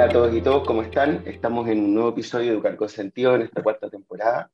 Hola 0.00 0.08
a 0.08 0.12
todos 0.14 0.34
y 0.34 0.40
todos, 0.40 0.66
¿cómo 0.66 0.80
están? 0.80 1.22
Estamos 1.26 1.68
en 1.68 1.78
un 1.78 1.92
nuevo 1.92 2.08
episodio 2.08 2.46
de 2.46 2.52
Educar 2.52 2.74
con 2.74 2.88
Sentido 2.88 3.34
en 3.34 3.42
esta 3.42 3.62
cuarta 3.62 3.90
temporada, 3.90 4.50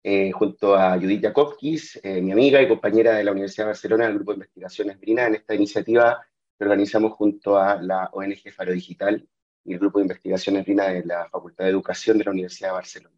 eh, 0.00 0.30
junto 0.30 0.76
a 0.76 0.96
Judith 0.96 1.22
Jakobkis, 1.22 1.98
eh, 2.04 2.22
mi 2.22 2.30
amiga 2.30 2.62
y 2.62 2.68
compañera 2.68 3.16
de 3.16 3.24
la 3.24 3.32
Universidad 3.32 3.64
de 3.64 3.70
Barcelona 3.70 4.04
del 4.04 4.14
Grupo 4.14 4.30
de 4.30 4.36
Investigaciones 4.36 5.00
Brina, 5.00 5.26
en 5.26 5.34
esta 5.34 5.56
iniciativa 5.56 6.24
que 6.56 6.64
organizamos 6.64 7.14
junto 7.14 7.58
a 7.58 7.82
la 7.82 8.10
ONG 8.12 8.48
Faro 8.54 8.72
Digital 8.72 9.28
y 9.64 9.72
el 9.72 9.80
Grupo 9.80 9.98
de 9.98 10.04
Investigaciones 10.04 10.64
Brina 10.64 10.86
de 10.86 11.04
la 11.04 11.28
Facultad 11.30 11.64
de 11.64 11.70
Educación 11.70 12.18
de 12.18 12.24
la 12.24 12.30
Universidad 12.30 12.68
de 12.68 12.74
Barcelona. 12.74 13.16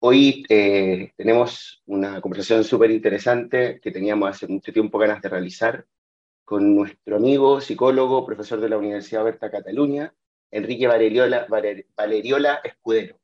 Hoy 0.00 0.44
eh, 0.50 1.12
tenemos 1.16 1.82
una 1.86 2.20
conversación 2.20 2.62
súper 2.62 2.90
interesante 2.90 3.80
que 3.80 3.90
teníamos 3.90 4.28
hace 4.28 4.48
mucho 4.48 4.70
tiempo 4.70 4.98
ganas 4.98 5.22
de 5.22 5.30
realizar 5.30 5.86
con 6.44 6.76
nuestro 6.76 7.16
amigo, 7.16 7.62
psicólogo, 7.62 8.26
profesor 8.26 8.60
de 8.60 8.68
la 8.68 8.76
Universidad 8.76 9.24
Berta 9.24 9.50
Cataluña, 9.50 10.12
Enrique 10.54 10.86
Valeriola, 10.86 12.60
Escudero. 12.62 13.18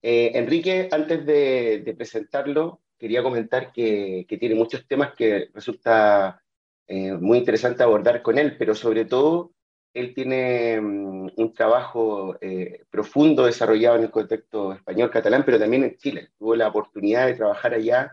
Eh, 0.00 0.32
Enrique, 0.34 0.88
antes 0.90 1.26
de, 1.26 1.94
presentarlo, 1.96 2.80
quería 2.98 3.22
comentar 3.22 3.70
que, 3.70 4.26
tiene 4.40 4.54
muchos 4.54 4.86
temas 4.88 5.14
que 5.14 5.50
resulta 5.52 6.42
eh, 6.86 7.12
muy 7.12 7.38
interesante 7.38 7.82
abordar 7.82 8.22
con 8.22 8.38
él, 8.38 8.56
pero 8.56 8.74
sobre 8.74 9.04
todo 9.04 9.52
él 9.92 10.14
tiene 10.14 10.80
mm, 10.80 11.32
un 11.36 11.52
trabajo 11.52 12.38
eh, 12.40 12.82
profundo 12.88 13.44
desarrollado 13.44 13.96
en 13.96 14.04
el 14.04 14.10
contexto 14.10 14.72
español-catalán, 14.72 15.44
pero 15.44 15.58
también 15.58 15.84
en 15.84 15.98
Chile. 15.98 16.30
Tuvo 16.38 16.56
la 16.56 16.68
oportunidad 16.68 17.26
de 17.26 17.34
trabajar 17.34 17.74
allá 17.74 18.10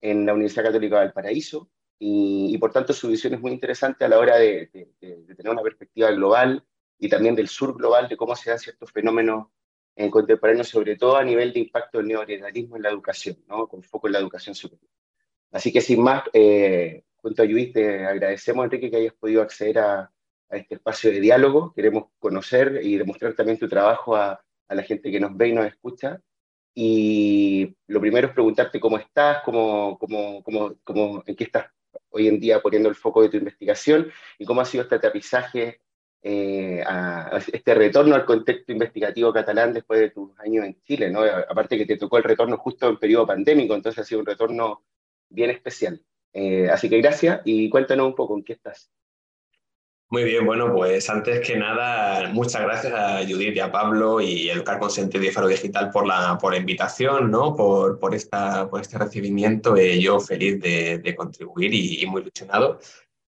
en 0.00 0.26
la 0.26 0.34
Universidad 0.34 0.64
Católica 0.64 0.96
de 0.96 1.04
Valparaíso 1.06 1.70
y, 2.00 2.58
por 2.58 2.72
tanto 2.72 2.92
su 2.92 3.08
visión 3.08 3.34
es 3.34 3.40
muy 3.40 3.52
interesante 3.52 4.04
a 4.04 4.08
la 4.08 4.18
hora 4.18 4.36
de 4.38 4.70
tener 5.00 5.50
una 5.50 5.62
perspectiva 5.62 6.10
global 6.10 6.64
y 6.98 7.08
también 7.08 7.34
del 7.34 7.48
sur 7.48 7.76
global 7.76 8.08
de 8.08 8.16
cómo 8.16 8.34
se 8.36 8.50
dan 8.50 8.58
ciertos 8.58 8.90
fenómenos 8.90 9.48
en 9.94 10.10
contemporáneo, 10.10 10.64
sobre 10.64 10.96
todo 10.96 11.16
a 11.16 11.24
nivel 11.24 11.52
de 11.52 11.60
impacto 11.60 11.98
del 11.98 12.08
neoliberalismo 12.08 12.76
en 12.76 12.82
la 12.82 12.90
educación, 12.90 13.38
¿no? 13.48 13.66
con 13.66 13.82
foco 13.82 14.06
en 14.08 14.12
la 14.12 14.18
educación 14.18 14.54
superior. 14.54 14.90
Así 15.50 15.72
que 15.72 15.80
sin 15.80 16.02
más, 16.02 16.24
eh, 16.32 17.04
junto 17.16 17.42
a 17.42 17.46
Judith, 17.46 17.72
te 17.72 18.04
agradecemos, 18.04 18.64
Enrique, 18.64 18.90
que 18.90 18.96
hayas 18.96 19.14
podido 19.14 19.42
acceder 19.42 19.78
a, 19.78 20.12
este 20.48 20.76
espacio 20.76 21.10
de 21.10 21.18
diálogo. 21.18 21.72
Queremos 21.74 22.04
conocer 22.20 22.80
y 22.80 22.96
demostrar 22.98 23.34
también 23.34 23.58
tu 23.58 23.68
trabajo 23.68 24.14
a, 24.14 24.40
a, 24.68 24.74
la 24.76 24.82
gente 24.84 25.10
que 25.10 25.18
nos 25.18 25.36
ve 25.36 25.48
y 25.48 25.52
nos 25.52 25.66
escucha. 25.66 26.20
Y 26.72 27.74
lo 27.88 28.00
primero 28.00 28.28
es 28.28 28.32
preguntarte 28.32 28.78
cómo 28.78 28.96
estás, 28.96 29.42
cómo, 29.44 29.98
cómo, 29.98 30.44
cómo, 30.44 30.74
cómo, 30.84 31.24
en 31.26 31.34
qué 31.34 31.44
estás 31.44 31.66
hoy 32.10 32.28
en 32.28 32.38
día 32.38 32.60
poniendo 32.60 32.88
el 32.88 32.94
foco 32.94 33.22
de 33.22 33.28
tu 33.28 33.38
investigación 33.38 34.12
y 34.38 34.44
cómo 34.44 34.60
ha 34.60 34.64
sido 34.64 34.84
este 34.84 34.94
aterrizaje 34.94 35.80
eh, 36.28 36.82
a, 36.84 37.38
este 37.52 37.72
retorno 37.72 38.16
al 38.16 38.24
contexto 38.24 38.72
investigativo 38.72 39.32
catalán 39.32 39.72
después 39.72 40.00
de 40.00 40.10
tus 40.10 40.36
años 40.40 40.64
en 40.64 40.82
Chile, 40.82 41.08
¿no? 41.08 41.20
Aparte 41.22 41.78
que 41.78 41.86
te 41.86 41.96
tocó 41.96 42.18
el 42.18 42.24
retorno 42.24 42.56
justo 42.58 42.88
en 42.88 42.98
periodo 42.98 43.28
pandémico, 43.28 43.76
entonces 43.76 44.00
ha 44.00 44.04
sido 44.04 44.22
un 44.22 44.26
retorno 44.26 44.82
bien 45.28 45.50
especial. 45.50 46.02
Eh, 46.32 46.68
así 46.68 46.90
que 46.90 47.00
gracias 47.00 47.42
y 47.44 47.70
cuéntanos 47.70 48.08
un 48.08 48.16
poco 48.16 48.36
en 48.36 48.42
qué 48.42 48.54
estás. 48.54 48.90
Muy 50.08 50.24
bien, 50.24 50.44
bueno, 50.44 50.72
pues 50.72 51.08
antes 51.08 51.46
que 51.46 51.56
nada, 51.56 52.28
muchas 52.30 52.62
gracias 52.62 52.92
a 52.92 53.18
Judith 53.18 53.54
y 53.54 53.60
a 53.60 53.70
Pablo 53.70 54.20
y 54.20 54.50
Educar 54.50 54.80
con 54.80 54.90
Sentido 54.90 55.22
y 55.22 55.30
Faro 55.30 55.46
Digital 55.46 55.90
por 55.92 56.08
la, 56.08 56.36
por 56.40 56.52
la 56.52 56.58
invitación, 56.58 57.30
¿no? 57.30 57.54
por, 57.54 58.00
por, 58.00 58.16
esta, 58.16 58.68
por 58.68 58.80
este 58.80 58.98
recibimiento. 58.98 59.76
Eh, 59.76 60.00
yo 60.00 60.18
feliz 60.18 60.60
de, 60.60 60.98
de 60.98 61.14
contribuir 61.14 61.72
y, 61.72 62.02
y, 62.02 62.06
muy 62.06 62.22
ilusionado. 62.22 62.80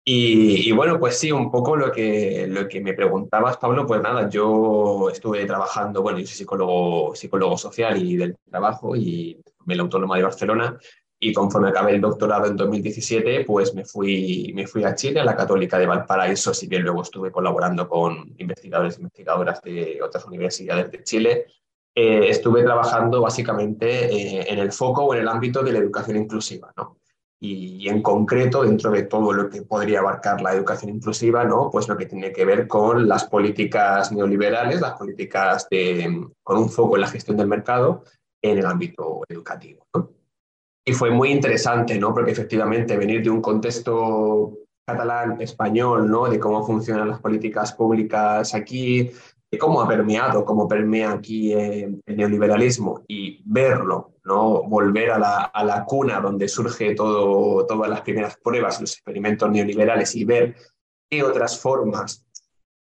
Y, 0.04 0.72
bueno, 0.72 1.00
pues 1.00 1.20
sí, 1.20 1.32
un 1.32 1.52
poco 1.52 1.76
lo 1.76 1.92
que, 1.92 2.48
lo 2.48 2.68
que 2.68 2.82
me 2.82 2.94
preguntabas, 2.94 3.58
Pablo, 3.58 3.86
pues 3.86 4.02
nada, 4.02 4.28
yo 4.30 5.10
estuve 5.12 5.46
trabajando, 5.46 6.02
bueno, 6.02 6.18
yo 6.18 6.26
soy 6.26 6.36
psicólogo, 6.38 7.16
psicólogo 7.16 7.56
social 7.58 8.02
y 8.02 8.18
del 8.18 8.36
trabajo 8.50 8.96
y 8.96 9.40
en 9.68 9.78
la 9.78 9.84
Autónoma 9.84 10.18
de 10.18 10.24
Barcelona 10.24 10.80
y 11.24 11.34
conforme 11.34 11.70
acabé 11.70 11.94
el 11.94 12.02
doctorado 12.02 12.48
en 12.48 12.58
2017, 12.58 13.46
pues 13.46 13.76
me 13.76 13.86
fui, 13.86 14.52
me 14.56 14.66
fui 14.66 14.84
a 14.84 14.96
Chile, 14.96 15.20
a 15.20 15.24
la 15.24 15.36
Católica 15.36 15.78
de 15.78 15.86
Valparaíso, 15.86 16.52
si 16.52 16.66
bien 16.66 16.82
luego 16.82 17.04
estuve 17.04 17.32
colaborando 17.32 17.88
con 17.88 18.34
investigadores 18.40 18.96
e 18.98 19.02
investigadoras 19.02 19.62
de 19.62 20.00
otras 20.02 20.26
universidades 20.26 20.90
de 20.90 21.04
Chile. 21.04 21.46
Eh, 21.94 22.28
estuve 22.28 22.64
trabajando 22.64 23.22
básicamente 23.22 24.06
eh, 24.06 24.46
en 24.52 24.58
el 24.58 24.72
foco 24.72 25.04
o 25.04 25.14
en 25.14 25.22
el 25.22 25.28
ámbito 25.28 25.62
de 25.62 25.74
la 25.74 25.78
educación 25.78 26.18
inclusiva, 26.18 26.74
¿no? 26.76 26.98
Y, 27.44 27.90
en 27.90 28.04
concreto 28.04 28.64
dentro 28.64 28.92
de 28.92 29.04
todo 29.04 29.34
lo 29.34 29.50
que 29.50 29.64
podría 29.64 30.00
abarcar 30.00 30.42
la 30.42 30.54
educación 30.54 30.92
inclusiva, 30.92 31.44
¿no? 31.44 31.70
pues 31.72 31.88
lo 31.88 31.98
que 31.98 32.06
tiene 32.06 32.32
que 32.32 32.46
ver 32.46 32.68
con 32.68 33.08
las 33.08 33.26
políticas 33.26 34.12
neoliberales, 34.12 34.80
las 34.80 34.94
políticas 34.94 35.68
de, 35.70 36.28
con 36.44 36.58
un 36.58 36.70
foco 36.70 36.96
en 36.96 37.02
la 37.02 37.08
gestión 37.08 37.38
del 37.38 37.48
mercado 37.48 38.04
en 38.44 38.60
el 38.60 38.66
ámbito 38.66 39.22
educativo. 39.28 39.88
Y 40.86 40.94
fue 40.94 41.10
muy 41.10 41.32
interesante, 41.32 41.98
¿no? 41.98 42.14
porque 42.14 42.32
efectivamente 42.32 42.96
venir 42.96 43.24
de 43.24 43.32
un 43.32 43.42
contexto 43.42 44.60
catalán, 44.88 45.42
español, 45.42 46.10
¿no? 46.10 46.28
de 46.28 46.40
cómo 46.40 46.64
funcionan 46.64 47.10
las 47.10 47.20
políticas 47.20 47.74
públicas 47.74 48.54
aquí, 48.54 49.10
de 49.52 49.58
cómo 49.58 49.82
ha 49.82 49.88
permeado, 49.88 50.46
cómo 50.46 50.68
permea 50.68 51.12
aquí 51.12 51.54
eh, 51.54 51.90
el 52.06 52.18
neoliberalismo 52.18 53.04
y 53.08 53.42
verlo, 53.46 54.11
¿no? 54.24 54.64
volver 54.64 55.12
a 55.12 55.20
la, 55.20 55.38
a 55.46 55.64
la 55.64 55.86
cuna 55.86 56.20
donde 56.20 56.48
surge 56.48 56.94
todo, 56.96 57.66
todas 57.66 57.90
las 57.90 58.02
primeras 58.02 58.38
pruebas, 58.38 58.80
los 58.80 58.94
experimentos 58.94 59.50
neoliberales 59.50 60.16
y 60.16 60.26
ver 60.26 60.56
qué 61.10 61.24
otras 61.24 61.60
formas 61.60 62.26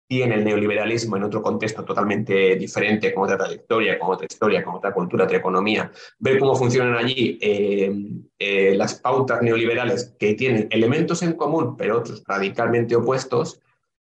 tiene 0.06 0.34
el 0.34 0.44
neoliberalismo 0.44 1.17
en 1.17 1.25
otro 1.25 1.43
contexto 1.43 1.84
totalmente 1.84 2.56
diferente, 2.56 3.12
con 3.15 3.25
otra 3.25 3.39
trayectoria, 3.39 3.99
con 3.99 4.12
otra 4.12 4.27
historia, 4.31 4.62
con 4.62 4.75
otra 4.75 4.93
cultura, 4.93 5.25
otra 5.25 5.39
economía, 5.39 5.91
ver 6.19 6.39
cómo 6.39 6.55
funcionan 6.55 6.94
allí 6.94 7.39
eh, 7.41 7.93
eh, 8.39 8.75
las 8.77 9.00
pautas 9.00 9.43
neoliberales 9.43 10.15
que 10.19 10.34
tienen 10.34 10.69
elementos 10.71 11.23
en 11.23 11.33
común, 11.33 11.77
pero 11.77 11.99
otros 11.99 12.23
radicalmente 12.27 12.94
opuestos, 12.97 13.61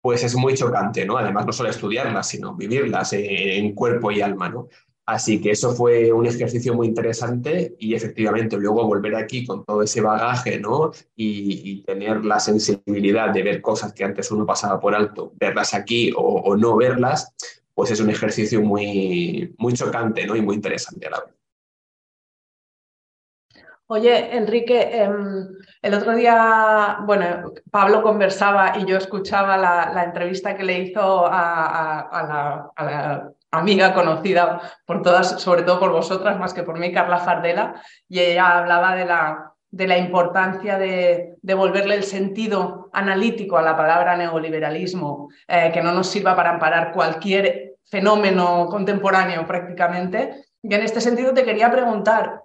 pues 0.01 0.23
es 0.23 0.35
muy 0.35 0.53
chocante, 0.53 1.05
¿no? 1.05 1.17
Además, 1.17 1.45
no 1.45 1.51
solo 1.51 1.69
estudiarlas, 1.69 2.29
sino 2.29 2.55
vivirlas 2.55 3.11
en 3.13 3.73
cuerpo 3.73 4.11
y 4.11 4.21
alma, 4.21 4.47
¿no? 4.47 4.69
Así 5.09 5.41
que 5.41 5.49
eso 5.49 5.71
fue 5.71 6.13
un 6.13 6.27
ejercicio 6.27 6.75
muy 6.75 6.85
interesante 6.85 7.75
y 7.79 7.95
efectivamente 7.95 8.57
luego 8.57 8.85
volver 8.85 9.15
aquí 9.15 9.43
con 9.43 9.65
todo 9.65 9.81
ese 9.81 10.01
bagaje, 10.01 10.59
¿no? 10.59 10.91
Y, 11.15 11.81
tener 11.83 12.23
la 12.23 12.39
sensibilidad 12.39 13.31
de 13.31 13.41
ver 13.41 13.59
cosas 13.59 13.91
que 13.91 14.03
antes 14.03 14.29
uno 14.29 14.45
pasaba 14.45 14.79
por 14.79 14.93
alto, 14.93 15.33
verlas 15.39 15.73
aquí 15.73 16.13
o, 16.15 16.55
no 16.55 16.77
verlas, 16.77 17.33
pues 17.73 17.89
es 17.89 17.99
un 17.99 18.11
ejercicio 18.11 18.61
muy, 18.61 19.55
muy 19.57 19.73
chocante, 19.73 20.27
¿no? 20.27 20.35
Y 20.35 20.43
muy 20.43 20.55
interesante 20.55 21.07
a 21.07 21.09
la 21.09 21.21
vez. 21.21 21.33
Oye, 23.87 24.37
Enrique, 24.37 25.01
em, 25.01 25.47
el 25.81 25.93
otro 25.95 26.15
día, 26.15 26.99
bueno, 27.07 27.53
Pablo 27.71 28.03
conversaba 28.03 28.77
y 28.77 28.85
yo 28.85 28.97
escuchaba 28.97 29.57
la, 29.57 30.03
entrevista 30.03 30.55
que 30.55 30.63
le 30.63 30.83
hizo 30.83 31.25
a, 31.25 32.69
la, 32.77 33.33
amiga 33.51 33.93
conocida 33.93 34.61
por 34.85 35.01
todas, 35.01 35.41
sobre 35.41 35.63
todo 35.63 35.79
por 35.79 35.91
vosotras, 35.91 36.37
más 36.39 36.53
que 36.53 36.63
por 36.63 36.77
mí, 36.77 36.91
Carla 36.91 37.19
Fardela, 37.19 37.81
y 38.07 38.19
ella 38.19 38.59
hablaba 38.59 38.95
de 38.95 39.05
la, 39.05 39.53
de 39.71 39.87
la 39.87 39.97
importancia 39.97 40.77
de 40.77 41.35
devolverle 41.41 41.95
el 41.95 42.03
sentido 42.03 42.89
analítico 42.93 43.57
a 43.57 43.61
la 43.61 43.75
palabra 43.75 44.15
neoliberalismo, 44.15 45.29
eh, 45.47 45.71
que 45.73 45.81
no 45.81 45.91
nos 45.91 46.07
sirva 46.07 46.35
para 46.35 46.51
amparar 46.51 46.91
cualquier 46.91 47.75
fenómeno 47.85 48.67
contemporáneo 48.69 49.45
prácticamente. 49.45 50.45
Y 50.61 50.73
en 50.73 50.83
este 50.83 51.01
sentido 51.01 51.33
te 51.33 51.43
quería 51.43 51.71
preguntar, 51.71 52.41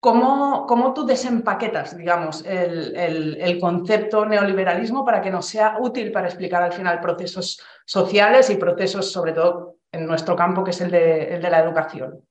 ¿Cómo, 0.00 0.64
¿Cómo, 0.68 0.94
tú 0.94 1.04
desempaquetas, 1.04 1.96
digamos, 1.96 2.44
el, 2.46 2.94
el, 2.94 3.58
concepto 3.58 4.24
neoliberalismo 4.24 5.04
para 5.04 5.20
que 5.20 5.28
nos 5.28 5.46
sea 5.46 5.78
útil 5.80 6.12
para 6.12 6.28
explicar 6.28 6.62
al 6.62 6.72
final 6.72 7.00
procesos 7.00 7.60
sociales 7.84 8.48
y 8.48 8.54
procesos, 8.54 9.10
sobre 9.10 9.32
todo 9.32 9.77
en 9.92 10.06
nuestro 10.06 10.36
campo, 10.36 10.64
que 10.64 10.70
es 10.70 10.80
el 10.80 10.90
de, 10.90 11.34
el 11.34 11.42
de 11.42 11.50
la 11.50 11.60
educación? 11.60 12.22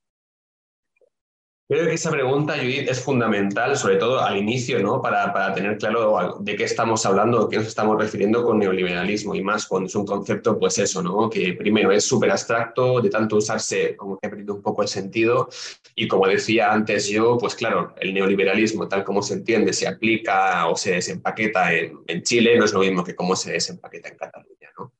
Creo 1.70 1.84
que 1.84 1.92
esa 1.92 2.10
pregunta, 2.10 2.54
Judith, 2.56 2.88
es 2.88 2.98
fundamental, 2.98 3.76
sobre 3.76 3.96
todo 3.96 4.20
al 4.20 4.38
inicio, 4.38 4.78
¿no? 4.78 5.02
Para, 5.02 5.34
para, 5.34 5.52
tener 5.52 5.76
claro 5.76 6.38
de 6.40 6.56
qué 6.56 6.64
estamos 6.64 7.04
hablando, 7.04 7.44
de 7.44 7.50
qué 7.50 7.56
nos 7.58 7.66
estamos 7.66 7.98
refiriendo 7.98 8.42
con 8.42 8.58
neoliberalismo 8.58 9.34
y 9.34 9.42
más 9.42 9.66
cuando 9.66 9.86
es 9.86 9.94
un 9.94 10.06
concepto, 10.06 10.58
pues 10.58 10.78
eso, 10.78 11.02
¿no? 11.02 11.28
Que 11.28 11.52
primero 11.52 11.92
es 11.92 12.06
súper 12.06 12.30
abstracto, 12.30 13.02
de 13.02 13.10
tanto 13.10 13.36
usarse 13.36 13.94
como 13.96 14.18
que 14.18 14.26
ha 14.26 14.30
perdido 14.30 14.54
un 14.54 14.62
poco 14.62 14.80
el 14.80 14.88
sentido 14.88 15.50
y 15.94 16.08
como 16.08 16.26
decía 16.26 16.72
antes 16.72 17.06
yo, 17.06 17.36
pues 17.36 17.54
claro, 17.54 17.92
el 18.00 18.14
neoliberalismo 18.14 18.88
tal 18.88 19.04
como 19.04 19.20
se 19.20 19.34
entiende 19.34 19.74
se 19.74 19.86
aplica 19.86 20.68
o 20.68 20.74
se 20.74 20.92
desempaqueta 20.92 21.74
en, 21.74 21.98
en 22.06 22.22
Chile, 22.22 22.56
no 22.56 22.64
es 22.64 22.72
lo 22.72 22.80
mismo 22.80 23.04
que 23.04 23.14
cómo 23.14 23.36
se 23.36 23.52
desempaqueta 23.52 24.08
en 24.08 24.16
Cataluña, 24.16 24.70
¿no? 24.78 24.94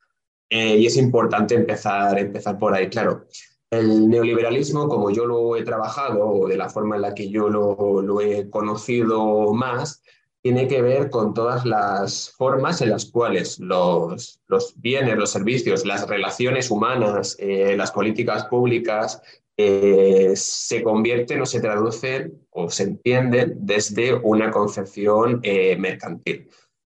Eh, 0.50 0.76
y 0.78 0.86
es 0.86 0.96
importante 0.96 1.54
empezar, 1.54 2.18
empezar 2.18 2.58
por 2.58 2.74
ahí, 2.74 2.88
claro. 2.88 3.26
El 3.70 4.08
neoliberalismo, 4.08 4.88
como 4.88 5.10
yo 5.10 5.26
lo 5.26 5.54
he 5.56 5.62
trabajado, 5.62 6.26
o 6.26 6.48
de 6.48 6.56
la 6.56 6.70
forma 6.70 6.96
en 6.96 7.02
la 7.02 7.14
que 7.14 7.28
yo 7.28 7.50
lo, 7.50 8.20
he 8.20 8.48
conocido 8.48 9.52
más, 9.52 10.02
tiene 10.40 10.66
que 10.66 10.80
ver 10.80 11.10
con 11.10 11.34
todas 11.34 11.66
las 11.66 12.30
formas 12.30 12.80
en 12.80 12.90
las 12.90 13.06
cuales 13.06 13.58
los, 13.58 14.40
los 14.46 14.80
bienes, 14.80 15.18
los 15.18 15.30
servicios, 15.30 15.84
las 15.84 16.08
relaciones 16.08 16.70
humanas, 16.70 17.36
eh, 17.38 17.76
las 17.76 17.90
políticas 17.92 18.46
públicas 18.46 19.20
eh, 19.58 20.32
se 20.34 20.82
convierten 20.82 21.42
o 21.42 21.46
se 21.46 21.60
traducen 21.60 22.46
o 22.50 22.70
se 22.70 22.84
entienden 22.84 23.56
desde 23.58 24.14
una 24.14 24.50
concepción 24.50 25.42
mercantil. 25.78 26.48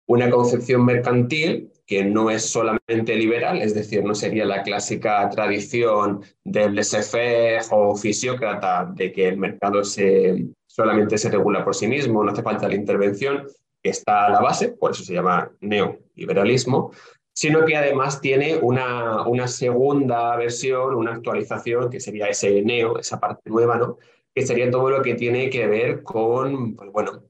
Una 0.06 0.30
concepción 0.30 0.86
mercantil 0.86 1.71
que 1.92 2.06
no 2.06 2.30
es 2.32 2.50
solamente 2.50 3.18
liberal, 3.18 3.62
es 3.62 3.76
decir, 3.76 4.02
no 4.02 4.16
sería 4.16 4.46
la 4.46 4.64
clásica 4.64 5.30
tradición 5.30 6.24
del 6.42 6.74
laissez-faire 6.74 7.64
o 7.70 7.98
fisiócrata 7.98 8.90
de 8.96 9.12
que 9.12 9.28
el 9.28 9.36
mercado 9.36 9.84
se, 9.84 10.48
solamente 10.68 11.18
se 11.18 11.30
regula 11.30 11.66
por 11.66 11.76
sí 11.76 11.88
mismo, 11.88 12.24
no 12.24 12.32
hace 12.32 12.44
falta 12.44 12.70
la 12.70 12.76
intervención, 12.76 13.46
que 13.84 13.90
está 13.90 14.28
a 14.28 14.30
la 14.30 14.40
base, 14.40 14.70
por 14.70 14.92
eso 14.92 15.04
se 15.04 15.14
llama 15.14 15.52
neoliberalismo, 15.60 16.94
sino 17.34 17.66
que 17.66 17.76
además 17.76 18.22
tiene 18.22 18.56
una, 18.56 19.28
una 19.28 19.50
segunda 19.50 20.38
versión, 20.38 20.96
una 20.96 21.16
actualización, 21.16 21.90
que 21.90 22.00
sería 22.00 22.28
ese 22.28 22.62
neo, 22.62 23.00
esa 23.00 23.20
parte 23.20 23.50
nueva, 23.50 23.76
¿no? 23.76 23.98
que 24.34 24.48
sería 24.48 24.72
todo 24.72 24.90
lo 24.90 25.02
que 25.02 25.16
tiene 25.16 25.50
que 25.50 25.68
ver 25.68 26.04
con, 26.04 26.74
pues 26.74 26.90
bueno, 26.90 27.24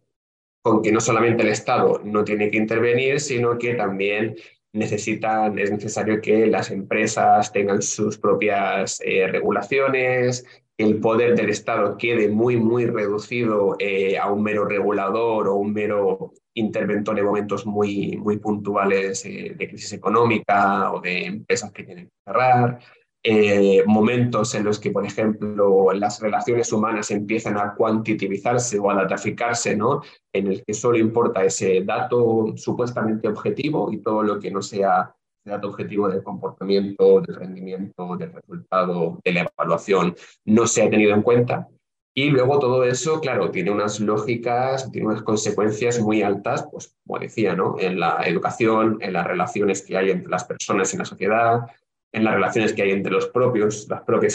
con 0.62 0.82
que 0.82 0.92
no 0.92 1.02
solamente 1.02 1.44
el 1.44 1.50
Estado 1.50 2.02
no 2.04 2.24
tiene 2.24 2.52
que 2.52 2.58
intervenir, 2.58 3.20
sino 3.20 3.58
que 3.58 3.76
también 3.76 4.36
necesitan, 4.74 5.58
es 5.60 5.72
necesario 5.72 6.22
que 6.22 6.48
las 6.48 6.72
empresas 6.72 7.52
tengan 7.52 7.82
sus 7.82 8.18
propias 8.18 9.02
eh, 9.04 9.28
regulaciones, 9.28 10.46
el 10.78 11.00
poder 11.00 11.36
del 11.36 11.50
Estado 11.50 11.98
quede 11.98 12.28
muy, 12.30 12.58
muy 12.58 12.86
reducido 12.86 13.76
eh, 13.80 14.18
a 14.18 14.32
un 14.32 14.42
mero 14.42 14.66
regulador 14.66 15.48
o 15.48 15.56
un 15.56 15.74
mero 15.74 16.34
interventor 16.54 17.18
en 17.18 17.26
momentos 17.26 17.66
muy, 17.66 18.18
muy 18.18 18.38
puntuales 18.38 19.26
eh, 19.26 19.54
de 19.56 19.68
crisis 19.68 19.94
económica 19.94 20.92
o 20.92 21.00
de 21.00 21.26
empresas 21.26 21.72
que 21.72 21.84
tienen 21.84 22.06
que 22.06 22.12
cerrar. 22.26 22.80
Eh, 23.24 23.84
momentos 23.86 24.56
en 24.56 24.64
los 24.64 24.80
que, 24.80 24.90
por 24.90 25.06
ejemplo, 25.06 25.94
las 25.94 26.20
relaciones 26.20 26.74
humanas 26.74 27.12
empiezan 27.12 27.56
a 27.56 27.76
cuantitivizarse 27.76 28.80
o 28.80 28.90
a 28.90 28.96
dataficarse, 28.96 29.76
¿no? 29.76 30.02
en 30.34 30.48
el 30.48 30.64
que 30.64 30.74
solo 30.74 30.98
importa 30.98 31.44
ese 31.44 31.84
dato 31.84 32.54
supuestamente 32.56 33.28
objetivo 33.28 33.92
y 33.92 33.98
todo 33.98 34.24
lo 34.24 34.40
que 34.40 34.50
no 34.50 34.62
sea 34.62 35.14
dato 35.44 35.68
objetivo 35.68 36.08
del 36.10 36.24
comportamiento, 36.24 37.22
del 37.22 37.36
rendimiento, 37.36 38.16
del 38.16 38.32
resultado, 38.34 39.20
de 39.24 39.34
la 39.34 39.42
evaluación, 39.42 40.16
no 40.46 40.68
se 40.68 40.84
ha 40.84 40.90
tenido 40.90 41.14
en 41.14 41.22
cuenta. 41.22 41.68
Y 42.14 42.30
luego 42.30 42.60
todo 42.60 42.84
eso, 42.84 43.22
claro, 43.22 43.52
tiene 43.52 43.72
unas 43.72 44.00
lógicas, 44.02 44.92
tiene 44.92 45.08
unas 45.08 45.24
consecuencias 45.24 46.00
muy 46.02 46.22
altas, 46.22 46.68
pues 46.70 46.96
como 47.06 47.20
decía, 47.20 47.56
¿no? 47.56 47.78
En 47.80 48.00
la 48.00 48.22
educación, 48.26 48.98
en 49.00 49.14
las 49.14 49.26
relaciones 49.26 49.82
que 49.82 49.96
hay 49.96 50.12
entre 50.12 50.30
las 50.30 50.44
personas 50.44 50.92
en 50.94 51.00
la 51.00 51.06
sociedad, 51.06 51.62
en 52.12 52.24
las 52.24 52.34
relaciones 52.34 52.74
que 52.74 52.84
hay 52.84 52.92
entre 52.92 53.12
los 53.12 53.28
propios, 53.28 53.88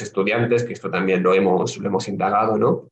estudiantes, 0.03 0.65
que 0.65 0.73
esto 0.73 0.91
también 0.91 1.23
lo 1.23 1.35
hemos, 1.35 1.77
lo 1.79 1.89
hemos 1.89 2.09
indagado, 2.09 2.57
¿no? 2.57 2.89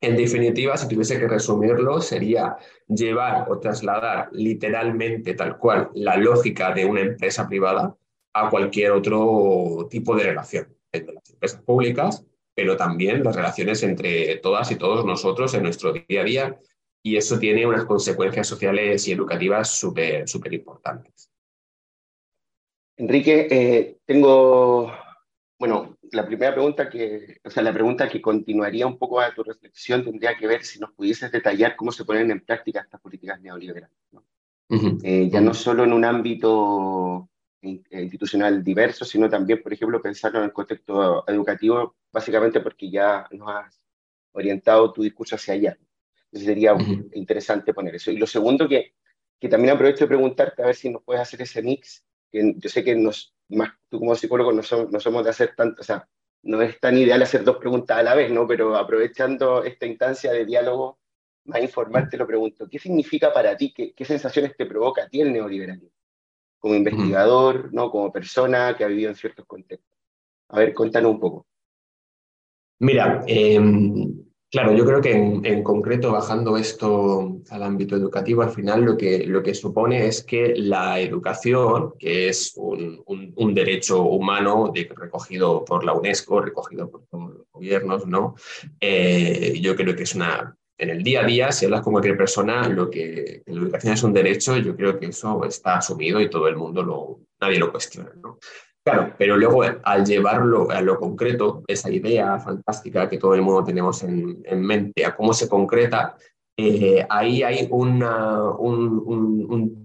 En 0.00 0.16
definitiva, 0.16 0.76
si 0.76 0.88
tuviese 0.88 1.18
que 1.18 1.28
resumirlo, 1.28 2.00
sería 2.00 2.56
llevar 2.88 3.50
o 3.50 3.58
trasladar 3.58 4.28
literalmente 4.32 5.34
tal 5.34 5.58
cual 5.58 5.90
la 5.94 6.16
lógica 6.16 6.72
de 6.72 6.86
una 6.86 7.00
empresa 7.00 7.46
privada 7.46 7.94
a 8.32 8.48
cualquier 8.48 8.92
otro 8.92 9.88
tipo 9.90 10.16
de 10.16 10.24
relación, 10.24 10.74
entre 10.92 11.14
las 11.14 11.30
empresas 11.30 11.60
públicas, 11.62 12.24
pero 12.54 12.76
también 12.76 13.22
las 13.22 13.36
relaciones 13.36 13.82
entre 13.82 14.36
todas 14.36 14.70
y 14.70 14.76
todos 14.76 15.04
nosotros 15.04 15.52
en 15.54 15.64
nuestro 15.64 15.92
día 15.92 16.20
a 16.20 16.24
día. 16.24 16.58
Y 17.02 17.16
eso 17.16 17.38
tiene 17.38 17.66
unas 17.66 17.84
consecuencias 17.84 18.46
sociales 18.46 19.06
y 19.08 19.12
educativas 19.12 19.70
súper, 19.70 20.28
súper 20.28 20.54
importantes. 20.54 21.29
Enrique, 23.00 23.48
eh, 23.50 23.96
tengo, 24.04 24.92
bueno, 25.58 25.96
la 26.12 26.26
primera 26.26 26.52
pregunta 26.52 26.90
que, 26.90 27.40
o 27.42 27.48
sea, 27.48 27.62
la 27.62 27.72
pregunta 27.72 28.06
que 28.10 28.20
continuaría 28.20 28.86
un 28.86 28.98
poco 28.98 29.20
a 29.20 29.32
tu 29.32 29.42
reflexión 29.42 30.04
tendría 30.04 30.36
que 30.36 30.46
ver 30.46 30.62
si 30.64 30.78
nos 30.78 30.92
pudieses 30.92 31.32
detallar 31.32 31.76
cómo 31.76 31.92
se 31.92 32.04
ponen 32.04 32.30
en 32.30 32.44
práctica 32.44 32.80
estas 32.80 33.00
políticas 33.00 33.40
neoliberales. 33.40 33.96
Eh, 35.02 35.30
ya 35.32 35.40
no 35.40 35.54
solo 35.54 35.84
en 35.84 35.94
un 35.94 36.04
ámbito 36.04 37.30
institucional 37.62 38.62
diverso, 38.62 39.06
sino 39.06 39.30
también, 39.30 39.62
por 39.62 39.72
ejemplo, 39.72 40.02
pensarlo 40.02 40.40
en 40.40 40.44
el 40.44 40.52
contexto 40.52 41.26
educativo, 41.26 41.96
básicamente 42.12 42.60
porque 42.60 42.90
ya 42.90 43.26
nos 43.30 43.48
has 43.48 43.82
orientado 44.32 44.92
tu 44.92 45.02
discurso 45.02 45.36
hacia 45.36 45.54
allá. 45.54 45.78
Entonces 46.26 46.46
sería 46.46 46.76
interesante 47.14 47.72
poner 47.72 47.94
eso. 47.94 48.10
Y 48.10 48.18
lo 48.18 48.26
segundo 48.26 48.68
que, 48.68 48.92
que 49.40 49.48
también 49.48 49.72
aprovecho 49.72 50.04
de 50.04 50.08
preguntarte, 50.08 50.62
a 50.62 50.66
ver 50.66 50.74
si 50.74 50.90
nos 50.90 51.02
puedes 51.02 51.22
hacer 51.22 51.40
ese 51.40 51.62
mix 51.62 52.04
yo 52.32 52.68
sé 52.68 52.84
que 52.84 52.94
nos, 52.94 53.34
más 53.48 53.70
tú 53.88 53.98
como 53.98 54.14
psicólogo 54.14 54.52
no, 54.52 54.62
no 54.90 55.00
somos 55.00 55.24
de 55.24 55.30
hacer 55.30 55.54
tanto, 55.56 55.80
o 55.80 55.84
sea, 55.84 56.08
no 56.42 56.62
es 56.62 56.78
tan 56.80 56.96
ideal 56.96 57.22
hacer 57.22 57.44
dos 57.44 57.58
preguntas 57.58 57.98
a 57.98 58.02
la 58.02 58.14
vez, 58.14 58.30
¿no? 58.30 58.46
Pero 58.46 58.76
aprovechando 58.76 59.62
esta 59.64 59.86
instancia 59.86 60.32
de 60.32 60.46
diálogo, 60.46 60.98
más 61.44 61.62
informal 61.62 62.08
te 62.08 62.16
lo 62.16 62.26
pregunto, 62.26 62.68
¿qué 62.68 62.78
significa 62.78 63.32
para 63.32 63.56
ti, 63.56 63.72
qué, 63.74 63.92
qué 63.94 64.04
sensaciones 64.04 64.56
te 64.56 64.66
provoca 64.66 65.04
a 65.04 65.08
ti 65.08 65.20
el 65.20 65.32
neoliberalismo? 65.32 65.90
Como 66.58 66.74
investigador, 66.74 67.72
¿no? 67.72 67.90
Como 67.90 68.12
persona 68.12 68.74
que 68.76 68.84
ha 68.84 68.88
vivido 68.88 69.10
en 69.10 69.16
ciertos 69.16 69.46
contextos. 69.46 69.98
A 70.48 70.58
ver, 70.58 70.74
cuéntanos 70.74 71.12
un 71.12 71.20
poco. 71.20 71.46
Mira, 72.80 73.22
eh, 73.26 73.58
Claro, 74.50 74.72
yo 74.72 74.84
creo 74.84 75.00
que 75.00 75.12
en, 75.12 75.62
concreto, 75.62 76.10
bajando 76.10 76.56
esto 76.56 77.36
al 77.50 77.62
ámbito 77.62 77.94
educativo, 77.94 78.42
al 78.42 78.50
final 78.50 78.82
lo 78.82 78.96
que, 78.96 79.24
lo 79.24 79.44
que 79.44 79.54
supone 79.54 80.08
es 80.08 80.24
que 80.24 80.54
la 80.56 80.98
educación, 80.98 81.94
que 81.96 82.28
es 82.28 82.54
un, 82.56 83.00
un, 83.06 83.54
derecho 83.54 84.02
humano 84.02 84.72
recogido 84.74 85.64
por 85.64 85.84
la 85.84 85.92
UNESCO, 85.92 86.40
recogido 86.40 86.90
por 86.90 87.06
todos 87.06 87.32
los 87.32 87.46
gobiernos, 87.52 88.08
¿no? 88.08 88.34
Eh, 88.80 89.56
yo 89.62 89.76
creo 89.76 89.94
que 89.94 90.02
es 90.02 90.16
una... 90.16 90.56
En 90.76 90.90
el 90.90 91.04
día 91.04 91.20
a 91.20 91.26
día, 91.26 91.52
si 91.52 91.66
hablas 91.66 91.82
con 91.82 91.92
cualquier 91.92 92.16
persona, 92.16 92.68
lo 92.68 92.90
que, 92.90 93.42
la 93.46 93.60
educación 93.60 93.92
es 93.92 94.02
un 94.02 94.14
derecho, 94.14 94.56
yo 94.56 94.74
creo 94.74 94.98
que 94.98 95.06
eso 95.06 95.44
está 95.44 95.76
asumido 95.76 96.20
y 96.20 96.28
todo 96.28 96.48
el 96.48 96.56
mundo 96.56 96.82
lo, 96.82 97.20
nadie 97.40 97.58
lo 97.58 97.70
cuestiona, 97.70 98.10
¿no? 98.20 98.38
Claro, 98.90 99.14
pero 99.16 99.36
luego 99.36 99.62
al 99.82 100.04
llevarlo 100.04 100.70
a 100.70 100.80
lo 100.80 100.98
concreto, 100.98 101.62
esa 101.66 101.90
idea 101.90 102.38
fantástica 102.38 103.08
que 103.08 103.18
todo 103.18 103.34
el 103.34 103.42
mundo 103.42 103.64
tenemos 103.64 104.02
en, 104.02 104.42
mente, 104.60 105.04
a 105.04 105.14
cómo 105.14 105.32
se 105.32 105.48
concreta, 105.48 106.16
eh, 106.56 107.06
ahí 107.08 107.42
hay 107.42 107.68
un, 107.70 108.00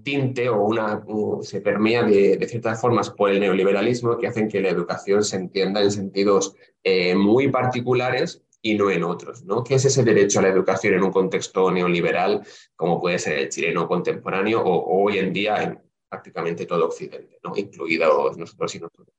tinte 0.04 0.50
o 0.50 0.64
una, 0.64 1.04
se 1.42 1.62
permea 1.62 2.04
de, 2.04 2.46
ciertas 2.48 2.82
formas 2.82 3.10
por 3.10 3.30
el 3.30 3.40
neoliberalismo 3.40 4.18
que 4.18 4.28
hacen 4.28 4.48
que 4.48 4.62
la 4.62 4.70
educación 4.70 5.24
se 5.24 5.38
entienda 5.38 5.82
en 5.82 5.92
sentidos 5.92 6.56
eh, 6.84 7.16
muy 7.16 7.50
particulares 7.50 8.42
y 8.62 8.76
no 8.76 8.90
en 8.90 9.04
otros. 9.04 9.44
¿no? 9.44 9.64
¿Qué 9.64 9.76
es 9.76 9.86
ese 9.86 10.04
derecho 10.04 10.40
a 10.40 10.42
la 10.42 10.50
educación 10.50 10.96
en 10.96 11.04
un 11.04 11.12
contexto 11.12 11.72
neoliberal, 11.72 12.42
como 12.76 13.00
puede 13.00 13.20
ser 13.20 13.38
el 13.38 13.50
chileno 13.50 13.88
contemporáneo 13.88 14.62
o, 14.62 15.04
hoy 15.04 15.20
en 15.20 15.32
día 15.32 15.62
en, 15.64 15.85
prácticamente 16.16 16.66
todo 16.66 16.86
Occidente, 16.86 17.40
¿no? 17.44 17.54
incluidos 17.56 18.38
nosotros 18.38 18.76
y 18.76 18.80
nosotros. 18.80 19.16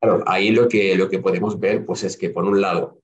Claro, 0.00 0.24
ahí 0.26 0.50
lo 0.50 0.66
que, 0.66 0.96
lo 0.96 1.08
que 1.08 1.18
podemos 1.18 1.60
ver 1.60 1.84
pues, 1.84 2.02
es 2.02 2.16
que, 2.16 2.30
por 2.30 2.44
un 2.44 2.60
lado, 2.60 2.98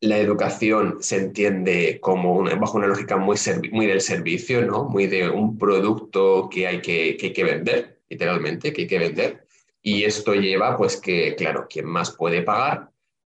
la 0.00 0.18
educación 0.18 0.98
se 1.00 1.16
entiende 1.16 1.98
como 2.00 2.44
bajo 2.44 2.78
una 2.78 2.86
lógica 2.86 3.16
muy, 3.16 3.36
muy 3.72 3.86
del 3.86 4.00
servicio, 4.00 4.64
¿no? 4.64 4.84
muy 4.84 5.06
de 5.06 5.28
un 5.28 5.58
producto 5.58 6.48
que 6.50 6.66
hay 6.66 6.80
que, 6.80 7.16
que 7.16 7.26
hay 7.26 7.32
que 7.32 7.44
vender, 7.44 8.00
literalmente, 8.08 8.72
que 8.72 8.82
hay 8.82 8.86
que 8.86 8.98
vender. 8.98 9.46
Y 9.82 10.04
esto 10.04 10.34
lleva, 10.34 10.76
pues, 10.76 10.98
que, 10.98 11.34
claro, 11.34 11.66
quien 11.68 11.86
más 11.86 12.12
puede 12.12 12.42
pagar, 12.42 12.90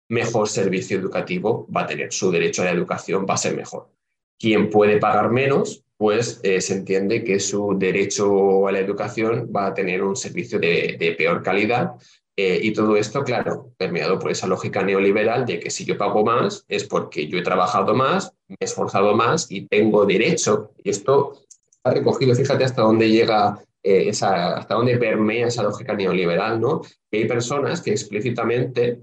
mejor 0.09 0.47
servicio 0.47 0.97
educativo 0.97 1.67
va 1.75 1.81
a 1.81 1.87
tener. 1.87 2.13
Su 2.13 2.31
derecho 2.31 2.61
a 2.61 2.65
la 2.65 2.71
educación 2.71 3.25
va 3.29 3.33
a 3.33 3.37
ser 3.37 3.55
mejor. 3.55 3.89
Quien 4.39 4.69
puede 4.69 4.97
pagar 4.97 5.29
menos, 5.29 5.83
pues 5.97 6.39
eh, 6.43 6.61
se 6.61 6.75
entiende 6.75 7.23
que 7.23 7.39
su 7.39 7.75
derecho 7.77 8.67
a 8.67 8.71
la 8.71 8.79
educación 8.79 9.51
va 9.53 9.67
a 9.67 9.73
tener 9.73 10.03
un 10.03 10.15
servicio 10.15 10.59
de, 10.59 11.15
peor 11.17 11.41
calidad. 11.41 11.93
Eh, 12.39 12.59
y 12.61 12.71
todo 12.71 12.95
esto, 12.95 13.23
claro, 13.23 13.73
permeado 13.77 14.19
por 14.19 14.29
esa 14.29 14.45
lógica 14.45 14.83
neoliberal 14.83 15.43
de 15.43 15.59
que 15.59 15.71
si 15.71 15.85
yo 15.85 15.97
pago 15.97 16.23
más 16.23 16.63
es 16.67 16.83
porque 16.83 17.27
yo 17.27 17.39
he 17.39 17.41
trabajado 17.41 17.95
más, 17.95 18.31
me 18.47 18.57
he 18.59 18.65
esforzado 18.65 19.15
más 19.15 19.51
y 19.51 19.67
tengo 19.67 20.05
derecho. 20.05 20.71
Y 20.83 20.91
esto 20.91 21.33
está 21.67 21.91
recogido, 21.91 22.35
fíjate 22.35 22.63
hasta 22.63 22.83
dónde 22.83 23.09
llega 23.09 23.59
eh, 23.81 24.09
esa, 24.09 24.57
hasta 24.57 24.75
dónde 24.75 24.97
permea 24.97 25.47
esa 25.47 25.63
lógica 25.63 25.93
neoliberal, 25.95 26.61
¿no? 26.61 26.81
Que 27.09 27.19
hay 27.19 27.25
personas 27.27 27.81
que 27.81 27.91
explícitamente 27.91 28.99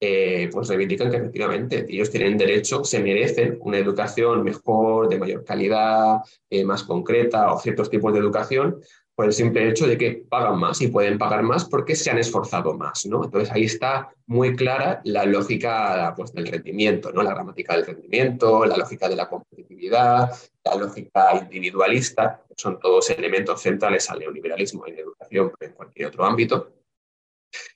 eh, 0.00 0.50
pues 0.52 0.68
reivindican 0.68 1.10
que 1.10 1.16
efectivamente 1.16 1.86
ellos 1.88 2.10
tienen 2.10 2.36
derecho, 2.36 2.84
se 2.84 3.00
merecen 3.00 3.58
una 3.62 3.78
educación 3.78 4.42
mejor, 4.42 5.08
de 5.08 5.18
mayor 5.18 5.44
calidad, 5.44 6.18
eh, 6.50 6.64
más 6.64 6.82
concreta 6.84 7.52
o 7.52 7.58
ciertos 7.58 7.88
tipos 7.88 8.12
de 8.12 8.18
educación, 8.18 8.80
por 9.16 9.24
el 9.24 9.32
simple 9.32 9.66
hecho 9.66 9.86
de 9.86 9.96
que 9.96 10.24
pagan 10.28 10.58
más 10.58 10.82
y 10.82 10.88
pueden 10.88 11.16
pagar 11.16 11.42
más 11.42 11.64
porque 11.64 11.96
se 11.96 12.10
han 12.10 12.18
esforzado 12.18 12.74
más, 12.74 13.06
¿no? 13.06 13.24
Entonces 13.24 13.50
ahí 13.50 13.64
está 13.64 14.12
muy 14.26 14.54
clara 14.54 15.00
la 15.04 15.24
lógica 15.24 16.12
pues, 16.14 16.34
del 16.34 16.46
rendimiento, 16.46 17.10
¿no? 17.12 17.22
La 17.22 17.32
gramática 17.32 17.74
del 17.74 17.86
rendimiento, 17.86 18.66
la 18.66 18.76
lógica 18.76 19.08
de 19.08 19.16
la 19.16 19.26
competitividad, 19.26 20.30
la 20.62 20.74
lógica 20.74 21.40
individualista, 21.40 22.42
son 22.54 22.78
todos 22.78 23.08
elementos 23.08 23.62
centrales 23.62 24.10
al 24.10 24.18
neoliberalismo 24.18 24.86
en 24.86 24.98
educación, 24.98 25.50
pero 25.58 25.70
en 25.70 25.76
cualquier 25.76 26.08
otro 26.08 26.24
ámbito. 26.26 26.75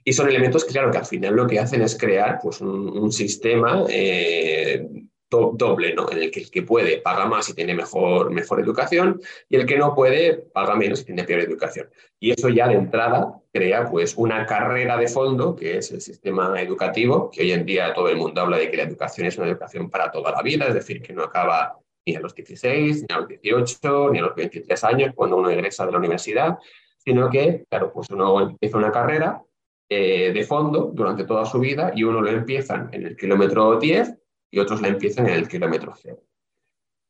Y 0.05 0.13
son 0.13 0.29
elementos 0.29 0.65
que, 0.65 0.73
claro, 0.73 0.91
que 0.91 0.99
al 0.99 1.07
final 1.07 1.35
lo 1.35 1.47
que 1.47 1.59
hacen 1.59 1.83
es 1.83 1.97
crear 1.97 2.39
pues, 2.43 2.61
un, 2.61 3.13
sistema 3.13 3.85
eh, 3.89 4.87
doble, 5.31 5.95
¿no? 5.95 6.11
En 6.11 6.19
el 6.19 6.31
que 6.31 6.41
el 6.41 6.51
que 6.51 6.63
puede 6.63 6.99
paga 6.99 7.27
más 7.27 7.49
y 7.49 7.55
tiene 7.55 7.75
mejor, 7.75 8.31
mejor 8.31 8.61
educación 8.61 9.21
y 9.49 9.57
el 9.57 9.67
que 9.67 9.79
no 9.79 9.95
puede 9.95 10.35
paga 10.35 10.75
menos 10.75 11.01
y 11.01 11.05
tiene 11.05 11.25
peor 11.25 11.41
educación. 11.41 11.89
Y 12.19 12.33
eso 12.33 12.49
ya 12.49 12.67
de 12.69 12.75
entrada 12.75 13.41
crea 13.53 13.89
pues 13.89 14.15
una 14.17 14.45
carrera 14.47 14.97
de 14.97 15.09
fondo, 15.09 15.55
que 15.55 15.79
es 15.79 15.93
el 15.93 16.01
sistema 16.01 16.61
educativo, 16.61 17.31
que 17.31 17.43
hoy 17.43 17.53
en 17.53 17.65
día 17.65 17.95
todo 17.95 18.09
el 18.09 18.17
mundo 18.17 18.41
habla 18.41 18.59
de 18.59 18.71
que 18.71 18.77
la 18.77 18.83
educación 18.85 19.27
es 19.27 19.39
una 19.39 19.49
educación 19.49 19.89
para 19.89 20.11
toda 20.11 20.33
la 20.33 20.43
vida, 20.43 20.67
es 20.67 20.75
decir, 20.75 21.01
que 21.01 21.13
no 21.13 21.23
acaba 21.23 21.79
ni 22.07 22.17
a 22.17 22.21
los 22.21 22.35
16, 22.35 23.07
ni 23.09 23.15
a 23.15 23.19
los 23.19 23.29
18, 23.29 24.11
ni 24.11 24.19
a 24.19 24.23
los 24.23 24.35
23 24.35 24.85
años 24.85 25.13
cuando 25.15 25.37
uno 25.37 25.51
egresa 25.51 25.87
de 25.87 25.93
la 25.93 25.99
universidad, 25.99 26.59
sino 26.99 27.31
que, 27.31 27.65
claro, 27.69 27.93
pues 27.93 28.09
uno 28.11 28.41
empieza 28.41 28.79
una 28.79 28.91
carrera 28.91 29.43
eh, 29.93 30.31
de 30.33 30.45
fondo 30.45 30.93
durante 30.95 31.25
toda 31.25 31.45
su 31.45 31.59
vida 31.59 31.91
y 31.97 32.05
uno 32.05 32.21
lo 32.21 32.31
empieza 32.31 32.89
en 32.93 33.07
el 33.07 33.17
kilómetro 33.17 33.77
10 33.77 34.17
y 34.53 34.61
otros 34.61 34.81
la 34.81 34.87
empiezan 34.87 35.27
en 35.27 35.35
el 35.35 35.49
kilómetro 35.49 35.93
cero. 36.01 36.23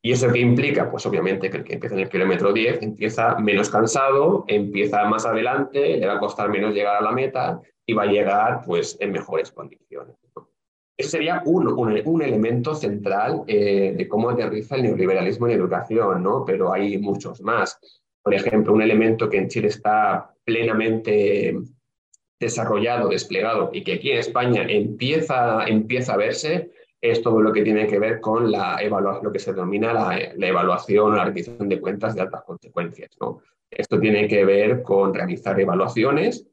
¿Y 0.02 0.12
eso 0.12 0.32
qué 0.32 0.38
implica? 0.38 0.90
Pues 0.90 1.04
obviamente 1.04 1.50
que 1.50 1.58
el 1.58 1.64
que 1.64 1.74
empieza 1.74 1.94
en 1.94 2.00
el 2.00 2.08
kilómetro 2.08 2.54
10 2.54 2.80
empieza 2.80 3.38
menos 3.38 3.68
cansado, 3.68 4.46
empieza 4.48 5.04
más 5.04 5.26
adelante, 5.26 5.98
le 5.98 6.06
va 6.06 6.14
a 6.14 6.18
costar 6.18 6.48
menos 6.48 6.72
llegar 6.74 6.96
a 6.96 7.02
la 7.02 7.12
meta 7.12 7.60
y 7.84 7.92
va 7.92 8.04
a 8.04 8.06
llegar 8.06 8.62
pues 8.64 8.96
en 8.98 9.12
mejores 9.12 9.52
condiciones. 9.52 10.16
Ese 10.96 11.10
sería 11.10 11.42
un, 11.44 11.68
un, 11.68 12.22
elemento 12.22 12.74
central 12.74 13.42
eh, 13.46 13.94
de 13.94 14.08
cómo 14.08 14.30
aterriza 14.30 14.76
el 14.76 14.84
neoliberalismo 14.84 15.48
en 15.48 15.52
educación, 15.52 16.22
¿no? 16.22 16.46
pero 16.46 16.72
hay 16.72 16.96
muchos 16.96 17.42
más. 17.42 17.78
Por 18.22 18.32
ejemplo, 18.32 18.72
un 18.72 18.80
elemento 18.80 19.28
que 19.28 19.36
en 19.36 19.48
Chile 19.48 19.68
está 19.68 20.34
plenamente 20.44 21.58
desarrollado, 22.40 23.10
desplegado 23.10 23.70
y 23.72 23.84
que 23.84 23.94
aquí 23.94 24.10
en 24.10 24.18
España 24.18 24.64
empieza, 24.66 25.64
empieza 25.66 26.14
a 26.14 26.16
verse 26.16 26.70
es 27.02 27.22
todo 27.22 27.40
lo 27.40 27.52
que 27.52 27.62
tiene 27.62 27.86
que 27.86 27.98
ver 27.98 28.20
con 28.20 28.50
la 28.50 28.78
lo 29.22 29.32
que 29.32 29.38
se 29.38 29.52
denomina 29.52 29.92
la, 29.92 30.18
evaluación 30.46 31.12
o 31.12 31.16
la 31.16 31.24
rendición 31.24 31.68
de 31.68 31.80
cuentas 31.80 32.14
de 32.14 32.22
altas 32.22 32.42
consecuencias. 32.44 33.10
¿no? 33.20 33.40
Esto 33.70 33.98
tiene 33.98 34.28
que 34.28 34.44
ver 34.44 34.82
con 34.82 35.14
realizar 35.14 35.58
evaluaciones 35.58 36.46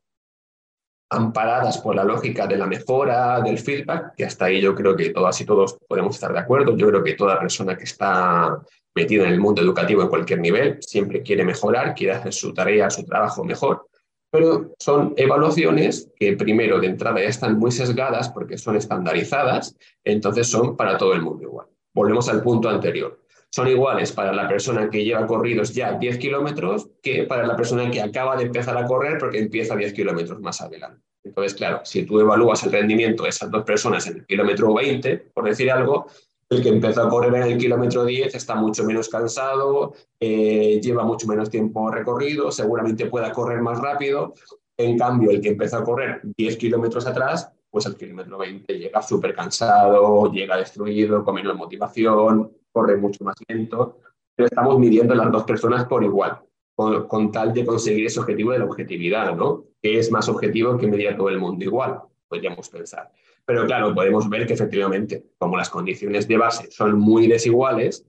amparadas 1.09 1.77
por 1.77 1.95
la 1.95 2.03
lógica 2.03 2.47
de 2.47 2.57
la 2.57 2.65
mejora, 2.65 3.39
del 3.39 3.57
feedback, 3.57 4.13
que 4.15 4.25
hasta 4.25 4.45
ahí 4.45 4.59
yo 4.59 4.75
creo 4.75 4.95
que 4.95 5.09
todas 5.09 5.39
y 5.39 5.45
todos 5.45 5.77
podemos 5.87 6.15
estar 6.15 6.33
de 6.33 6.39
acuerdo. 6.39 6.75
Yo 6.75 6.87
creo 6.87 7.03
que 7.03 7.13
toda 7.13 7.39
persona 7.39 7.77
que 7.77 7.85
está 7.85 8.59
metida 8.93 9.25
en 9.25 9.33
el 9.33 9.39
mundo 9.39 9.61
educativo 9.61 10.01
en 10.01 10.09
cualquier 10.09 10.39
nivel 10.39 10.77
siempre 10.81 11.21
quiere 11.21 11.45
mejorar, 11.45 11.95
quiere 11.95 12.13
hacer 12.13 12.33
su 12.33 12.53
tarea, 12.53 12.89
su 12.89 13.05
trabajo 13.05 13.43
mejor 13.43 13.86
pero 14.29 14.73
son 14.79 15.13
evaluaciones 15.17 16.11
que 16.15 16.35
primero 16.35 16.79
de 16.79 16.87
entrada 16.87 17.21
ya 17.21 17.27
están 17.27 17.57
muy 17.57 17.71
sesgadas 17.71 18.29
porque 18.29 18.57
son 18.57 18.75
estandarizadas, 18.75 19.75
entonces 20.03 20.47
son 20.47 20.75
para 20.75 20.97
todo 20.97 21.13
el 21.13 21.21
mundo 21.21 21.43
igual. 21.43 21.67
Volvemos 21.93 22.29
al 22.29 22.43
punto 22.43 22.69
anterior. 22.69 23.19
Son 23.49 23.67
iguales 23.67 24.11
para 24.11 24.33
la 24.33 24.47
persona 24.47 24.89
que 24.89 25.03
lleva 25.03 25.25
corridos 25.25 25.73
ya 25.73 25.93
10 25.93 26.17
kilómetros 26.17 26.89
que 27.01 27.23
para 27.23 27.47
la 27.47 27.55
persona 27.55 27.89
que 27.89 28.01
acaba 28.01 28.35
de 28.35 28.43
empezar 28.43 28.77
a 28.77 28.85
correr 28.85 29.17
porque 29.17 29.39
empieza 29.39 29.75
10 29.75 29.93
kilómetros 29.93 30.39
más 30.41 30.61
adelante. 30.61 31.01
Entonces, 31.23 31.55
claro, 31.55 31.81
si 31.83 32.03
tú 32.03 32.19
evalúas 32.19 32.63
el 32.63 32.71
rendimiento 32.71 33.23
de 33.23 33.29
esas 33.29 33.51
dos 33.51 33.63
personas 33.63 34.07
en 34.07 34.17
el 34.17 34.25
kilómetro 34.25 34.73
20, 34.73 35.17
por 35.33 35.45
decir 35.45 35.69
algo, 35.71 36.07
el 36.49 36.63
que 36.63 36.69
empezó 36.69 37.03
a 37.03 37.09
correr 37.09 37.33
en 37.35 37.51
el 37.51 37.57
kilómetro 37.57 38.05
10 38.05 38.33
está 38.33 38.55
mucho 38.55 38.83
menos 38.85 39.09
cansado, 39.09 39.93
eh, 40.19 40.79
lleva 40.81 41.03
mucho 41.03 41.27
menos 41.27 41.49
tiempo 41.49 41.91
recorrido, 41.91 42.51
seguramente 42.51 43.07
pueda 43.07 43.31
correr 43.33 43.61
más 43.61 43.79
rápido. 43.79 44.33
En 44.77 44.97
cambio, 44.97 45.31
el 45.31 45.41
que 45.41 45.49
empezó 45.49 45.77
a 45.77 45.83
correr 45.83 46.21
10 46.37 46.57
kilómetros 46.57 47.05
atrás, 47.05 47.51
pues 47.69 47.85
al 47.85 47.97
kilómetro 47.97 48.37
20 48.37 48.77
llega 48.77 49.01
súper 49.01 49.35
cansado, 49.35 50.31
llega 50.31 50.57
destruido, 50.57 51.23
con 51.25 51.35
menos 51.35 51.57
motivación, 51.57 52.51
corre 52.71 52.95
mucho 52.95 53.25
más 53.25 53.35
lento. 53.47 53.99
Pero 54.33 54.47
estamos 54.47 54.79
midiendo 54.79 55.15
las 55.15 55.31
dos 55.31 55.43
personas 55.43 55.85
por 55.85 56.03
igual, 56.03 56.39
con, 56.75 57.07
con 57.07 57.31
tal 57.31 57.53
de 57.53 57.65
conseguir 57.65 58.05
ese 58.05 58.19
objetivo 58.19 58.51
de 58.51 58.59
la 58.59 58.65
objetividad, 58.65 59.35
¿no? 59.35 59.65
Que 59.81 59.99
es 59.99 60.11
más 60.11 60.29
objetivo 60.29 60.77
que 60.77 60.87
medir 60.87 61.09
a 61.09 61.17
todo 61.17 61.29
el 61.29 61.39
mundo 61.39 61.65
igual, 61.65 61.99
podríamos 62.29 62.69
pensar. 62.69 63.11
Pero 63.47 63.65
claro, 63.65 63.95
podemos 63.95 64.29
ver 64.29 64.45
que 64.45 64.53
efectivamente, 64.53 65.23
como 65.37 65.55
las 65.55 65.69
condiciones 65.69 66.27
de 66.27 66.37
base 66.37 66.69
son 66.69 66.99
muy 66.99 67.27
desiguales, 67.27 68.05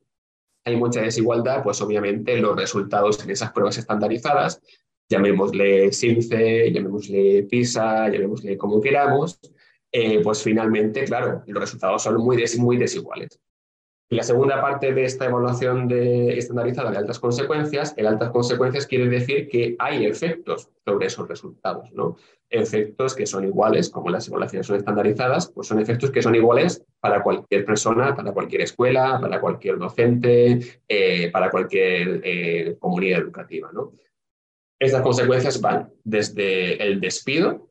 hay 0.64 0.74
mucha 0.74 1.00
desigualdad, 1.00 1.62
pues 1.62 1.80
obviamente 1.80 2.36
los 2.40 2.56
resultados 2.56 3.22
en 3.22 3.30
esas 3.30 3.52
pruebas 3.52 3.78
estandarizadas, 3.78 4.60
llamémosle 5.08 5.92
SIMCE, 5.92 6.72
llamémosle 6.72 7.44
PISA, 7.44 8.08
llamémosle 8.08 8.58
como 8.58 8.80
queramos, 8.80 9.38
eh, 9.92 10.20
pues 10.24 10.42
finalmente, 10.42 11.04
claro, 11.04 11.44
los 11.46 11.60
resultados 11.60 12.02
son 12.02 12.16
muy, 12.16 12.42
muy 12.58 12.76
desiguales. 12.76 13.40
Y 14.10 14.16
la 14.16 14.22
segunda 14.22 14.60
parte 14.62 14.94
de 14.94 15.04
esta 15.04 15.26
evaluación 15.26 15.86
de 15.86 16.38
estandarizada 16.38 16.90
de 16.90 16.96
altas 16.96 17.18
consecuencias, 17.18 17.92
el 17.98 18.06
altas 18.06 18.30
consecuencias 18.30 18.86
quiere 18.86 19.06
decir 19.06 19.48
que 19.48 19.76
hay 19.78 20.06
efectos 20.06 20.70
sobre 20.86 21.06
esos 21.08 21.28
resultados, 21.28 21.92
¿no? 21.92 22.16
Efectos 22.48 23.14
que 23.14 23.26
son 23.26 23.44
iguales, 23.44 23.90
como 23.90 24.08
las 24.08 24.26
evaluaciones 24.26 24.66
son 24.66 24.76
estandarizadas, 24.76 25.52
pues 25.52 25.68
son 25.68 25.78
efectos 25.78 26.10
que 26.10 26.22
son 26.22 26.34
iguales 26.34 26.82
para 27.00 27.22
cualquier 27.22 27.66
persona, 27.66 28.16
para 28.16 28.32
cualquier 28.32 28.62
escuela, 28.62 29.18
para 29.20 29.42
cualquier 29.42 29.76
docente, 29.76 30.58
eh, 30.88 31.30
para 31.30 31.50
cualquier 31.50 32.22
eh, 32.24 32.76
comunidad 32.78 33.20
educativa, 33.20 33.70
¿no? 33.74 33.92
Estas 34.80 35.02
consecuencias 35.02 35.60
van 35.60 35.92
desde 36.04 36.82
el 36.82 36.98
despido, 36.98 37.68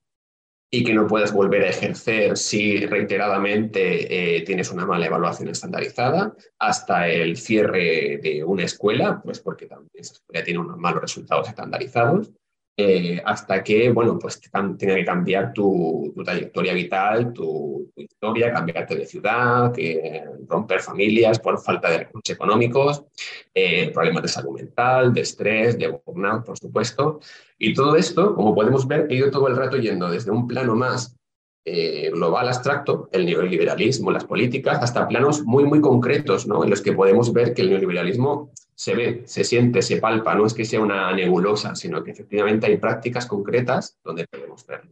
y 0.69 0.83
que 0.83 0.93
no 0.93 1.07
puedes 1.07 1.31
volver 1.31 1.63
a 1.63 1.69
ejercer 1.69 2.37
si 2.37 2.85
reiteradamente 2.85 4.37
eh, 4.37 4.41
tienes 4.41 4.69
una 4.71 4.85
mala 4.85 5.05
evaluación 5.05 5.49
estandarizada, 5.49 6.35
hasta 6.59 7.07
el 7.07 7.37
cierre 7.37 8.19
de 8.21 8.43
una 8.43 8.63
escuela, 8.63 9.21
pues 9.23 9.39
porque 9.39 9.65
también 9.65 9.91
esa 9.93 10.13
escuela 10.13 10.43
tiene 10.43 10.59
unos 10.59 10.77
malos 10.77 11.01
resultados 11.01 11.47
estandarizados, 11.47 12.31
eh, 12.79 13.19
hasta 13.25 13.63
que, 13.63 13.89
bueno, 13.89 14.19
pues 14.19 14.39
tenga 14.39 14.95
que 14.95 15.03
cambiar 15.03 15.51
tu, 15.51 16.13
trayectoria 16.23 16.73
vital, 16.73 17.33
tu, 17.33 17.91
historia, 17.95 18.53
cambiarte 18.53 18.95
de 18.95 19.07
ciudad, 19.07 19.73
que 19.73 20.23
romper 20.47 20.81
familias 20.81 21.39
por 21.39 21.59
falta 21.59 21.89
de 21.89 21.97
recursos 21.97 22.35
económicos, 22.35 23.03
eh, 23.51 23.89
problemas 23.91 24.21
de 24.21 24.27
salud 24.27 24.53
mental, 24.53 25.11
de 25.11 25.21
estrés, 25.21 25.79
de 25.79 25.87
burnout, 25.87 26.45
por 26.45 26.59
supuesto. 26.59 27.19
Y 27.57 27.73
todo 27.73 27.95
esto, 27.95 28.35
como 28.35 28.53
podemos 28.53 28.87
ver, 28.87 29.07
he 29.09 29.15
ido 29.15 29.31
todo 29.31 29.47
el 29.47 29.55
rato 29.55 29.77
yendo 29.77 30.07
desde 30.11 30.29
un 30.29 30.45
plano 30.45 30.75
más 30.75 31.17
eh, 31.65 32.11
global 32.11 32.47
abstracto, 32.47 33.09
el 33.11 33.25
neoliberalismo, 33.25 34.11
las 34.11 34.25
políticas, 34.25 34.83
hasta 34.83 35.07
planos 35.07 35.43
muy, 35.43 35.63
muy 35.65 35.81
concretos, 35.81 36.45
¿no? 36.45 36.63
En 36.63 36.69
los 36.69 36.81
que 36.81 36.93
podemos 36.93 37.33
ver 37.33 37.55
que 37.55 37.63
el 37.63 37.71
neoliberalismo 37.71 38.51
se 38.77 38.93
ve, 38.93 39.23
se 39.25 39.43
siente, 39.43 39.81
se 39.81 39.97
palpa, 39.97 40.35
no 40.35 40.45
es 40.45 40.53
que 40.53 40.63
sea 40.63 40.79
una 40.79 41.11
nebulosa, 41.11 41.75
sino 41.75 42.03
que 42.03 42.11
efectivamente 42.11 42.67
hay 42.67 42.77
prácticas 42.77 43.25
concretas 43.25 43.97
donde 44.03 44.27
podemos 44.27 44.65
verlo. 44.67 44.91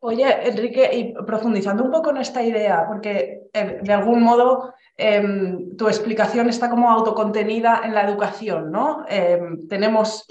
Oye, 0.00 0.48
Enrique, 0.48 0.90
y 0.92 1.12
profundizando 1.24 1.84
un 1.84 1.90
poco 1.90 2.10
en 2.10 2.18
esta 2.18 2.42
idea, 2.42 2.86
porque 2.88 3.42
eh, 3.52 3.78
de 3.82 3.92
algún 3.92 4.22
modo 4.22 4.72
em, 4.96 5.76
tu 5.76 5.86
explicación 5.86 6.48
está 6.48 6.70
como 6.70 6.90
autocontenida 6.90 7.82
en 7.84 7.94
la 7.94 8.08
educación, 8.08 8.70
¿no? 8.70 9.04
Em, 9.06 9.68
tenemos 9.68 10.26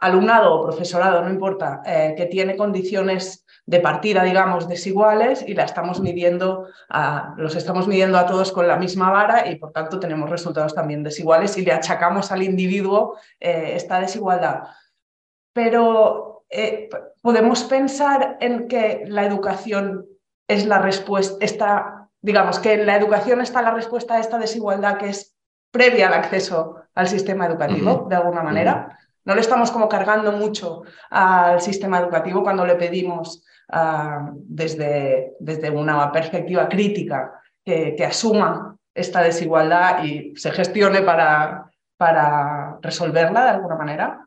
alumnado 0.00 0.54
o 0.54 0.62
profesorado, 0.62 1.22
no 1.22 1.30
importa, 1.30 1.82
eh, 1.84 2.14
que 2.16 2.26
tiene 2.26 2.56
condiciones 2.56 3.45
de 3.66 3.80
partida, 3.80 4.22
digamos, 4.22 4.68
desiguales 4.68 5.44
y 5.46 5.54
la 5.54 5.64
estamos 5.64 6.00
midiendo 6.00 6.68
a, 6.88 7.34
los 7.36 7.56
estamos 7.56 7.88
midiendo 7.88 8.16
a 8.16 8.26
todos 8.26 8.52
con 8.52 8.68
la 8.68 8.76
misma 8.76 9.10
vara 9.10 9.50
y 9.50 9.56
por 9.56 9.72
tanto 9.72 9.98
tenemos 9.98 10.30
resultados 10.30 10.72
también 10.72 11.02
desiguales 11.02 11.58
y 11.58 11.62
le 11.62 11.72
achacamos 11.72 12.30
al 12.30 12.44
individuo 12.44 13.18
eh, 13.40 13.72
esta 13.74 14.00
desigualdad. 14.00 14.62
Pero 15.52 16.44
eh, 16.48 16.88
podemos 17.20 17.64
pensar 17.64 18.36
en 18.40 18.68
que 18.68 19.04
la 19.08 19.26
educación 19.26 20.06
es 20.46 20.64
la 20.64 20.78
respuesta, 20.78 22.08
digamos, 22.20 22.60
que 22.60 22.74
en 22.74 22.86
la 22.86 22.96
educación 22.96 23.40
está 23.40 23.62
la 23.62 23.72
respuesta 23.72 24.14
a 24.14 24.20
esta 24.20 24.38
desigualdad 24.38 24.98
que 24.98 25.08
es 25.08 25.36
previa 25.72 26.06
al 26.06 26.14
acceso 26.14 26.76
al 26.94 27.08
sistema 27.08 27.46
educativo, 27.46 28.06
de 28.08 28.14
alguna 28.14 28.42
manera. 28.42 28.96
No 29.24 29.34
le 29.34 29.40
estamos 29.40 29.72
como 29.72 29.88
cargando 29.88 30.30
mucho 30.30 30.84
al 31.10 31.60
sistema 31.60 31.98
educativo 31.98 32.44
cuando 32.44 32.64
le 32.64 32.76
pedimos 32.76 33.44
ah, 33.70 34.32
desde, 34.34 35.34
desde, 35.40 35.70
una 35.70 36.10
perspectiva 36.12 36.68
crítica 36.68 37.40
que, 37.64 37.96
asuma 38.04 38.76
esta 38.94 39.22
desigualdad 39.22 40.04
y 40.04 40.34
se 40.36 40.50
gestione 40.52 41.02
para, 41.02 41.70
para 41.96 42.78
resolverla 42.80 43.44
de 43.44 43.50
alguna 43.50 43.76
manera. 43.76 44.26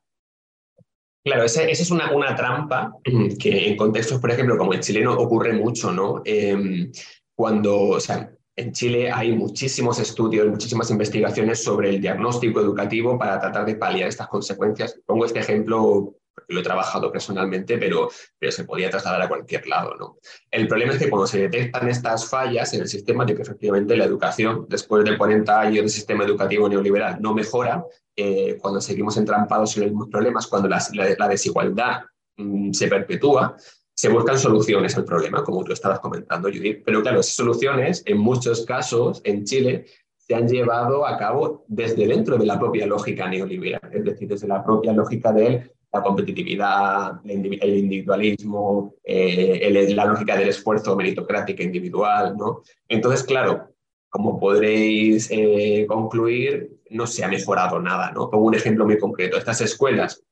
Claro, 1.23 1.43
esa, 1.43 1.63
es 1.63 1.91
una, 1.91 2.13
una, 2.13 2.35
trampa 2.35 2.93
que 3.39 3.67
en 3.67 3.77
contextos, 3.77 4.19
por 4.19 4.31
ejemplo, 4.31 4.57
como 4.57 4.73
el 4.73 4.79
chileno, 4.79 5.13
ocurre 5.13 5.53
mucho, 5.53 5.91
¿no? 5.91 6.21
Em, 6.25 6.91
cuando, 7.35 7.81
o 7.81 7.99
sea, 7.99 8.31
en 8.59 8.73
Chile 8.73 9.09
hay 9.09 9.31
muchísimos 9.33 9.99
estudios, 9.99 10.47
muchísimas 10.47 10.91
investigaciones 10.91 11.63
sobre 11.63 11.89
el 11.91 12.01
diagnóstico 12.01 12.59
educativo 12.59 13.17
para 13.17 13.39
tratar 13.39 13.65
de 13.65 13.75
paliar 13.75 14.09
estas 14.09 14.27
consecuencias. 14.27 14.99
Pongo 15.05 15.25
este 15.25 15.39
ejemplo 15.39 16.15
lo 16.47 16.59
he 16.59 16.63
trabajado 16.63 17.11
personalmente, 17.11 17.77
pero, 17.77 18.09
pero 18.37 18.51
se 18.51 18.63
podía 18.63 18.89
trasladar 18.89 19.21
a 19.23 19.27
cualquier 19.27 19.67
lado. 19.67 19.95
¿no? 19.97 20.17
El 20.51 20.67
problema 20.67 20.93
es 20.93 20.99
que 20.99 21.09
cuando 21.09 21.27
se 21.27 21.39
detectan 21.39 21.87
estas 21.89 22.29
fallas 22.29 22.73
en 22.73 22.81
el 22.81 22.87
sistema, 22.87 23.25
de 23.25 23.35
que 23.35 23.41
efectivamente 23.41 23.95
la 23.95 24.05
educación, 24.05 24.65
después 24.69 25.03
de 25.03 25.17
40 25.17 25.59
años 25.59 25.83
de 25.83 25.89
sistema 25.89 26.23
educativo 26.23 26.67
neoliberal, 26.69 27.21
no 27.21 27.33
mejora, 27.33 27.83
eh, 28.15 28.57
cuando 28.59 28.81
seguimos 28.81 29.15
entrampados 29.17 29.75
en 29.77 29.83
los 29.83 29.91
mismos 29.91 30.09
problemas, 30.09 30.47
cuando 30.47 30.67
la, 30.67 31.27
desigualdad 31.27 32.01
mm, 32.37 32.73
se 32.73 32.87
perpetúa, 32.87 33.55
se 33.93 34.09
buscan 34.09 34.37
soluciones 34.39 34.95
al 34.97 35.05
problema, 35.05 35.43
como 35.43 35.63
tú 35.63 35.73
estabas 35.73 35.99
comentando, 35.99 36.49
Judith. 36.49 36.83
Pero 36.85 37.01
claro, 37.01 37.19
esas 37.19 37.35
soluciones, 37.35 38.01
en 38.05 38.17
muchos 38.17 38.65
casos, 38.65 39.21
en 39.25 39.43
Chile, 39.43 39.85
se 40.29 40.35
han 40.35 40.47
llevado 40.47 41.07
a 41.07 41.17
cabo 41.17 41.65
desde 41.67 42.07
dentro 42.07 42.37
de 42.37 42.45
la 42.45 42.59
propia 42.59 42.85
lógica 42.85 43.27
neoliberal, 43.27 43.89
es 43.91 44.03
decir, 44.03 44.27
desde 44.27 44.47
la 44.47 44.63
propia 44.63 44.93
lógica 44.93 45.33
de 45.33 45.71
la 45.91 46.03
competitividad, 46.03 47.13
el 47.25 47.77
individualismo, 47.77 48.95
eh, 49.03 49.93
la 49.95 50.05
lógica 50.05 50.37
del 50.37 50.49
esfuerzo 50.49 50.95
meritocrático 50.95 51.63
individual. 51.63 52.35
¿no? 52.37 52.61
Entonces, 52.87 53.23
claro, 53.23 53.73
como 54.09 54.39
podréis 54.39 55.29
eh, 55.31 55.85
concluir, 55.87 56.79
no 56.91 57.07
se 57.07 57.23
ha 57.23 57.27
mejorado 57.27 57.79
nada. 57.81 58.11
¿no? 58.11 58.29
Pongo 58.29 58.45
un 58.45 58.55
ejemplo 58.55 58.85
muy 58.85 58.99
concreto. 58.99 59.37
Estas 59.37 59.61
escuelas 59.61 60.23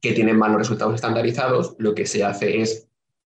que 0.00 0.12
tienen 0.12 0.38
malos 0.38 0.58
resultados 0.58 0.94
estandarizados, 0.94 1.76
lo 1.78 1.94
que 1.94 2.06
se 2.06 2.24
hace 2.24 2.60
es 2.60 2.88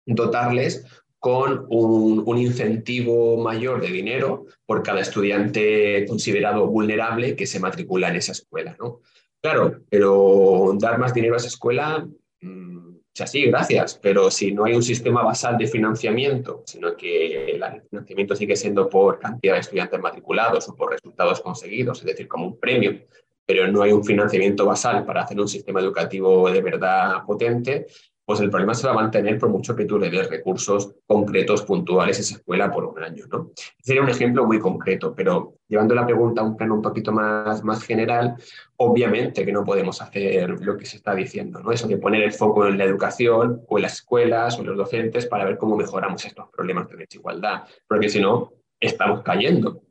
dotarles 0.06 0.86
con 1.18 1.66
un, 1.68 2.38
incentivo 2.38 3.36
mayor 3.42 3.80
de 3.80 3.88
dinero 3.88 4.46
por 4.66 4.82
cada 4.82 5.00
estudiante 5.00 6.06
considerado 6.06 6.66
vulnerable 6.68 7.34
que 7.34 7.46
se 7.46 7.58
matricula 7.58 8.08
en 8.08 8.16
esa 8.16 8.32
escuela. 8.32 8.76
¿no? 8.78 9.00
Claro, 9.50 9.80
pero 9.88 10.74
dar 10.78 10.98
más 10.98 11.14
dinero 11.14 11.32
a 11.32 11.38
esa 11.38 11.46
escuela, 11.46 12.06
mm, 12.42 12.96
sí, 13.14 13.46
gracias, 13.46 13.98
pero 14.02 14.30
si 14.30 14.52
no 14.52 14.66
hay 14.66 14.74
un 14.74 14.82
sistema 14.82 15.22
basal 15.22 15.56
de 15.56 15.66
financiamiento, 15.66 16.62
sino 16.66 16.94
que 16.94 17.52
el 17.52 17.64
financiamiento 17.88 18.36
sigue 18.36 18.56
siendo 18.56 18.90
por 18.90 19.18
cantidad 19.18 19.54
de 19.54 19.60
estudiantes 19.60 20.00
matriculados 20.00 20.68
o 20.68 20.76
por 20.76 20.90
resultados 20.90 21.40
conseguidos, 21.40 22.00
es 22.00 22.04
decir, 22.04 22.28
como 22.28 22.46
un 22.46 22.60
premio, 22.60 23.00
pero 23.46 23.66
no 23.68 23.80
hay 23.80 23.92
un 23.92 24.04
financiamiento 24.04 24.66
basal 24.66 25.06
para 25.06 25.22
hacer 25.22 25.40
un 25.40 25.48
sistema 25.48 25.80
educativo 25.80 26.50
de 26.50 26.60
verdad 26.60 27.24
potente, 27.26 27.86
pues 28.28 28.40
el 28.40 28.50
problema 28.50 28.74
se 28.74 28.86
va 28.86 28.92
a 28.92 28.96
mantener 28.96 29.38
por 29.38 29.48
mucho 29.48 29.74
que 29.74 29.86
tú 29.86 29.98
le 29.98 30.10
des 30.10 30.28
recursos 30.28 30.96
concretos, 31.06 31.62
puntuales 31.62 32.18
a 32.18 32.20
esa 32.20 32.34
escuela 32.34 32.70
por 32.70 32.84
un 32.84 33.02
año. 33.02 33.24
¿no? 33.32 33.52
Sería 33.80 34.02
un 34.02 34.10
ejemplo 34.10 34.44
muy 34.44 34.58
concreto, 34.58 35.14
pero 35.14 35.54
llevando 35.66 35.94
la 35.94 36.04
pregunta 36.04 36.42
a 36.42 36.44
un 36.44 36.54
plano 36.54 36.74
un 36.74 36.82
poquito 36.82 37.10
más, 37.10 37.64
más 37.64 37.82
general, 37.82 38.34
obviamente 38.76 39.46
que 39.46 39.52
no 39.52 39.64
podemos 39.64 40.02
hacer 40.02 40.60
lo 40.60 40.76
que 40.76 40.84
se 40.84 40.98
está 40.98 41.14
diciendo, 41.14 41.60
¿no? 41.60 41.72
eso 41.72 41.88
de 41.88 41.96
poner 41.96 42.22
el 42.22 42.32
foco 42.32 42.66
en 42.66 42.76
la 42.76 42.84
educación 42.84 43.62
o 43.66 43.78
en 43.78 43.82
las 43.82 43.94
escuelas 43.94 44.58
o 44.58 44.60
en 44.60 44.66
los 44.66 44.76
docentes 44.76 45.24
para 45.24 45.46
ver 45.46 45.56
cómo 45.56 45.74
mejoramos 45.74 46.22
estos 46.26 46.50
problemas 46.50 46.86
de 46.90 46.98
desigualdad, 46.98 47.62
porque 47.88 48.10
si 48.10 48.20
no, 48.20 48.52
estamos 48.78 49.22
cayendo 49.22 49.87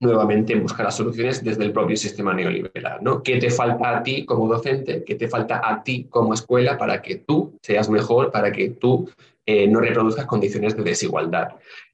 nuevamente 0.00 0.52
en 0.52 0.62
buscar 0.62 0.84
las 0.84 0.96
soluciones 0.96 1.42
desde 1.42 1.64
el 1.64 1.72
propio 1.72 1.96
sistema 1.96 2.34
neoliberal. 2.34 2.98
¿no? 3.02 3.22
¿Qué 3.22 3.38
te 3.38 3.50
falta 3.50 3.96
a 3.96 4.02
ti 4.02 4.24
como 4.24 4.48
docente? 4.48 5.04
¿Qué 5.04 5.14
te 5.14 5.28
falta 5.28 5.60
a 5.64 5.82
ti 5.82 6.06
como 6.10 6.34
escuela 6.34 6.76
para 6.76 7.00
que 7.00 7.16
tú 7.16 7.58
seas 7.62 7.88
mejor, 7.88 8.30
para 8.30 8.52
que 8.52 8.70
tú 8.70 9.08
eh, 9.46 9.66
no 9.66 9.80
reproduzcas 9.80 10.26
condiciones 10.26 10.76
de 10.76 10.82
desigualdad? 10.82 11.48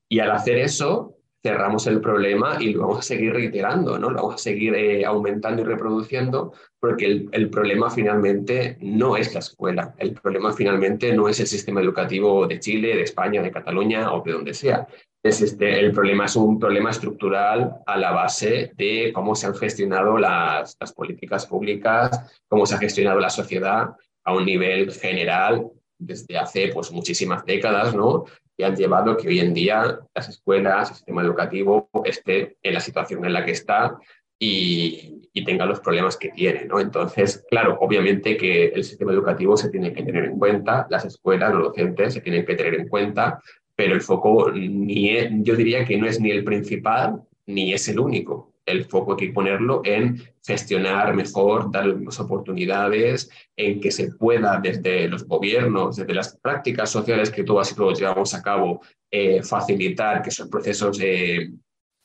Y 0.09 0.18
al 0.18 0.32
hacer 0.32 0.59
eso, 0.59 1.16
cerramos 1.43 1.87
el 1.89 2.01
problema 2.01 2.57
y 2.61 2.73
lo 2.73 2.83
vamos 2.83 3.01
a 3.01 3.03
seguir 3.03 3.33
reiterando, 3.33 3.99
¿no? 3.99 4.11
lo 4.11 4.17
vamos 4.17 4.35
a 4.37 4.39
seguir 4.39 4.75
eh, 4.75 5.05
aumentando 5.05 5.63
y 5.63 5.65
reproduciendo, 5.65 6.53
porque 6.79 7.29
el, 7.31 7.51
problema 7.51 7.91
finalmente 7.91 8.77
no 8.81 9.17
es 9.17 9.35
la 9.35 9.41
escuela, 9.41 9.95
el 9.99 10.13
problema 10.13 10.53
finalmente 10.53 11.13
no 11.13 11.29
es 11.29 11.41
el 11.41 11.49
sistema 11.49 11.81
educativo 11.81 12.47
de 12.47 12.61
Chile, 12.61 12.97
de 12.97 13.02
España, 13.02 13.43
de 13.43 13.50
Cataluña 13.50 14.13
o 14.13 14.23
de 14.23 14.33
donde 14.33 14.55
sea. 14.55 14.87
Es 15.25 15.41
este, 15.41 15.78
el 15.78 15.93
problema 15.93 16.25
es 16.25 16.35
un 16.37 16.59
problema 16.59 16.91
estructural 16.91 17.76
a 17.87 17.97
la 17.97 18.11
base 18.11 18.73
de 18.76 19.13
cómo 19.15 19.35
se 19.35 19.47
han 19.47 19.55
gestionado 19.55 20.19
las, 20.19 20.76
las 20.81 20.93
políticas 20.93 21.47
públicas, 21.47 22.41
cómo 22.49 22.67
se 22.67 22.75
ha 22.75 22.78
gestionado 22.78 23.21
la 23.21 23.31
sociedad 23.31 23.91
a 24.25 24.35
un 24.35 24.45
nivel 24.45 24.91
general 24.93 25.71
desde 25.99 26.39
hace 26.39 26.69
pues, 26.69 26.91
muchísimas 26.91 27.45
décadas, 27.45 27.95
¿no? 27.95 28.25
Y 28.63 28.65
han 28.65 28.77
llevado 28.77 29.17
que 29.17 29.27
hoy 29.27 29.41
en 29.41 29.53
día 29.53 29.99
las 30.15 30.29
escuelas, 30.29 30.91
el 30.91 30.95
sistema 30.95 31.23
educativo 31.23 31.91
esté 32.05 32.59
en 32.63 32.75
la 32.75 32.79
situación 32.79 33.25
en 33.25 33.33
la 33.33 33.45
que 33.45 33.51
está 33.51 33.99
y, 34.39 35.29
y 35.33 35.45
tenga 35.45 35.67
los 35.67 35.81
problemas 35.81 36.17
que 36.17 36.29
tiene, 36.29 36.67
¿no? 36.67 36.79
Entonces, 36.79 37.45
claro, 37.51 37.77
obviamente 37.81 38.37
que 38.37 38.67
el 38.67 38.85
sistema 38.85 39.11
educativo 39.11 39.57
se 39.57 39.69
tiene 39.69 39.93
que 39.93 40.05
tener 40.05 40.27
en 40.27 40.39
cuenta, 40.39 40.87
las 40.91 41.05
escuelas, 41.05 41.53
los 41.53 41.65
docentes 41.65 42.15
se 42.15 42.21
tienen 42.21 42.47
que 42.47 42.55
tener 42.55 42.75
en 42.75 42.87
cuenta, 42.87 43.43
pero 43.75 43.95
el 43.95 44.01
foco 44.01 44.53
ni 44.53 45.11
yo 45.43 45.57
diría 45.57 45.85
que 45.85 45.97
no 45.97 46.07
es 46.07 46.21
ni 46.21 46.31
el 46.31 46.45
principal 46.45 47.21
ni 47.47 47.73
es 47.73 47.89
el 47.89 47.99
único 47.99 48.51
el 48.73 48.85
foco 48.87 49.13
hay 49.13 49.28
que 49.28 49.32
ponerlo 49.32 49.82
en 49.85 50.23
gestionar 50.45 51.15
mejor, 51.15 51.71
dar 51.71 51.87
las 51.87 52.19
oportunidades, 52.21 53.30
en 53.56 53.80
que 53.80 53.91
se 53.91 54.13
pueda 54.13 54.58
desde 54.63 55.08
los 55.08 55.25
gobiernos, 55.26 55.97
desde 55.97 56.15
las 56.15 56.37
prácticas 56.37 56.91
sociales 56.91 57.30
que 57.30 57.45
todas 57.45 57.71
y 57.71 57.75
todos 57.75 57.99
llevamos 57.99 58.35
a 58.35 58.43
cabo, 58.43 58.80
eh, 59.11 59.43
facilitar 59.43 60.23
que 60.23 60.30
esos 60.30 60.49
procesos 60.49 60.99
eh, 61.00 61.50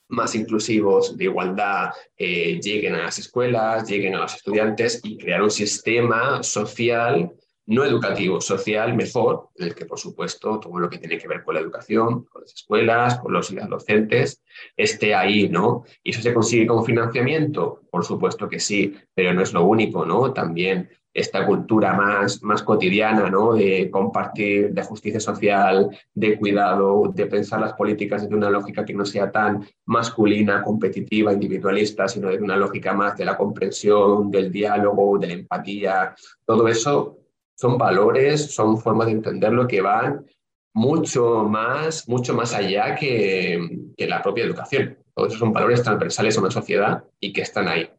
más 0.10 0.36
inclusivos 0.36 1.18
de 1.18 1.26
igualdad 1.26 1.92
eh, 2.16 2.60
lleguen 2.62 2.96
a 2.96 3.04
las 3.04 3.20
escuelas, 3.20 3.88
lleguen 3.90 4.16
a 4.16 4.22
los 4.22 4.36
estudiantes 4.36 5.02
y 5.04 5.18
crear 5.18 5.42
un 5.42 5.52
sistema 5.52 6.42
social 6.44 7.32
no 7.68 7.84
educativo, 7.84 8.40
social, 8.40 8.96
mejor, 8.96 9.50
en 9.56 9.68
el 9.68 9.76
que, 9.76 9.86
por 9.86 10.00
supuesto, 10.00 10.60
todo 10.60 10.80
lo 10.80 10.90
que 10.90 11.00
tiene 11.00 11.18
que 11.18 11.28
ver 11.28 11.44
con 11.44 11.56
la 11.56 11.62
educación, 11.62 12.24
con 12.24 12.42
las 12.42 12.54
escuelas, 12.54 13.20
con 13.20 13.34
los 13.34 13.54
docentes, 13.70 14.42
esté 14.76 15.14
ahí, 15.14 15.50
¿no? 15.50 15.84
¿Y 16.02 16.12
eso 16.12 16.22
se 16.22 16.34
consigue 16.34 16.66
con 16.66 16.86
financiamiento? 16.86 17.82
Por 17.92 18.06
supuesto 18.06 18.48
que 18.48 18.60
sí, 18.60 18.96
pero 19.14 19.34
no 19.34 19.42
es 19.42 19.52
lo 19.54 19.66
único, 19.66 20.06
¿no? 20.06 20.32
También 20.32 20.90
esta 21.14 21.46
cultura 21.46 21.94
más, 21.94 22.42
más 22.44 22.64
cotidiana, 22.64 23.30
¿no? 23.30 23.56
De 23.56 23.90
compartir, 23.92 24.72
de 24.72 24.84
justicia 24.84 25.20
social, 25.20 25.90
de 26.14 26.38
cuidado, 26.38 27.12
de 27.14 27.26
pensar 27.26 27.60
las 27.60 27.74
políticas 27.74 28.22
desde 28.22 28.36
una 28.36 28.52
lógica 28.52 28.86
que 28.86 28.94
no 28.94 29.04
sea 29.04 29.30
tan 29.30 29.66
masculina, 29.86 30.62
competitiva, 30.62 31.34
individualista, 31.34 32.08
sino 32.08 32.30
de 32.30 32.38
una 32.38 32.56
lógica 32.56 32.94
más 32.94 33.18
de 33.18 33.26
la 33.26 33.36
comprensión, 33.36 34.32
del 34.32 34.52
diálogo, 34.52 35.18
de 35.18 35.28
la 35.28 35.34
empatía. 35.34 36.16
Todo 36.46 36.68
eso 36.68 37.18
son 37.58 37.78
valores, 37.78 38.54
son 38.54 38.78
formas 38.78 39.08
de 39.08 39.14
entenderlo 39.14 39.68
que 39.68 39.82
van 39.82 40.26
mucho 40.74 41.44
más, 41.44 42.08
mucho 42.08 42.36
más 42.36 42.54
allá 42.54 42.96
que, 42.96 43.90
que 43.98 44.08
la 44.08 44.22
propia 44.22 44.46
educación. 44.46 44.98
Todos 45.16 45.30
esos 45.30 45.40
son 45.40 45.52
valores 45.52 45.82
transversales 45.82 46.38
a 46.38 46.42
una 46.42 46.52
sociedad 46.52 47.04
y 47.20 47.34
que 47.34 47.42
están 47.42 47.68
ahí. 47.68 47.90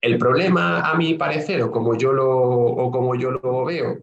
El 0.00 0.18
problema, 0.18 0.90
a 0.90 0.96
mi 0.96 1.14
parecer, 1.14 1.62
o 1.62 1.70
como 1.70 1.96
yo 1.96 2.12
lo, 2.12 2.28
o 2.28 2.90
como 2.90 3.14
yo 3.14 3.30
lo 3.30 3.64
veo, 3.64 4.02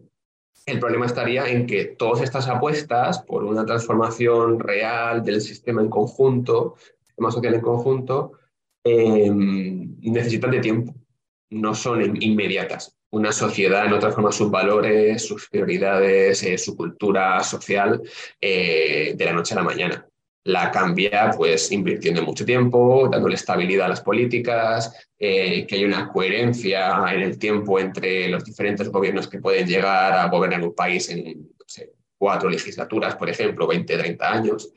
el 0.64 0.80
problema 0.80 1.04
estaría 1.04 1.46
en 1.46 1.66
que 1.66 1.84
todas 1.84 2.22
estas 2.22 2.48
apuestas 2.48 3.22
por 3.22 3.44
una 3.44 3.66
transformación 3.66 4.58
real 4.58 5.22
del 5.22 5.42
sistema 5.42 5.82
en 5.82 5.90
conjunto, 5.90 6.76
sistema 7.02 7.30
social 7.30 7.54
en 7.54 7.60
conjunto, 7.60 8.32
eh, 8.82 9.30
necesitan 9.30 10.52
de 10.52 10.60
tiempo, 10.60 10.94
no 11.50 11.74
son 11.74 12.22
inmediatas 12.22 12.96
una 13.14 13.30
sociedad 13.30 13.88
no 13.88 14.00
transforma 14.00 14.32
sus 14.32 14.50
valores, 14.50 15.24
sus 15.24 15.48
prioridades, 15.48 16.42
eh, 16.42 16.58
su 16.58 16.76
cultura 16.76 17.42
social 17.44 18.02
eh, 18.40 19.14
de 19.16 19.24
la 19.24 19.32
noche 19.32 19.54
a 19.54 19.58
la 19.58 19.62
mañana. 19.62 20.06
La 20.46 20.70
cambia 20.70 21.30
pues 21.36 21.70
invirtiendo 21.70 22.22
mucho 22.22 22.44
tiempo, 22.44 23.08
dándole 23.10 23.36
estabilidad 23.36 23.86
a 23.86 23.90
las 23.90 24.00
políticas, 24.00 25.08
eh, 25.18 25.64
que 25.66 25.76
hay 25.76 25.84
una 25.84 26.08
coherencia 26.08 27.04
en 27.14 27.22
el 27.22 27.38
tiempo 27.38 27.78
entre 27.78 28.28
los 28.28 28.44
diferentes 28.44 28.88
gobiernos 28.90 29.28
que 29.28 29.38
pueden 29.38 29.66
llegar 29.66 30.12
a 30.12 30.28
gobernar 30.28 30.62
un 30.62 30.74
país 30.74 31.08
en 31.08 31.48
cuatro 32.18 32.50
legislaturas, 32.50 33.14
por 33.16 33.30
ejemplo, 33.30 33.66
20, 33.66 33.96
30 33.96 34.32
años. 34.32 34.72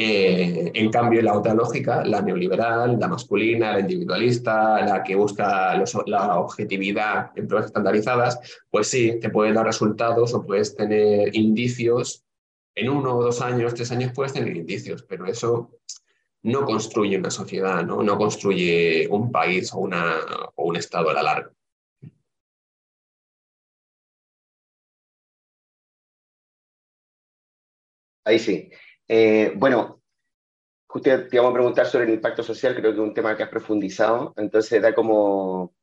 Eh, 0.00 0.70
en 0.74 0.92
cambio, 0.92 1.20
la 1.22 1.36
otra 1.36 1.54
lógica, 1.54 2.04
la 2.04 2.22
neoliberal, 2.22 3.00
la 3.00 3.08
masculina, 3.08 3.72
la 3.72 3.80
individualista, 3.80 4.80
la 4.86 5.02
que 5.02 5.16
busca 5.16 5.74
la 6.06 6.38
objetividad 6.38 7.32
en 7.34 7.48
pruebas 7.48 7.66
estandarizadas, 7.66 8.38
pues 8.70 8.86
sí, 8.86 9.18
te 9.20 9.28
pueden 9.28 9.54
dar 9.54 9.66
resultados 9.66 10.32
o 10.34 10.46
puedes 10.46 10.76
tener 10.76 11.34
indicios. 11.34 12.24
En 12.76 12.90
uno 12.90 13.16
o 13.16 13.24
dos 13.24 13.40
años, 13.40 13.74
tres 13.74 13.90
años 13.90 14.12
puedes 14.14 14.34
tener 14.34 14.56
indicios, 14.56 15.02
pero 15.02 15.26
eso 15.26 15.72
no 16.44 16.64
construye 16.64 17.18
una 17.18 17.30
sociedad, 17.30 17.84
no, 17.84 18.00
no 18.04 18.16
construye 18.16 19.08
un 19.10 19.32
país 19.32 19.72
o, 19.74 19.78
o 19.78 20.64
un 20.64 20.76
Estado 20.76 21.10
a 21.10 21.14
la 21.14 21.22
larga. 21.24 21.50
Ahí 28.24 28.38
sí. 28.38 28.70
Eh, 29.08 29.52
bueno, 29.56 30.02
justo 30.86 31.10
te 31.28 31.36
íbamos 31.36 31.50
a 31.52 31.54
preguntar 31.54 31.86
sobre 31.86 32.06
el 32.06 32.14
impacto 32.14 32.42
social, 32.42 32.74
creo 32.74 32.92
que 32.92 33.00
es 33.00 33.06
un 33.06 33.14
tema 33.14 33.36
que 33.36 33.42
has 33.42 33.48
profundizado, 33.48 34.34
entonces 34.36 34.82
da 34.82 34.94
como, 34.94 35.74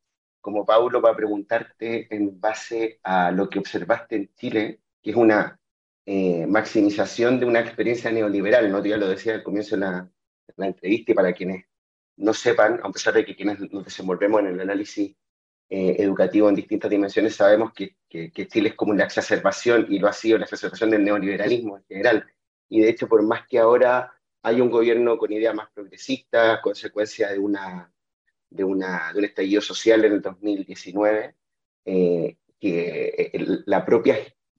como 0.41 0.65
Paulo 0.65 1.01
para 1.01 1.15
preguntarte 1.15 2.13
en 2.15 2.39
base 2.39 2.99
a 3.03 3.31
lo 3.31 3.49
que 3.49 3.59
observaste 3.59 4.15
en 4.15 4.33
Chile, 4.35 4.81
que 5.01 5.11
es 5.11 5.15
una 5.15 5.59
eh, 6.05 6.45
maximización 6.47 7.39
de 7.39 7.45
una 7.47 7.61
experiencia 7.61 8.11
neoliberal, 8.11 8.71
¿no? 8.71 8.83
ya 8.85 8.97
lo 8.97 9.07
decía 9.07 9.33
al 9.35 9.43
comienzo 9.43 9.75
de 9.75 9.81
la, 9.81 10.09
entrevista 10.57 11.11
y 11.11 11.15
para 11.15 11.33
quienes 11.33 11.65
no 12.17 12.33
sepan, 12.33 12.79
a 12.83 12.91
pesar 12.91 13.13
de 13.15 13.25
que 13.25 13.35
quienes 13.35 13.59
nos 13.71 13.83
desenvolvemos 13.85 14.41
en 14.41 14.47
el 14.47 14.59
análisis 14.61 15.15
eh, 15.69 15.95
educativo 15.99 16.47
en 16.47 16.55
distintas 16.55 16.91
dimensiones, 16.91 17.35
sabemos 17.35 17.73
que, 17.73 17.97
que, 18.07 18.47
Chile 18.47 18.69
es 18.69 18.75
como 18.75 18.91
una 18.91 19.03
exacerbación, 19.03 19.87
y 19.89 19.99
lo 19.99 20.07
ha 20.07 20.13
sido 20.13 20.37
la 20.37 20.45
exacerbación 20.45 20.91
del 20.91 21.03
neoliberalismo 21.03 21.77
en 21.77 21.83
general. 21.85 22.25
Y 22.69 22.81
de 22.81 22.89
hecho, 22.89 23.07
por 23.07 23.21
más 23.23 23.47
que 23.47 23.59
ahora 23.59 24.11
hay 24.41 24.61
un 24.61 24.69
gobierno 24.69 25.17
con 25.17 25.31
ideas 25.31 25.55
más 25.55 25.69
progresistas, 25.73 26.59
consecuencia 26.61 27.29
de, 27.31 27.39
una, 27.39 27.91
de, 28.49 28.63
una, 28.63 29.11
de 29.11 29.19
un 29.19 29.25
estallido 29.25 29.61
social 29.61 30.05
en 30.05 30.13
el 30.13 30.21
2019, 30.21 31.35
eh, 31.85 32.37
que 32.59 33.31
la 33.65 33.85
propia 33.85 34.17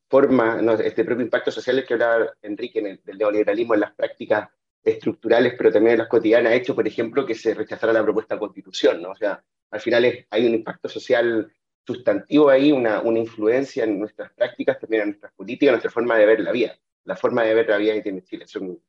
forma, 0.08 0.60
este 0.82 1.04
propio 1.04 1.24
impacto 1.24 1.50
social 1.50 1.84
que 1.86 1.94
hablaba 1.94 2.32
Enrique 2.42 2.78
en 2.78 2.86
el, 2.86 3.00
del 3.04 3.18
neoliberalismo 3.18 3.74
en 3.74 3.80
las 3.80 3.94
prácticas 3.94 4.48
estructurales, 4.82 5.54
pero 5.58 5.72
también 5.72 5.94
en 5.94 5.98
las 5.98 6.08
cotidianas, 6.08 6.52
ha 6.52 6.56
hecho, 6.56 6.74
por 6.74 6.86
ejemplo, 6.86 7.26
que 7.26 7.34
se 7.34 7.54
rechazara 7.54 7.92
la 7.92 8.04
propuesta 8.04 8.34
de 8.34 8.40
constitución, 8.40 9.02
¿no? 9.02 9.10
O 9.10 9.16
sea, 9.16 9.42
al 9.70 9.80
final 9.80 10.26
hay 10.30 10.46
un 10.46 10.54
impacto 10.54 10.88
social 10.88 11.52
sustantivo 11.84 12.48
ahí, 12.48 12.72
una, 12.72 13.00
una 13.00 13.18
influencia 13.18 13.84
en 13.84 13.98
nuestras 13.98 14.32
prácticas, 14.32 14.78
también 14.78 15.02
en 15.02 15.08
nuestras 15.10 15.32
políticas, 15.32 15.68
en 15.68 15.72
nuestra 15.74 15.90
forma 15.90 16.16
de 16.16 16.26
ver 16.26 16.40
la 16.40 16.52
vida. 16.52 16.78
La 17.06 17.16
forma 17.16 17.42
de 17.42 17.54
ver 17.54 17.68
la 17.68 17.78
vida 17.78 17.94
que 17.94 18.02
tiene 18.02 18.22
Chile 18.22 18.44
es 18.44 18.54
un, 18.56 18.80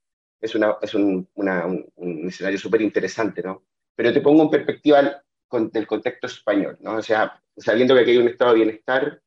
es 0.42 0.54
una, 0.56 0.78
es 0.82 0.94
un, 0.94 1.28
un, 1.36 2.28
escenario 2.28 2.60
súper 2.60 2.82
interesante, 2.82 3.42
¿no? 3.42 3.64
Pero 3.96 4.14
te 4.14 4.22
pongo 4.22 4.44
en 4.44 4.50
perspectiva 4.50 5.24
del 5.52 5.88
contexto 5.88 6.28
español, 6.28 6.78
¿no? 6.82 6.98
O 6.98 7.02
sea, 7.02 7.42
sabiendo 7.56 7.96
que 7.96 8.02
aquí 8.02 8.12
hay 8.12 8.18
un 8.18 8.28
estado 8.28 8.52
de 8.52 8.58
bienestar, 8.58 9.22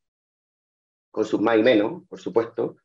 con 1.11 1.25
sus 1.25 1.41
más 1.41 1.59
y 1.59 1.63
menos, 1.63 2.05
por 2.09 2.21
supuesto, 2.21 2.77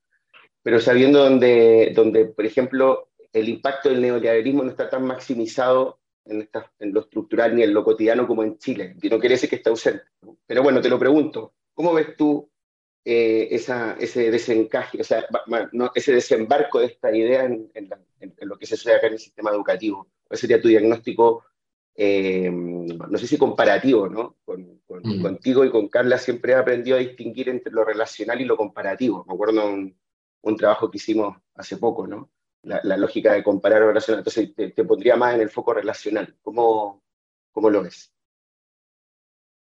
pero 0.63 0.79
sabiendo 0.79 1.23
donde, 1.23 1.91
donde, 1.95 2.25
por 2.25 2.45
ejemplo, 2.45 3.09
el 3.31 3.49
impacto 3.49 3.89
del 3.89 4.01
neoliberalismo 4.01 4.63
no 4.63 4.71
está 4.71 4.89
tan 4.89 5.05
maximizado 5.05 5.99
en, 6.25 6.49
en 6.79 6.93
lo 6.93 7.01
estructural 7.01 7.55
ni 7.55 7.61
en 7.61 7.73
lo 7.73 7.83
cotidiano 7.83 8.25
como 8.25 8.43
en 8.43 8.57
Chile. 8.57 8.95
Y 8.99 9.09
no 9.09 9.19
quiere 9.19 9.35
decir 9.35 9.49
que 9.49 9.57
está 9.57 9.69
ausente. 9.69 10.05
Pero 10.47 10.63
bueno, 10.63 10.81
te 10.81 10.89
lo 10.89 10.97
pregunto, 10.97 11.53
¿cómo 11.75 11.93
ves 11.93 12.15
tú 12.17 12.49
eh, 13.05 13.47
esa, 13.51 13.95
ese 13.99 14.31
desencaje, 14.31 14.99
o 14.99 15.03
sea, 15.03 15.25
no, 15.71 15.91
ese 15.95 16.13
desembarco 16.13 16.79
de 16.79 16.87
esta 16.87 17.15
idea 17.15 17.45
en, 17.45 17.71
en, 17.73 17.89
lo 18.41 18.57
que 18.57 18.65
se 18.65 18.75
sucede 18.75 18.95
acá 18.95 19.07
en 19.07 19.13
el 19.13 19.19
sistema 19.19 19.51
educativo? 19.51 20.07
¿Cuál 20.27 20.37
sería 20.37 20.61
tu 20.61 20.67
diagnóstico, 20.67 21.45
eh, 21.95 22.49
no 22.51 23.17
sé 23.17 23.27
si 23.27 23.37
comparativo, 23.37 24.09
¿no? 24.09 24.37
Con, 24.43 24.81
mm. 24.87 25.21
Contigo 25.21 25.63
y 25.63 25.69
con 25.71 25.87
Carla 25.87 26.17
siempre 26.17 26.53
he 26.53 26.55
aprendido 26.55 26.97
a 26.97 26.99
distinguir 26.99 27.49
entre 27.49 27.71
lo 27.71 27.85
relacional 27.85 28.41
y 28.41 28.45
lo 28.45 28.57
comparativo. 28.57 29.23
Me 29.27 29.33
acuerdo 29.33 29.61
de 29.61 29.73
un, 29.73 29.97
un 30.41 30.57
trabajo 30.57 30.91
que 30.91 30.97
hicimos 30.97 31.37
hace 31.53 31.77
poco, 31.77 32.07
¿no? 32.07 32.31
la, 32.65 32.97
lógica 32.97 33.33
de 33.33 33.43
comparar 33.43 33.81
o 33.83 33.87
relacionar. 33.87 34.19
Entonces 34.19 34.53
te, 34.55 34.83
pondría 34.83 35.15
más 35.15 35.35
en 35.35 35.41
el 35.41 35.49
foco 35.49 35.73
relacional. 35.73 36.35
¿Cómo, 36.41 37.03
cómo 37.51 37.69
lo 37.69 37.83
ves? 37.83 38.11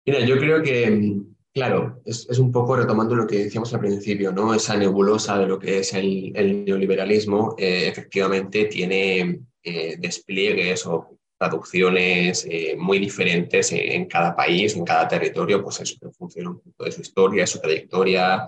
Mira, 0.07 0.20
yo 0.20 0.37
creo 0.38 0.62
que, 0.62 1.20
claro, 1.52 2.00
es, 2.04 2.26
es, 2.28 2.38
un 2.38 2.50
poco 2.50 2.76
retomando 2.76 3.14
lo 3.14 3.26
que 3.26 3.44
decíamos 3.44 3.72
al 3.74 3.80
principio, 3.80 4.32
¿no? 4.32 4.54
Esa 4.54 4.76
nebulosa 4.76 5.38
de 5.38 5.46
lo 5.46 5.58
que 5.58 5.78
es 5.78 5.92
el, 5.94 6.32
el 6.34 6.64
neoliberalismo, 6.64 7.54
eh, 7.58 7.88
efectivamente 7.88 8.66
tiene 8.66 9.40
eh, 9.62 9.96
despliegues 9.98 10.86
o 10.86 11.18
traducciones 11.38 12.46
eh, 12.48 12.76
muy 12.78 12.98
diferentes 12.98 13.72
en, 13.72 14.06
cada 14.06 14.34
país, 14.34 14.76
en 14.76 14.84
cada 14.84 15.08
territorio, 15.08 15.62
pues 15.62 15.80
eso, 15.80 15.96
en 16.02 16.12
función 16.12 16.62
de 16.78 16.92
su 16.92 17.00
historia, 17.00 17.46
su 17.46 17.60
trayectoria, 17.60 18.46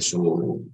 su, 0.00 0.70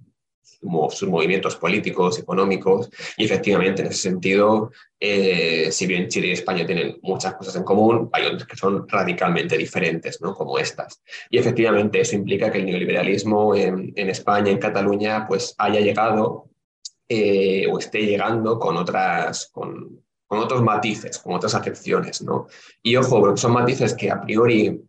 sus 0.89 1.09
movimientos 1.09 1.55
políticos, 1.55 2.19
económicos, 2.19 2.89
y 3.17 3.25
efectivamente 3.25 3.81
en 3.81 3.89
ese 3.89 4.01
sentido, 4.09 4.71
eh, 4.99 5.69
si 5.71 5.85
bien 5.87 6.07
Chile 6.07 6.27
y 6.27 6.31
España 6.31 6.65
tienen 6.65 6.97
muchas 7.01 7.35
cosas 7.35 7.55
en 7.55 7.63
común, 7.63 8.09
hay 8.13 8.25
otras 8.25 8.45
que 8.45 8.55
son 8.55 8.87
radicalmente 8.87 9.57
diferentes, 9.57 10.21
¿no? 10.21 10.33
como 10.33 10.57
estas. 10.57 11.01
Y 11.29 11.37
efectivamente 11.37 12.01
eso 12.01 12.15
implica 12.15 12.51
que 12.51 12.59
el 12.59 12.65
neoliberalismo 12.65 13.55
en, 13.55 13.93
España, 13.95 14.51
en 14.51 14.59
Cataluña, 14.59 15.25
pues 15.27 15.55
haya 15.57 15.79
llegado 15.79 16.49
eh, 17.09 17.67
o 17.71 17.79
esté 17.79 18.05
llegando 18.05 18.57
con 18.59 18.77
otras, 18.77 19.49
con, 19.51 20.03
con 20.25 20.39
otros 20.39 20.63
matices, 20.63 21.19
con 21.19 21.33
otras 21.33 21.53
acepciones, 21.55 22.21
¿no? 22.21 22.47
Y 22.81 22.95
ojo, 22.95 23.35
son 23.37 23.51
matices 23.53 23.93
que 23.93 24.09
a 24.09 24.21
priori 24.21 24.81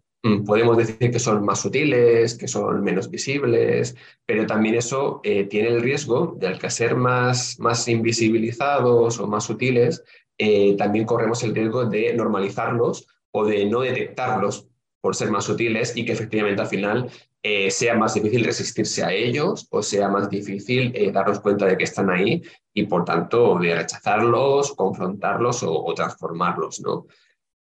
podemos 0.46 0.78
decir 0.78 1.10
que 1.10 1.18
son 1.18 1.44
más 1.44 1.60
sutiles, 1.60 2.34
que 2.34 2.48
son 2.48 2.82
menos 2.82 3.10
visibles, 3.10 3.94
pero 4.24 4.46
también 4.46 4.74
eso 4.74 5.20
eh, 5.22 5.44
tiene 5.44 5.68
el 5.68 5.82
riesgo 5.82 6.34
de 6.38 6.46
al 6.46 6.58
que 6.58 6.70
ser 6.70 6.96
más, 6.96 7.58
más 7.60 7.86
invisibilizados 7.88 9.20
o 9.20 9.26
más 9.26 9.44
sutiles, 9.44 10.02
eh, 10.38 10.76
también 10.78 11.04
corremos 11.04 11.42
el 11.42 11.54
riesgo 11.54 11.84
de 11.84 12.14
normalizarlos 12.14 13.06
o 13.32 13.44
de 13.44 13.66
no 13.66 13.80
detectarlos 13.80 14.66
por 15.02 15.14
ser 15.14 15.30
más 15.30 15.44
sutiles 15.44 15.94
y 15.94 16.06
que 16.06 16.12
efectivamente 16.12 16.62
al 16.62 16.68
final 16.68 17.10
eh, 17.42 17.70
sea 17.70 17.94
más 17.94 18.14
difícil 18.14 18.44
resistirse 18.44 19.04
a 19.04 19.12
ellos 19.12 19.68
o 19.70 19.82
sea 19.82 20.08
más 20.08 20.30
difícil 20.30 21.12
darnos 21.12 21.40
cuenta 21.40 21.66
de 21.66 21.76
que 21.76 21.84
están 21.84 22.08
ahí 22.08 22.40
y 22.72 22.86
por 22.86 23.04
tanto 23.04 23.58
de 23.58 23.74
rechazarlos, 23.74 24.72
confrontarlos 24.72 25.62
o, 25.62 25.84
o 25.84 25.92
transformarlos. 25.92 26.80
¿no? 26.80 27.06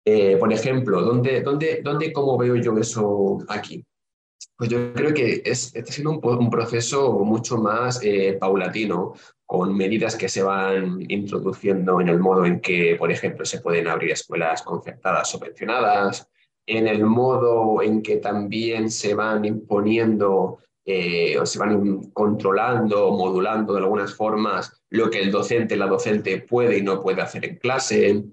Eh, 0.05 0.37
por 0.37 0.51
ejemplo, 0.51 1.01
¿dónde, 1.01 1.41
dónde, 1.41 1.81
dónde, 1.83 2.11
cómo 2.11 2.37
veo 2.37 2.55
yo 2.57 2.77
eso 2.77 3.39
aquí? 3.47 3.85
Pues 4.57 4.69
yo 4.69 4.93
creo 4.93 5.13
que 5.13 5.41
es, 5.45 5.73
está 5.75 5.91
siendo 5.91 6.19
un, 6.19 6.49
proceso 6.49 7.19
mucho 7.19 7.57
más 7.57 8.01
eh, 8.03 8.37
paulatino, 8.39 9.13
con 9.45 9.75
medidas 9.75 10.15
que 10.15 10.29
se 10.29 10.43
van 10.43 10.99
introduciendo 11.09 12.01
en 12.01 12.09
el 12.09 12.19
modo 12.19 12.45
en 12.45 12.59
que, 12.59 12.95
por 12.97 13.11
ejemplo, 13.11 13.45
se 13.45 13.61
pueden 13.61 13.87
abrir 13.87 14.11
escuelas 14.11 14.61
concertadas 14.63 15.29
subvencionadas, 15.29 16.27
en 16.65 16.87
el 16.87 17.03
modo 17.03 17.81
en 17.81 18.01
que 18.01 18.17
también 18.17 18.89
se 18.89 19.13
van 19.13 19.45
imponiendo 19.45 20.59
eh, 20.85 21.37
o 21.37 21.45
se 21.45 21.59
van 21.59 22.11
controlando 22.11 23.07
o 23.07 23.17
modulando 23.17 23.73
de 23.73 23.79
algunas 23.79 24.13
formas 24.13 24.81
lo 24.89 25.09
que 25.09 25.21
el 25.21 25.31
docente, 25.31 25.77
la 25.77 25.87
docente 25.87 26.41
puede 26.41 26.77
y 26.77 26.81
no 26.81 27.01
puede 27.01 27.21
hacer 27.21 27.45
en 27.45 27.57
clase, 27.57 28.23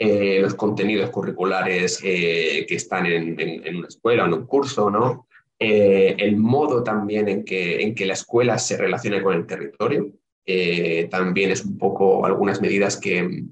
eh, 0.00 0.38
los 0.40 0.54
contenidos 0.54 1.10
curriculares 1.10 2.00
eh, 2.04 2.64
que 2.68 2.76
están 2.76 3.06
en, 3.06 3.76
una 3.76 3.88
escuela 3.88 4.26
en 4.26 4.32
un 4.32 4.46
curso, 4.46 4.90
¿no? 4.90 5.26
Eh, 5.58 6.14
el 6.18 6.36
modo 6.36 6.84
también 6.84 7.28
en 7.28 7.44
que, 7.44 7.82
en 7.82 7.96
que 7.96 8.06
la 8.06 8.12
escuela 8.12 8.58
se 8.58 8.76
relaciona 8.76 9.20
con 9.22 9.34
el 9.34 9.46
territorio, 9.46 10.12
también 11.10 11.50
es 11.50 11.62
un 11.62 11.76
poco 11.76 12.24
algunas 12.24 12.62
medidas 12.62 12.96
que, 12.96 13.44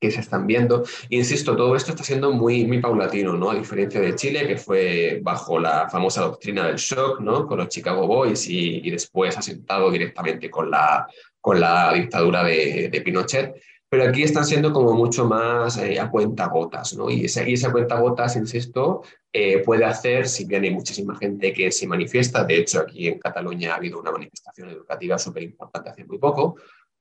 que 0.00 0.10
se 0.10 0.20
están 0.20 0.46
viendo. 0.46 0.84
Insisto, 1.08 1.56
todo 1.56 1.74
esto 1.74 1.90
está 1.90 2.04
siendo 2.04 2.30
muy, 2.30 2.66
muy 2.66 2.78
paulatino, 2.80 3.32
¿no? 3.34 3.50
A 3.50 3.54
diferencia 3.54 4.00
de 4.00 4.14
Chile, 4.14 4.46
que 4.46 4.56
fue 4.56 5.20
bajo 5.22 5.58
la 5.58 5.88
famosa 5.90 6.22
doctrina 6.22 6.66
del 6.66 6.76
shock, 6.76 7.20
¿no? 7.20 7.46
Con 7.46 7.58
los 7.58 7.68
Chicago 7.68 8.06
Boys 8.06 8.48
y, 8.48 8.86
y 8.86 8.90
después 8.90 9.36
asentado 9.36 9.90
directamente 9.90 10.48
con 10.48 10.70
la, 10.70 11.06
con 11.40 11.58
la 11.58 11.92
dictadura 11.92 12.44
de, 12.44 12.88
de 12.90 13.00
Pinochet 13.00 13.54
pero 13.90 14.04
aquí 14.04 14.22
están 14.22 14.46
siendo 14.46 14.72
como 14.72 14.92
mucho 14.92 15.26
más 15.26 15.76
eh, 15.78 15.98
a 15.98 16.08
cuenta 16.08 16.46
gotas, 16.46 16.94
¿no? 16.96 17.10
Y 17.10 17.24
esa, 17.24 17.46
y 17.46 17.54
esa 17.54 17.72
cuenta 17.72 17.98
gotas, 17.98 18.36
insisto, 18.36 19.02
eh, 19.32 19.58
puede 19.64 19.84
hacer, 19.84 20.28
si 20.28 20.44
bien 20.44 20.62
hay 20.62 20.70
muchísima 20.70 21.16
gente 21.16 21.52
que 21.52 21.72
se 21.72 21.88
manifiesta, 21.88 22.44
de 22.44 22.58
hecho 22.58 22.80
aquí 22.80 23.08
en 23.08 23.18
Cataluña 23.18 23.72
ha 23.72 23.76
habido 23.76 23.98
una 23.98 24.12
manifestación 24.12 24.70
educativa 24.70 25.18
súper 25.18 25.42
importante 25.42 25.90
hace 25.90 26.04
muy 26.04 26.18
poco, 26.18 26.54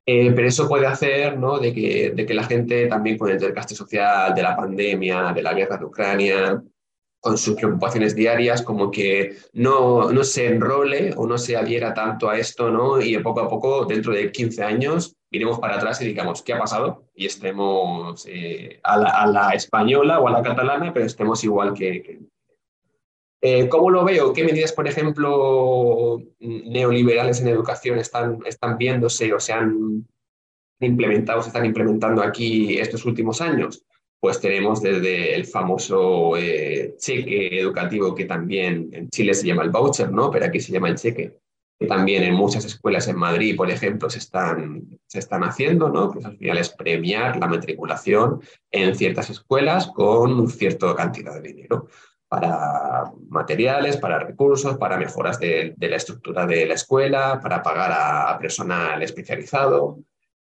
eh, 0.03 0.31
pero 0.35 0.47
eso 0.47 0.67
puede 0.67 0.87
hacer 0.87 1.37
¿no? 1.37 1.59
de, 1.59 1.71
que, 1.71 2.11
de 2.15 2.25
que 2.25 2.33
la 2.33 2.43
gente 2.43 2.87
también 2.87 3.19
con 3.19 3.29
el 3.29 3.39
desgaste 3.39 3.75
social 3.75 4.33
de 4.33 4.41
la 4.41 4.55
pandemia, 4.55 5.31
de 5.31 5.43
la 5.43 5.53
guerra 5.53 5.77
de 5.77 5.85
Ucrania, 5.85 6.63
con 7.19 7.37
sus 7.37 7.55
preocupaciones 7.55 8.15
diarias, 8.15 8.61
como 8.61 8.91
que 8.91 9.37
no, 9.53 10.11
no 10.11 10.23
se 10.23 10.47
enrole 10.47 11.13
o 11.17 11.27
no 11.27 11.37
se 11.37 11.57
adhiera 11.57 11.93
tanto 11.93 12.29
a 12.29 12.37
esto, 12.37 12.71
¿no? 12.71 13.01
Y 13.01 13.17
poco 13.19 13.41
a 13.41 13.49
poco, 13.49 13.85
dentro 13.85 14.13
de 14.13 14.31
15 14.31 14.63
años, 14.63 15.15
iremos 15.29 15.59
para 15.59 15.75
atrás 15.75 16.01
y 16.01 16.05
digamos, 16.05 16.41
¿qué 16.41 16.53
ha 16.53 16.59
pasado? 16.59 17.03
Y 17.13 17.25
estemos 17.25 18.25
eh, 18.27 18.79
a, 18.83 19.27
la, 19.27 19.51
española 19.51 20.19
o 20.19 20.27
a 20.27 20.31
la 20.31 20.41
catalana, 20.41 20.93
pero 20.93 21.05
estemos 21.05 21.43
igual 21.43 21.73
que... 21.73 22.19
Eh, 23.41 23.69
¿Cómo 23.69 23.89
lo 23.89 24.03
veo? 24.03 24.33
¿Qué 24.33 24.43
medidas, 24.43 24.73
por 24.73 24.87
ejemplo, 24.87 26.21
neoliberales 26.39 27.39
en 27.39 27.47
educación 27.47 27.97
están, 27.97 28.39
están 28.45 28.77
viéndose 28.77 29.33
o 29.33 29.39
se 29.39 29.53
han 29.53 30.05
implementado, 30.81 31.41
se 31.41 31.49
están 31.49 31.65
implementando 31.65 32.21
aquí 32.21 32.77
estos 32.79 33.05
últimos 33.05 33.39
años? 33.39 33.85
Pues 34.19 34.39
tenemos 34.41 34.81
desde 34.81 35.35
el 35.35 35.45
famoso 35.45 36.35
eh, 36.35 36.95
cheque 36.97 37.59
educativo 37.59 38.13
que 38.13 38.25
también 38.25 38.89
en 38.91 39.09
Chile 39.09 39.33
se 39.33 39.47
llama 39.47 39.63
el 39.63 39.69
voucher, 39.69 40.11
¿no? 40.11 40.29
Pero 40.29 40.45
aquí 40.45 40.59
se 40.59 40.73
llama 40.73 40.89
el 40.89 40.95
cheque 40.95 41.39
que 41.79 41.87
también 41.87 42.23
en 42.23 42.33
muchas 42.33 42.65
escuelas 42.65 43.07
en 43.07 43.15
Madrid, 43.15 43.55
por 43.55 43.71
ejemplo, 43.71 44.09
se 44.09 44.19
están, 44.19 44.99
se 45.07 45.19
están 45.19 45.45
haciendo, 45.45 45.87
¿no? 45.87 46.11
que 46.11 46.19
al 46.23 46.37
final 46.37 46.57
es 46.57 46.69
premiar 46.71 47.37
la 47.37 47.47
matriculación 47.47 48.41
en 48.69 48.95
ciertas 48.95 49.29
escuelas 49.29 49.87
con 49.87 50.49
cierta 50.49 50.93
cantidad 50.93 51.35
de 51.35 51.41
dinero 51.41 51.87
para 52.27 53.11
materiales, 53.29 53.95
para 53.95 54.19
recursos, 54.19 54.77
para 54.77 54.97
mejoras 54.97 55.39
de, 55.39 55.73
la 55.79 55.95
estructura 55.95 56.45
de 56.45 56.65
la 56.67 56.73
escuela, 56.73 57.39
para 57.41 57.63
pagar 57.63 57.91
a, 57.93 58.37
personal 58.37 59.01
especializado. 59.01 59.99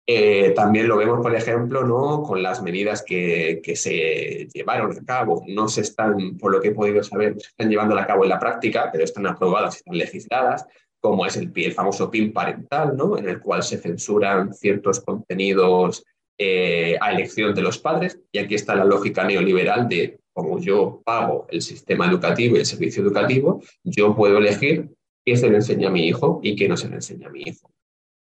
Eh, 0.08 0.52
también 0.54 0.86
lo 0.86 0.96
vemos, 0.96 1.20
por 1.20 1.34
ejemplo, 1.34 1.82
¿no? 1.82 2.22
con 2.22 2.40
las 2.40 2.62
medidas 2.62 3.02
que, 3.02 3.60
que, 3.62 3.74
se 3.74 4.46
llevaron 4.54 4.96
a 4.96 5.04
cabo. 5.04 5.42
No 5.48 5.68
se 5.68 5.80
están, 5.80 6.36
por 6.38 6.52
lo 6.52 6.60
que 6.60 6.68
he 6.68 6.74
podido 6.74 7.02
saber, 7.02 7.34
se 7.40 7.48
están 7.48 7.68
llevando 7.68 7.98
a 7.98 8.06
cabo 8.06 8.22
en 8.22 8.30
la 8.30 8.38
práctica, 8.38 8.88
pero 8.92 9.02
están 9.02 9.26
aprobadas, 9.26 9.78
están 9.78 9.98
legisladas, 9.98 10.64
como 11.00 11.26
es 11.26 11.36
el, 11.36 11.50
el 11.54 11.72
famoso 11.72 12.08
PIN 12.08 12.32
parental, 12.32 12.96
¿no? 12.96 13.18
en 13.18 13.28
el 13.28 13.40
cual 13.40 13.64
se 13.64 13.78
censuran 13.78 14.54
ciertos 14.54 15.00
contenidos 15.00 16.04
eh, 16.38 16.96
a 17.00 17.10
elección 17.10 17.52
de 17.52 17.62
los 17.62 17.78
padres. 17.78 18.20
Y 18.30 18.38
aquí 18.38 18.54
está 18.54 18.76
la 18.76 18.84
lógica 18.84 19.24
neoliberal 19.24 19.88
de 19.88 20.20
como 20.32 20.60
yo 20.60 21.00
pago 21.02 21.46
el 21.50 21.62
sistema 21.62 22.06
educativo 22.06 22.56
y 22.56 22.58
el 22.58 22.66
servicio 22.66 23.02
educativo, 23.02 23.62
yo 23.82 24.14
puedo 24.14 24.36
elegir 24.36 24.90
qué 25.24 25.34
se 25.34 25.48
le 25.48 25.56
enseña 25.56 25.88
a 25.88 25.90
mi 25.90 26.06
hijo 26.06 26.40
y 26.42 26.54
qué 26.54 26.68
no 26.68 26.76
se 26.76 26.90
le 26.90 26.96
enseña 26.96 27.28
a 27.28 27.30
mi 27.30 27.40
hijo. 27.40 27.72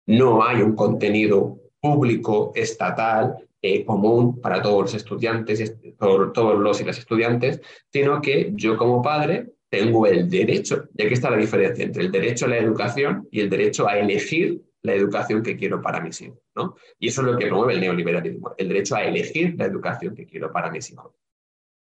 No 0.06 0.42
hay 0.42 0.62
un 0.62 0.74
contenido 0.74 1.58
público, 1.94 2.52
estatal, 2.54 3.36
eh, 3.62 3.84
común 3.84 4.40
para 4.40 4.60
todos 4.62 4.82
los 4.82 4.94
estudiantes, 4.94 5.76
todos 5.98 6.58
los 6.58 6.80
y 6.80 6.84
las 6.84 6.98
estudiantes, 6.98 7.60
sino 7.92 8.20
que 8.20 8.52
yo 8.54 8.76
como 8.76 9.02
padre 9.02 9.54
tengo 9.68 10.06
el 10.06 10.28
derecho, 10.28 10.84
y 10.96 11.04
aquí 11.04 11.14
está 11.14 11.30
la 11.30 11.36
diferencia 11.36 11.84
entre 11.84 12.04
el 12.04 12.12
derecho 12.12 12.46
a 12.46 12.48
la 12.48 12.58
educación 12.58 13.28
y 13.30 13.40
el 13.40 13.50
derecho 13.50 13.88
a 13.88 13.98
elegir 13.98 14.62
la 14.82 14.94
educación 14.94 15.42
que 15.42 15.56
quiero 15.56 15.82
para 15.82 16.00
mis 16.00 16.20
hijos. 16.20 16.38
¿no? 16.54 16.76
Y 16.98 17.08
eso 17.08 17.22
es 17.22 17.26
lo 17.26 17.38
que 17.38 17.46
promueve 17.46 17.74
el 17.74 17.80
neoliberalismo, 17.80 18.54
el 18.56 18.68
derecho 18.68 18.94
a 18.96 19.04
elegir 19.04 19.54
la 19.58 19.66
educación 19.66 20.14
que 20.14 20.26
quiero 20.26 20.52
para 20.52 20.70
mis 20.70 20.90
hijos. 20.90 21.12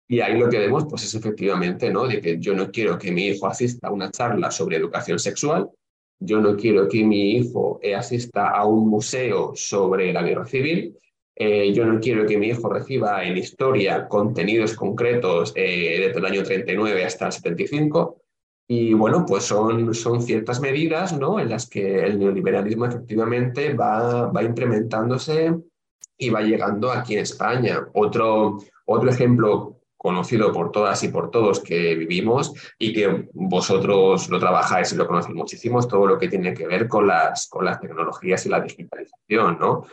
Y 0.09 0.21
ahí 0.21 0.39
lo 0.39 0.49
que 0.49 0.59
vemos 0.59 0.87
pues, 0.89 1.05
es 1.05 1.15
efectivamente 1.15 1.91
¿no? 1.91 2.07
de 2.07 2.21
que 2.21 2.39
yo 2.39 2.55
no 2.55 2.71
quiero 2.71 2.99
que 2.99 3.11
mi 3.11 3.27
hijo 3.29 3.47
asista 3.47 3.89
a 3.89 3.93
una 3.93 4.11
charla 4.11 4.51
sobre 4.51 4.77
educación 4.77 5.19
sexual, 5.19 5.69
yo 6.25 6.41
no 6.41 6.57
quiero 6.57 6.89
que 6.89 7.05
mi 7.05 7.37
hijo 7.37 7.81
asista 7.97 8.51
a 8.51 8.67
un 8.67 8.89
museo 8.89 9.53
sobre 9.55 10.13
la 10.13 10.23
guerra 10.23 10.47
civil, 10.47 10.97
eh, 11.35 11.73
yo 11.73 11.87
no 11.87 11.99
quiero 11.99 12.27
que 12.27 12.37
mi 12.39 12.49
hijo 12.49 12.69
reciba 12.69 13.25
en 13.25 13.37
historia 13.37 14.07
contenidos 14.07 14.75
concretos 14.75 15.53
eh, 15.57 15.99
desde 16.07 16.19
el 16.19 16.27
año 16.27 16.43
39 16.43 17.05
hasta 17.05 17.27
el 17.27 17.33
75. 17.33 18.19
Y 18.69 18.95
bueno, 18.95 19.25
pues 19.27 19.45
son, 19.45 19.95
son 19.95 20.23
ciertas 20.23 20.61
medidas 20.61 21.19
¿no? 21.19 21.41
en 21.41 21.49
las 21.49 21.69
que 21.69 22.05
el 22.05 22.19
neoliberalismo 22.19 22.87
efectivamente 22.87 23.75
va, 23.75 24.31
va 24.31 24.43
implementándose 24.43 25.55
y 26.17 26.31
va 26.31 26.43
llegando 26.43 26.91
aquí 26.91 27.15
en 27.15 27.21
España. 27.21 27.89
Otro, 27.95 28.59
otro 28.87 29.11
ejemplo 29.11 29.82
conocido 30.03 30.53
por 30.53 30.73
todas 30.73 31.01
y 31.05 31.09
por 31.09 31.31
todos 31.31 31.61
que 31.61 31.95
vivimos 31.95 32.53
y 32.77 32.93
que 32.93 33.29
vosotros 33.33 34.29
lo 34.29 34.41
trabajáis 34.41 34.93
y 34.93 34.97
lo 34.97 35.07
conocéis 35.07 35.37
muchísimo, 35.37 35.81
todo 35.87 36.07
lo 36.07 36.19
que 36.19 36.27
tiene 36.27 36.53
que 36.53 36.67
ver 36.67 36.89
con 36.89 37.07
las, 37.07 37.49
con 37.49 37.65
las 37.65 37.81
tecnologías 37.81 38.45
y 38.45 38.49
la 38.49 38.61
digitalización, 38.61 39.59
¿no? 39.61 39.85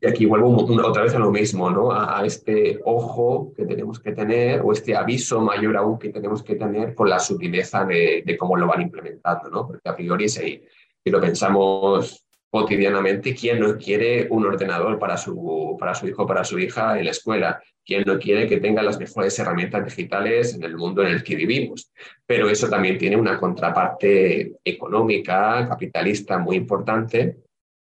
Y 0.00 0.06
aquí 0.06 0.24
vuelvo 0.24 0.54
otra 0.86 1.02
vez 1.02 1.14
a 1.14 1.18
lo 1.18 1.32
mismo, 1.32 1.68
¿no? 1.68 1.90
A, 1.90 2.24
este 2.24 2.78
ojo 2.84 3.52
que 3.56 3.64
tenemos 3.64 3.98
que 3.98 4.12
tener 4.12 4.60
o 4.60 4.70
este 4.70 4.94
aviso 4.94 5.40
mayor 5.40 5.76
aún 5.76 5.98
que 5.98 6.10
tenemos 6.10 6.44
que 6.44 6.54
tener 6.54 6.94
con 6.94 7.08
la 7.08 7.18
sutileza 7.18 7.84
de, 7.84 8.36
cómo 8.38 8.56
lo 8.56 8.68
van 8.68 8.82
implementando, 8.82 9.50
¿no? 9.50 9.66
Porque 9.66 9.88
a 9.88 9.96
priori 9.96 10.28
si, 10.28 10.62
si 11.02 11.10
lo 11.10 11.20
pensamos 11.20 12.25
cotidianamente, 12.56 13.34
¿quién 13.34 13.60
no 13.60 13.76
quiere 13.76 14.28
un 14.30 14.46
ordenador 14.46 14.98
para 14.98 15.18
su, 15.18 15.76
para 15.78 15.94
su 15.94 16.08
hijo 16.08 16.22
o 16.22 16.26
para 16.26 16.42
su 16.42 16.58
hija 16.58 16.98
en 16.98 17.04
la 17.04 17.10
escuela? 17.10 17.62
¿Quién 17.84 18.04
no 18.06 18.18
quiere 18.18 18.48
que 18.48 18.60
tenga 18.60 18.82
las 18.82 18.98
mejores 18.98 19.38
herramientas 19.38 19.84
digitales 19.84 20.54
en 20.54 20.64
el 20.64 20.74
mundo 20.74 21.02
en 21.02 21.08
el 21.08 21.22
que 21.22 21.36
vivimos? 21.36 21.92
Pero 22.24 22.48
eso 22.48 22.70
también 22.70 22.96
tiene 22.96 23.16
una 23.16 23.38
contraparte 23.38 24.54
económica, 24.64 25.68
capitalista 25.68 26.38
muy 26.38 26.56
importante, 26.56 27.36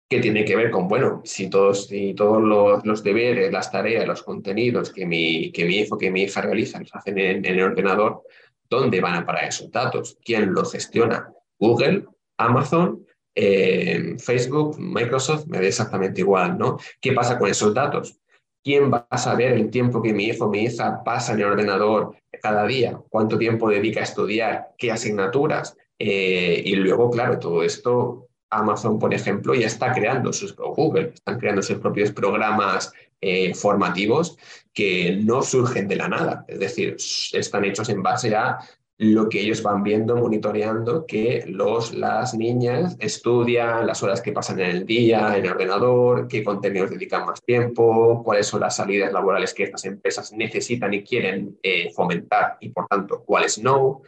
que 0.08 0.20
tiene 0.20 0.44
que 0.44 0.54
ver 0.54 0.70
con, 0.70 0.86
bueno, 0.86 1.22
si 1.24 1.50
todos, 1.50 1.88
si 1.88 2.14
todos 2.14 2.40
los, 2.84 3.02
deberes, 3.02 3.50
las 3.50 3.72
tareas, 3.72 4.06
los 4.06 4.22
contenidos 4.22 4.92
que 4.92 5.06
mi, 5.06 5.50
que 5.50 5.64
mi 5.64 5.78
hijo, 5.78 5.98
que 5.98 6.10
mi 6.12 6.22
hija 6.22 6.40
realiza 6.40 6.78
los 6.78 6.94
hacen 6.94 7.18
en, 7.18 7.44
el 7.44 7.60
ordenador, 7.60 8.22
¿dónde 8.70 9.00
van 9.00 9.16
a 9.16 9.26
parar 9.26 9.48
esos 9.48 9.72
datos? 9.72 10.18
¿Quién 10.24 10.52
los 10.52 10.70
gestiona? 10.70 11.32
¿Google? 11.58 12.04
¿Amazon? 12.36 13.04
Eh, 13.34 14.16
Facebook, 14.18 14.78
Microsoft, 14.78 15.46
me 15.46 15.58
da 15.58 15.66
exactamente 15.66 16.20
igual, 16.20 16.58
¿no? 16.58 16.78
¿Qué 17.00 17.12
pasa 17.12 17.38
con 17.38 17.50
esos 17.50 17.72
datos? 17.72 18.18
¿Quién 18.62 18.92
va 18.92 19.06
a 19.10 19.18
saber 19.18 19.52
el 19.52 19.70
tiempo 19.70 20.02
que 20.02 20.12
mi 20.12 20.24
hijo 20.26 20.44
o 20.44 20.50
mi 20.50 20.64
hija 20.64 21.02
pasa 21.04 21.32
en 21.32 21.40
el 21.40 21.46
ordenador 21.46 22.14
cada 22.40 22.66
día? 22.66 23.00
¿Cuánto 23.08 23.38
tiempo 23.38 23.68
dedica 23.68 24.00
a 24.00 24.04
estudiar? 24.04 24.68
¿Qué 24.78 24.92
asignaturas? 24.92 25.76
Eh, 25.98 26.62
y 26.64 26.76
luego, 26.76 27.10
claro, 27.10 27.38
todo 27.38 27.62
esto 27.62 28.28
Amazon, 28.52 28.98
por 28.98 29.12
ejemplo, 29.14 29.54
ya 29.54 29.66
está 29.66 29.92
creando 29.92 30.32
sus, 30.32 30.54
o 30.58 30.74
Google, 30.74 31.12
están 31.14 31.38
creando 31.40 31.62
sus 31.62 31.78
propios 31.78 32.12
programas 32.12 32.92
eh, 33.20 33.54
formativos 33.54 34.36
que 34.72 35.16
no 35.22 35.42
surgen 35.42 35.88
de 35.88 35.96
la 35.96 36.08
nada, 36.08 36.44
es 36.46 36.58
decir, 36.60 36.96
están 37.32 37.64
hechos 37.64 37.88
en 37.88 38.02
base 38.02 38.34
a 38.34 38.58
lo 39.02 39.28
que 39.28 39.40
ellos 39.40 39.64
van 39.64 39.82
viendo, 39.82 40.14
monitoreando, 40.16 41.06
que 41.06 41.44
los, 41.48 41.92
las 41.92 42.34
niñas 42.34 42.96
estudian, 43.00 43.84
las 43.84 44.00
horas 44.04 44.20
que 44.20 44.30
pasan 44.30 44.60
en 44.60 44.70
el 44.70 44.86
día, 44.86 45.36
en 45.36 45.44
el 45.44 45.50
ordenador, 45.50 46.28
qué 46.28 46.44
contenidos 46.44 46.90
dedican 46.90 47.26
más 47.26 47.42
tiempo, 47.42 48.22
cuáles 48.22 48.46
son 48.46 48.60
las 48.60 48.76
salidas 48.76 49.12
laborales 49.12 49.54
que 49.54 49.64
estas 49.64 49.84
empresas 49.86 50.32
necesitan 50.32 50.94
y 50.94 51.02
quieren 51.02 51.58
eh, 51.64 51.90
fomentar 51.92 52.58
y, 52.60 52.68
por 52.68 52.86
tanto, 52.86 53.24
cuáles 53.24 53.58
no. 53.58 54.02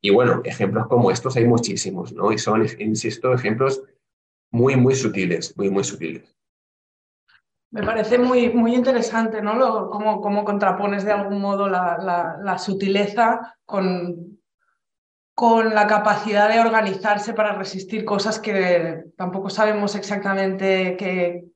Y 0.00 0.10
bueno, 0.10 0.40
ejemplos 0.44 0.88
como 0.88 1.12
estos 1.12 1.36
hay 1.36 1.44
muchísimos, 1.44 2.12
¿no? 2.12 2.32
Y 2.32 2.38
son, 2.38 2.66
insisto, 2.80 3.32
ejemplos 3.32 3.84
muy, 4.50 4.74
muy 4.74 4.96
sutiles, 4.96 5.56
muy, 5.56 5.70
muy 5.70 5.84
sutiles. 5.84 6.36
Me 7.72 7.84
parece 7.84 8.18
muy, 8.18 8.50
muy 8.52 8.74
interesante, 8.74 9.40
¿no? 9.40 9.54
Lo, 9.54 9.90
cómo, 9.90 10.20
cómo, 10.20 10.44
contrapones 10.44 11.04
de 11.04 11.12
algún 11.12 11.40
modo 11.40 11.68
la, 11.68 12.36
la, 12.42 12.58
sutileza 12.58 13.56
con, 13.64 14.29
con 15.40 15.74
la 15.74 15.86
capacidad 15.86 16.50
de 16.50 16.60
organizarse 16.60 17.32
para 17.32 17.54
resistir 17.54 18.04
cosas 18.04 18.38
que 18.38 19.04
tampoco 19.16 19.48
sabemos 19.48 19.94
exactamente 19.94 20.98
qué, 20.98 21.46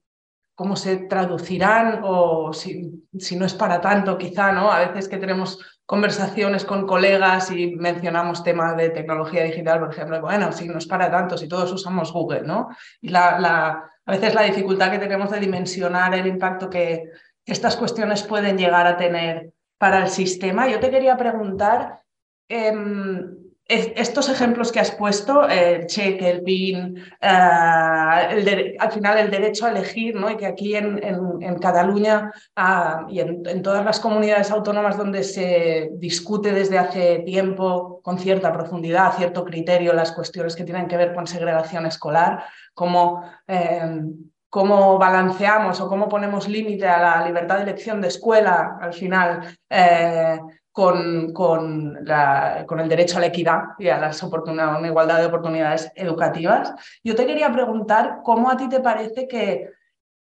cómo 0.54 0.74
se 0.74 0.96
traducirán 0.96 2.00
o 2.02 2.54
si, 2.54 3.04
si, 3.18 3.36
no 3.36 3.44
es 3.44 3.52
para 3.52 3.82
tanto, 3.82 4.16
quizá, 4.16 4.52
¿no? 4.52 4.72
A 4.72 4.86
veces 4.86 5.06
que 5.06 5.18
tenemos 5.18 5.58
conversaciones 5.84 6.64
con 6.64 6.86
colegas 6.86 7.50
y 7.50 7.76
mencionamos 7.76 8.42
temas 8.42 8.74
de 8.78 8.88
tecnología 8.88 9.44
digital, 9.44 9.80
por 9.80 9.92
ejemplo, 9.92 10.18
bueno, 10.22 10.50
si 10.50 10.66
no 10.66 10.78
es 10.78 10.86
para 10.86 11.10
tanto, 11.10 11.36
si 11.36 11.46
todos 11.46 11.70
usamos 11.70 12.10
Google, 12.10 12.40
¿no? 12.40 12.70
Y 13.02 13.10
la, 13.10 13.84
a 14.06 14.10
veces 14.10 14.34
la 14.34 14.44
dificultad 14.44 14.92
que 14.92 14.98
tenemos 14.98 15.30
de 15.30 15.40
dimensionar 15.40 16.14
el 16.14 16.26
impacto 16.26 16.70
que 16.70 17.10
estas 17.44 17.76
cuestiones 17.76 18.22
pueden 18.22 18.56
llegar 18.56 18.86
a 18.86 18.96
tener 18.96 19.52
para 19.76 20.04
el 20.04 20.08
sistema. 20.08 20.70
Yo 20.70 20.80
te 20.80 20.90
quería 20.90 21.18
preguntar, 21.18 22.00
em, 22.48 23.43
estos 23.66 24.28
ejemplos 24.28 24.70
que 24.70 24.80
has 24.80 24.90
puesto, 24.90 25.48
el 25.48 25.86
cheque, 25.86 26.28
el 26.28 26.42
PIN, 26.42 26.98
eh, 27.20 28.76
al 28.78 28.92
final 28.92 29.18
el 29.18 29.30
derecho 29.30 29.64
a 29.64 29.70
elegir, 29.70 30.14
¿no? 30.14 30.30
y 30.30 30.36
que 30.36 30.46
aquí 30.46 30.76
en, 30.76 31.00
en, 31.02 31.58
Cataluña 31.58 32.30
ah, 32.56 33.06
y 33.08 33.20
en, 33.20 33.62
todas 33.62 33.82
las 33.84 34.00
comunidades 34.00 34.50
autónomas 34.50 34.98
donde 34.98 35.24
se 35.24 35.90
discute 35.94 36.52
desde 36.52 36.78
hace 36.78 37.20
tiempo 37.20 38.00
con 38.02 38.18
cierta 38.18 38.52
profundidad, 38.52 39.14
cierto 39.16 39.44
criterio, 39.44 39.94
las 39.94 40.12
cuestiones 40.12 40.56
que 40.56 40.64
tienen 40.64 40.86
que 40.86 40.98
ver 40.98 41.14
con 41.14 41.26
segregación 41.26 41.86
escolar, 41.86 42.44
cómo, 42.74 43.22
em, 43.46 44.30
cómo 44.50 44.98
balanceamos 44.98 45.80
o 45.80 45.88
cómo 45.88 46.06
ponemos 46.06 46.48
límite 46.48 46.86
a 46.86 47.00
la 47.00 47.26
libertad 47.26 47.56
de 47.56 47.62
elección 47.62 48.02
de 48.02 48.08
escuela 48.08 48.76
al 48.78 48.92
final. 48.92 49.56
Eh, 49.70 50.38
con, 50.74 51.32
con, 51.32 51.96
el 52.04 52.88
derecho 52.88 53.18
a 53.18 53.20
la 53.20 53.28
equidad 53.28 53.60
y 53.78 53.86
a, 53.86 54.00
las 54.00 54.20
una 54.24 54.80
igualdad 54.84 55.20
de 55.20 55.26
oportunidades 55.26 55.92
educativas. 55.94 56.74
Yo 57.04 57.14
te 57.14 57.26
quería 57.26 57.52
preguntar 57.52 58.22
cómo 58.24 58.50
a 58.50 58.56
ti 58.56 58.68
te 58.68 58.80
parece 58.80 59.28
que 59.28 59.70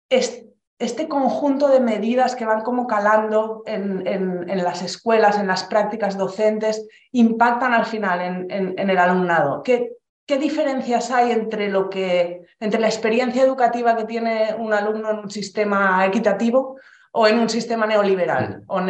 este 0.10 1.08
conjunto 1.08 1.70
de 1.70 1.80
medidas 1.80 2.36
que 2.36 2.44
van 2.44 2.60
como 2.60 2.88
calando 2.88 3.64
en, 3.66 4.06
en, 4.06 4.64
las 4.66 4.82
escuelas, 4.82 5.40
en 5.40 5.48
las 5.48 5.64
prácticas 5.64 6.18
docentes, 6.18 6.86
impactan 7.14 7.74
al 7.74 7.86
final 7.86 8.46
en, 8.50 8.78
el 8.78 8.98
alumnado. 8.98 9.64
¿Qué, 9.64 9.94
¿Qué 10.26 10.38
diferencias 10.38 11.10
hay 11.10 11.32
entre, 11.32 11.70
lo 11.70 11.90
que, 11.90 12.42
entre 12.60 12.82
la 12.82 12.88
experiencia 12.88 13.44
educativa 13.44 13.96
que 13.96 14.04
tiene 14.04 14.54
un 14.60 14.74
alumno 14.74 15.10
en 15.10 15.20
un 15.20 15.32
sistema 15.32 16.06
equitativo 16.06 16.76
o 17.16 17.28
en 17.28 17.40
un 17.40 17.50
sistema 17.50 17.86
neoliberal 17.86 18.64
o 18.68 18.82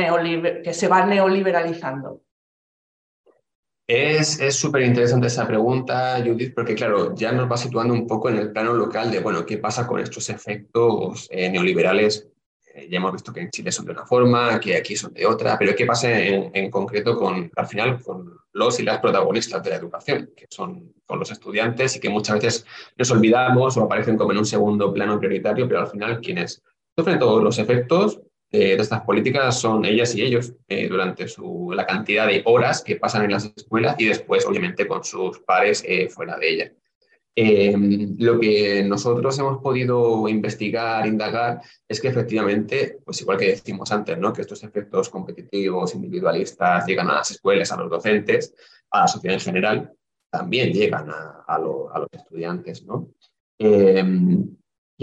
que 0.64 0.74
se 0.74 0.88
va 0.88 1.06
neoliberalizando? 1.06 2.22
Es 3.86 4.40
súper 4.56 4.84
interesante 4.84 5.28
esa 5.28 5.46
pregunta, 5.46 6.18
Judith, 6.26 6.54
porque 6.56 6.74
claro, 6.74 7.14
ya 7.16 7.34
nos 7.34 7.52
va 7.52 7.58
situando 7.58 7.94
un 7.94 8.08
poco 8.08 8.30
en 8.30 8.38
el 8.38 8.52
plano 8.52 8.74
local 8.74 9.12
de, 9.12 9.20
bueno, 9.20 9.46
¿qué 9.46 9.58
pasa 9.58 9.86
con 9.86 10.00
estos 10.00 10.30
efectos 10.30 11.28
eh, 11.30 11.50
neoliberales? 11.50 12.30
Eh, 12.74 12.88
ya 12.90 12.98
hemos 12.98 13.12
visto 13.12 13.34
que 13.34 13.42
en 13.42 13.52
Chile 13.52 13.74
son 13.74 13.86
de 13.86 13.92
una 13.92 14.06
forma, 14.06 14.58
que 14.62 14.78
aquí 14.78 14.96
son 14.96 15.14
de 15.14 15.26
otra, 15.26 15.60
pero 15.60 15.76
¿qué 15.76 15.86
pasa 15.86 16.18
en, 16.18 16.72
concreto 16.72 17.18
con, 17.18 17.52
al 17.54 17.68
final, 17.68 18.02
con 18.02 18.34
los 18.54 18.80
y 18.80 18.84
las 18.84 19.00
protagonistas 19.00 19.62
de 19.62 19.72
la 19.72 19.76
educación, 19.76 20.32
que 20.36 20.48
son 20.50 20.94
con 21.06 21.20
los 21.20 21.30
estudiantes 21.30 21.98
y 21.98 22.00
que 22.00 22.10
muchas 22.10 22.36
veces 22.36 22.66
nos 22.96 23.12
olvidamos 23.12 23.76
o 23.76 23.84
aparecen 23.84 24.18
como 24.18 24.32
en 24.32 24.38
un 24.38 24.46
segundo 24.46 24.94
plano 24.94 25.20
prioritario, 25.20 25.68
pero 25.68 25.82
al 25.82 25.88
final 25.88 26.22
quienes 26.22 26.64
sufren 26.96 27.20
todos 27.20 27.44
los 27.44 27.60
efectos 27.60 28.22
de 28.54 28.74
estas 28.76 29.02
políticas 29.02 29.60
son 29.60 29.84
ellas 29.84 30.14
y 30.16 30.22
ellos 30.22 30.54
eh, 30.68 30.88
durante 30.88 31.28
su, 31.28 31.72
la 31.76 31.88
cantidad 31.88 32.28
de 32.28 32.44
horas 32.46 32.84
que 32.84 32.98
pasan 32.98 33.26
en 33.26 33.32
las 33.32 33.46
escuelas 33.46 33.96
y 33.98 34.06
después, 34.06 34.46
obviamente, 34.46 34.88
con 34.88 35.04
sus 35.04 35.40
pares 35.40 35.84
eh, 35.88 36.08
fuera 36.08 36.38
de 36.38 36.50
ellas. 36.50 36.72
Eh, 37.36 37.76
lo 38.20 38.40
que 38.40 38.84
nosotros 38.84 39.40
hemos 39.40 39.58
podido 39.58 40.28
investigar, 40.30 41.08
indagar, 41.08 41.62
es 41.88 42.00
que 42.00 42.10
efectivamente, 42.10 43.00
pues 43.04 43.22
igual 43.22 43.40
que 43.40 43.48
decimos 43.48 43.92
antes, 43.92 44.20
¿no? 44.20 44.32
que 44.32 44.42
estos 44.42 44.64
efectos 44.64 45.10
competitivos, 45.10 45.96
individualistas, 45.96 46.86
llegan 46.86 47.10
a 47.10 47.16
las 47.16 47.32
escuelas, 47.32 47.72
a 47.72 47.78
los 47.78 47.90
docentes, 47.90 48.54
a 48.92 49.00
la 49.02 49.08
sociedad 49.08 49.34
en 49.34 49.42
general, 49.42 49.94
también 50.30 50.72
llegan 50.72 51.10
a, 51.10 51.44
a, 51.48 51.58
los 51.58 52.08
estudiantes. 52.12 52.86
¿no? 52.86 53.10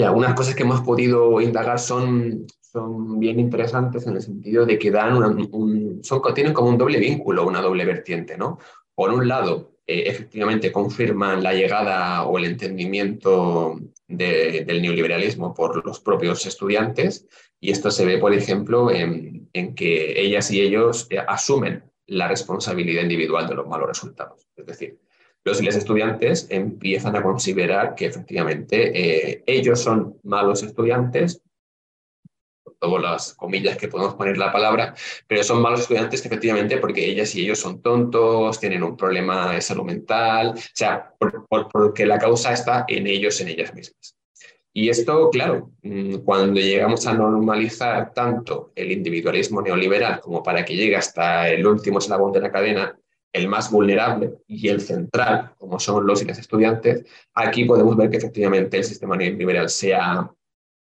Y 0.00 0.02
algunas 0.02 0.34
cosas 0.34 0.54
que 0.54 0.62
hemos 0.62 0.80
podido 0.80 1.40
indagar 1.40 1.78
son 1.78 2.46
son 2.72 3.18
bien 3.18 3.40
interesantes 3.40 4.06
en 4.06 4.14
el 4.14 4.22
sentido 4.22 4.64
de 4.64 4.78
que 4.78 4.90
dan 4.90 5.16
un, 5.16 6.00
son, 6.02 6.22
tienen 6.34 6.52
como 6.52 6.68
un 6.68 6.78
doble 6.78 6.98
vínculo, 6.98 7.46
una 7.46 7.60
doble 7.60 7.84
vertiente, 7.84 8.38
¿no? 8.38 8.58
Por 8.94 9.12
un 9.12 9.26
lado, 9.26 9.72
eh, 9.86 10.04
efectivamente 10.06 10.70
confirman 10.70 11.42
la 11.42 11.52
llegada 11.52 12.24
o 12.24 12.38
el 12.38 12.44
entendimiento 12.44 13.80
del 14.06 14.82
neoliberalismo 14.82 15.54
por 15.54 15.84
los 15.84 16.00
propios 16.00 16.46
estudiantes 16.46 17.26
y 17.60 17.70
esto 17.70 17.90
se 17.90 18.04
ve, 18.04 18.18
por 18.18 18.32
ejemplo, 18.34 18.90
en, 18.90 19.48
en 19.52 19.74
que 19.74 20.20
ellas 20.20 20.50
y 20.50 20.60
ellos 20.60 21.06
eh, 21.10 21.18
asumen 21.26 21.84
la 22.06 22.28
responsabilidad 22.28 23.02
individual 23.02 23.48
de 23.48 23.54
los 23.54 23.66
malos 23.66 23.88
resultados. 23.88 24.48
Es 24.56 24.66
decir, 24.66 24.98
los 25.44 25.60
estudiantes 25.60 26.46
empiezan 26.50 27.16
a 27.16 27.22
considerar 27.22 27.94
que 27.94 28.06
efectivamente 28.06 29.30
eh, 29.30 29.42
ellos 29.46 29.80
son 29.80 30.18
malos 30.22 30.62
estudiantes 30.62 31.42
todas 32.80 33.02
las 33.02 33.34
comillas 33.34 33.76
que 33.76 33.88
podemos 33.88 34.14
poner 34.14 34.38
la 34.38 34.50
palabra, 34.50 34.94
pero 35.26 35.44
son 35.44 35.60
malos 35.60 35.80
estudiantes 35.80 36.24
efectivamente 36.24 36.78
porque 36.78 37.04
ellas 37.04 37.34
y 37.34 37.42
ellos 37.42 37.58
son 37.58 37.82
tontos, 37.82 38.58
tienen 38.58 38.82
un 38.82 38.96
problema 38.96 39.52
de 39.52 39.60
salud 39.60 39.84
mental, 39.84 40.54
o 40.56 40.60
sea, 40.74 41.14
porque 41.18 42.06
la 42.06 42.18
causa 42.18 42.52
está 42.52 42.86
en 42.88 43.06
ellos, 43.06 43.40
en 43.40 43.48
ellas 43.48 43.74
mismas. 43.74 44.16
Y 44.72 44.88
esto, 44.88 45.30
claro, 45.30 45.72
mm, 45.82 46.18
cuando 46.18 46.60
llegamos 46.60 47.06
a 47.06 47.12
normalizar 47.12 48.12
tanto 48.14 48.72
el 48.76 48.92
individualismo 48.92 49.60
neoliberal 49.60 50.20
como 50.20 50.42
para 50.42 50.64
que 50.64 50.76
llegue 50.76 50.96
hasta 50.96 51.48
el 51.48 51.66
último 51.66 51.98
eslabón 51.98 52.32
de 52.32 52.40
la 52.40 52.52
cadena, 52.52 52.96
el 53.32 53.48
más 53.48 53.70
vulnerable 53.70 54.38
y 54.46 54.68
el 54.68 54.80
central, 54.80 55.52
como 55.58 55.78
son 55.78 56.06
los 56.06 56.22
y 56.22 56.24
las 56.24 56.38
estudiantes, 56.38 57.04
aquí 57.34 57.64
podemos 57.64 57.96
ver 57.96 58.10
que 58.10 58.16
efectivamente 58.16 58.76
el 58.78 58.84
sistema 58.84 59.16
neoliberal 59.16 59.68
se 59.68 59.94
ha 59.94 60.30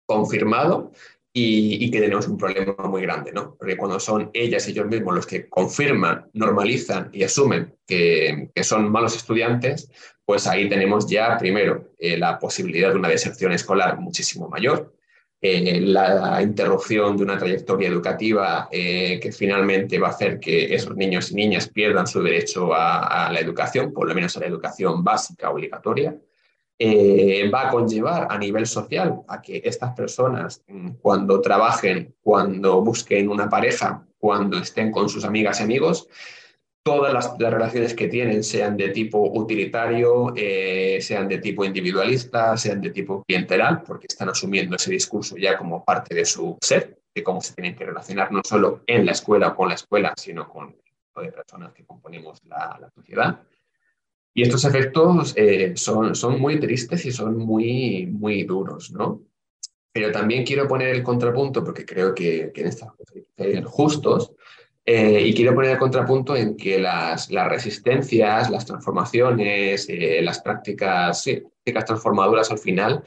confirmado 0.05 0.91
y, 1.31 1.91
que 1.91 1.99
tenemos 2.01 2.27
un 2.27 2.37
problema 2.37 2.73
muy 2.87 3.03
grande, 3.03 3.31
¿no? 3.31 3.55
Porque 3.55 3.77
cuando 3.77 3.99
son 3.99 4.29
ellas 4.33 4.67
y 4.67 4.71
ellos 4.71 4.87
mismos 4.87 5.15
los 5.15 5.27
que 5.27 5.47
confirman, 5.47 6.29
normalizan 6.33 7.09
y 7.13 7.23
asumen 7.23 7.75
que, 7.85 8.49
que 8.53 8.63
son 8.63 8.91
malos 8.91 9.15
estudiantes, 9.15 9.89
pues 10.25 10.47
ahí 10.47 10.67
tenemos 10.69 11.07
ya, 11.07 11.37
primero, 11.37 11.93
eh, 11.97 12.17
la 12.17 12.39
posibilidad 12.39 12.89
de 12.89 12.97
una 12.97 13.09
deserción 13.09 13.51
escolar 13.51 13.99
muchísimo 13.99 14.49
mayor, 14.49 14.93
eh, 15.41 15.79
la 15.79 16.41
interrupción 16.41 17.15
de 17.15 17.23
una 17.23 17.37
trayectoria 17.37 17.87
educativa 17.87 18.67
eh, 18.69 19.19
que 19.21 19.31
finalmente 19.31 19.97
va 19.97 20.07
a 20.07 20.11
hacer 20.11 20.37
que 20.37 20.75
esos 20.75 20.97
niños 20.97 21.31
y 21.31 21.35
niñas 21.35 21.69
pierdan 21.69 22.07
su 22.07 22.21
derecho 22.21 22.73
a, 22.73 23.29
la 23.31 23.39
educación, 23.39 23.93
por 23.93 24.09
lo 24.09 24.13
menos 24.13 24.35
a 24.35 24.41
la 24.41 24.47
educación 24.47 25.01
básica 25.01 25.49
obligatoria. 25.49 26.17
Eh, 26.77 27.49
va 27.53 27.67
a 27.67 27.69
conllevar 27.69 28.27
a 28.29 28.37
nivel 28.37 28.65
social 28.65 29.21
a 29.27 29.41
que 29.41 29.61
estas 29.63 29.93
personas, 29.93 30.61
mm, 30.67 30.91
cuando 31.01 31.39
trabajen, 31.39 32.15
cuando 32.21 32.81
busquen 32.81 33.29
una 33.29 33.49
pareja, 33.49 34.05
cuando 34.17 34.57
estén 34.57 34.91
con 34.91 35.07
sus 35.07 35.23
amigas 35.23 35.61
y 35.61 35.63
amigos, 35.63 36.07
todas 36.83 37.13
las, 37.13 37.37
relaciones 37.37 37.93
que 37.93 38.07
tienen 38.07 38.43
sean 38.43 38.77
de 38.77 38.89
tipo 38.89 39.31
utilitario, 39.33 40.33
eh, 40.35 40.99
sean 41.01 41.27
de 41.27 41.37
tipo 41.39 41.65
individualista, 41.65 42.57
sean 42.57 42.81
de 42.81 42.89
tipo 42.91 43.23
clienteral, 43.23 43.83
porque 43.83 44.07
están 44.07 44.29
asumiendo 44.29 44.75
ese 44.75 44.91
discurso 44.91 45.37
ya 45.37 45.57
como 45.57 45.83
parte 45.83 46.15
de 46.15 46.25
su 46.25 46.57
ser, 46.61 46.99
de 47.13 47.23
cómo 47.23 47.41
se 47.41 47.53
tienen 47.53 47.75
que 47.75 47.85
relacionar 47.85 48.31
no 48.31 48.41
solo 48.43 48.81
en 48.87 49.05
la 49.05 49.11
escuela 49.11 49.49
o 49.49 49.55
con 49.55 49.69
la 49.69 49.75
escuela, 49.75 50.13
sino 50.17 50.47
con 50.47 50.75
de 51.21 51.31
personas 51.31 51.73
que 51.73 51.85
componemos 51.85 52.39
la, 52.45 52.77
la 52.79 52.89
sociedad. 52.89 53.41
Y 54.33 54.43
estos 54.43 54.63
efectos 54.65 55.33
eh, 55.35 55.73
son, 55.75 56.15
son 56.15 56.39
muy 56.39 56.59
tristes 56.59 57.05
y 57.05 57.11
son 57.11 57.37
muy, 57.37 58.05
muy 58.05 58.43
duros, 58.43 58.91
¿no? 58.91 59.23
Pero 59.91 60.11
también 60.11 60.45
quiero 60.45 60.67
poner 60.67 60.89
el 60.89 61.03
contrapunto, 61.03 61.63
porque 61.63 61.85
creo 61.85 62.13
que, 62.13 62.51
que 62.53 62.61
en 62.61 62.67
estas 62.67 62.91
cosas 62.91 63.15
hay 63.15 63.23
que 63.23 63.53
ser 63.53 63.63
justos, 63.65 64.33
eh, 64.91 65.21
y 65.21 65.35
quiero 65.35 65.53
poner 65.53 65.73
el 65.73 65.77
contrapunto 65.77 66.35
en 66.35 66.57
que 66.57 66.79
las, 66.79 67.29
resistencias, 67.29 68.49
las 68.49 68.65
transformaciones, 68.65 69.87
eh, 69.87 70.19
las 70.23 70.41
prácticas, 70.41 71.23
prácticas 71.23 71.85
transformadoras 71.85 72.49
al 72.49 72.57
final 72.57 73.03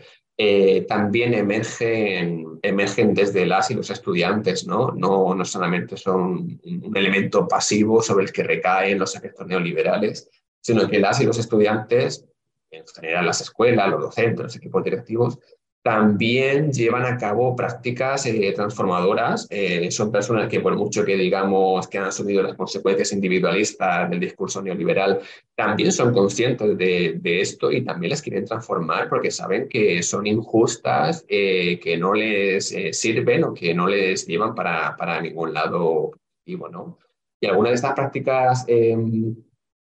también 0.89 1.35
emergen, 1.35 2.59
emergen 2.63 3.15
desde 3.15 3.47
las 3.47 3.71
y 3.71 3.75
los 3.75 3.91
estudiantes, 3.91 4.67
¿no? 4.67 4.91
¿no? 4.91 5.35
No 5.35 5.45
solamente 5.45 5.97
son 5.97 6.61
un 6.65 6.97
elemento 6.97 7.47
pasivo 7.47 8.03
sobre 8.03 8.25
el 8.25 8.33
que 8.33 8.43
recaen 8.43 8.99
los 8.99 9.15
efectos 9.15 9.47
neoliberales, 9.47 10.29
sino 10.61 10.89
que 10.89 11.01
las 11.01 11.21
y 11.21 11.27
los 11.27 11.39
estudiantes, 11.39 12.25
en 12.71 12.85
general 12.87 13.27
las 13.27 13.41
escuelas, 13.41 13.91
los 13.91 14.03
docentes, 14.03 14.45
los 14.45 14.57
equipos 14.57 14.83
directivos, 14.85 15.39
también 15.83 16.73
llevan 16.73 17.05
a 17.05 17.17
cabo 17.17 17.57
prácticas 17.57 18.27
eh, 18.27 18.53
transformadoras. 18.55 19.49
Eh, 19.51 19.91
son 19.91 20.13
personas 20.13 20.49
que, 20.49 20.61
por 20.61 20.77
mucho 20.77 21.05
que 21.05 21.17
digamos 21.17 21.89
que 21.89 21.99
han 21.99 22.05
asumido 22.05 22.43
las 22.43 22.55
consecuencias 22.55 23.13
individualistas 23.13 24.09
del 24.09 24.21
discurso 24.21 24.63
neoliberal, 24.63 25.21
también 25.57 25.91
son 25.91 26.13
conscientes 26.13 26.79
de, 26.79 27.21
esto 27.25 27.73
y 27.73 27.83
también 27.83 28.11
las 28.11 28.23
quieren 28.23 28.45
transformar 28.45 29.09
porque 29.09 29.31
saben 29.31 29.69
que 29.69 30.03
son 30.03 30.27
injustas, 30.27 31.25
eh, 31.29 31.81
que 31.81 31.97
no 31.97 32.15
les 32.15 32.75
sirven 32.93 33.45
o 33.45 33.55
que 33.55 33.75
no 33.75 33.89
les 33.89 34.27
llevan 34.27 34.55
para, 34.55 34.97
para 34.97 35.21
ningún 35.21 35.53
lado 35.53 36.13
positivo. 36.13 36.69
¿no? 36.69 36.99
Y 37.41 37.47
algunas 37.47 37.71
de 37.71 37.75
estas 37.75 37.95
prácticas 37.95 38.65
em, 38.69 39.35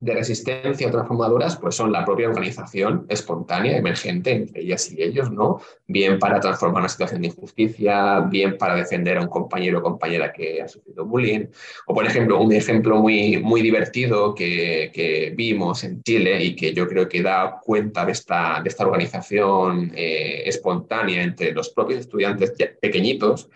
de 0.01 0.15
resistencia 0.15 0.91
transformadoras 0.91 1.57
pues 1.57 1.75
son 1.75 1.93
la 1.93 2.07
propia 2.07 2.29
organización 2.29 3.05
espontánea, 3.11 3.77
emergente 3.77 4.33
entre 4.33 4.63
ellas 4.63 4.91
y 4.91 5.03
ellos, 5.03 5.31
¿no? 5.31 5.61
Bien 5.87 6.19
para 6.19 6.41
transformar 6.41 6.81
una 6.81 6.89
situación 6.89 7.21
de 7.21 7.29
injusticia, 7.29 8.21
bien 8.21 8.57
para 8.57 8.75
defender 8.75 9.19
a 9.19 9.21
un 9.21 9.29
compañero 9.29 9.81
o 9.81 9.83
compañera 9.83 10.33
que 10.33 10.63
ha 10.63 10.69
sufrido 10.69 11.05
bullying. 11.05 11.47
O, 11.87 11.95
por 11.95 12.07
ejemplo, 12.07 12.41
un 12.41 12.51
ejemplo 12.51 12.97
muy, 12.97 13.43
muy 13.43 13.61
divertido 13.61 14.35
que, 14.35 14.91
que 14.95 15.35
vimos 15.37 15.85
en 15.85 16.03
Chile 16.03 16.43
y 16.43 16.57
que 16.57 16.73
yo 16.73 16.89
creo 16.89 17.07
que 17.07 17.23
da 17.23 17.61
cuenta 17.63 18.07
de 18.07 18.13
esta, 18.13 18.61
de 18.63 18.71
esta 18.71 18.87
organización 18.87 19.93
eh, 19.95 20.45
espontánea 20.47 21.23
entre 21.23 21.53
los 21.53 21.69
propios 21.69 22.01
estudiantes 22.01 22.55
pequeñitos, 22.81 23.51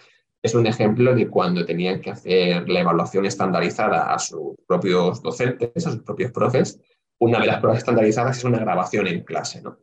es 0.45 0.55
un 0.55 0.67
ejemplo 0.67 1.15
de 1.15 1.29
cuando 1.29 1.65
tenían 1.65 2.03
que 2.03 2.11
hacer 2.11 2.69
la 2.69 2.81
evaluación 2.81 3.25
estandarizada 3.25 4.13
a 4.13 4.19
sus 4.19 4.55
propios 4.69 5.23
docentes, 5.23 5.87
a 5.87 5.91
sus 5.91 6.03
propios 6.03 6.33
profes. 6.33 6.79
Una 7.19 7.41
de 7.41 7.47
las 7.47 7.61
pruebas 7.61 7.79
estandarizadas 7.79 8.37
es 8.37 8.45
una 8.45 8.59
grabación 8.59 9.07
en 9.07 9.25
clase, 9.25 9.63
¿no? 9.63 9.79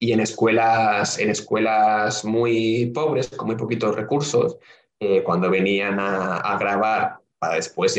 Y 0.00 0.12
en 0.12 0.20
escuelas, 0.20 1.18
en 1.18 1.28
escuelas 1.28 2.24
muy 2.24 2.86
pobres, 2.86 3.28
con 3.28 3.48
muy 3.48 3.56
poquitos 3.56 3.94
recursos, 3.94 4.56
eh, 4.98 5.22
cuando 5.22 5.50
venían 5.50 5.98
a, 6.00 6.56
grabar 6.58 7.18
para 7.38 7.56
después 7.56 7.94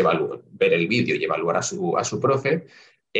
ver 0.54 0.74
el 0.74 0.88
vídeo 0.88 1.16
y 1.16 1.24
evaluar 1.26 1.58
a 1.58 1.62
su, 1.62 1.96
a 1.96 2.04
su 2.04 2.20
profe, 2.20 2.66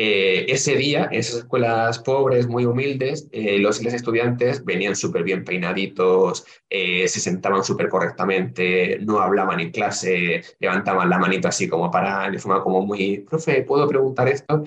eh, 0.00 0.46
ese 0.48 0.76
día, 0.76 1.08
en 1.10 1.18
esas 1.18 1.38
escuelas 1.38 1.98
pobres, 1.98 2.46
muy 2.46 2.64
humildes, 2.64 3.28
eh, 3.32 3.58
los, 3.58 3.84
estudiantes 3.84 4.64
venían 4.64 4.94
súper 4.94 5.24
bien 5.24 5.44
peinaditos, 5.44 6.46
eh, 6.70 7.08
se 7.08 7.18
sentaban 7.18 7.64
súper 7.64 7.88
correctamente, 7.88 9.00
no 9.00 9.18
hablaban 9.18 9.58
en 9.58 9.72
clase, 9.72 10.44
levantaban 10.60 11.10
la 11.10 11.18
manita 11.18 11.48
así 11.48 11.66
como 11.68 11.90
para, 11.90 12.30
de 12.30 12.38
forma 12.38 12.62
como 12.62 12.86
muy, 12.86 13.24
profe, 13.28 13.62
¿puedo 13.62 13.88
preguntar 13.88 14.28
esto? 14.28 14.62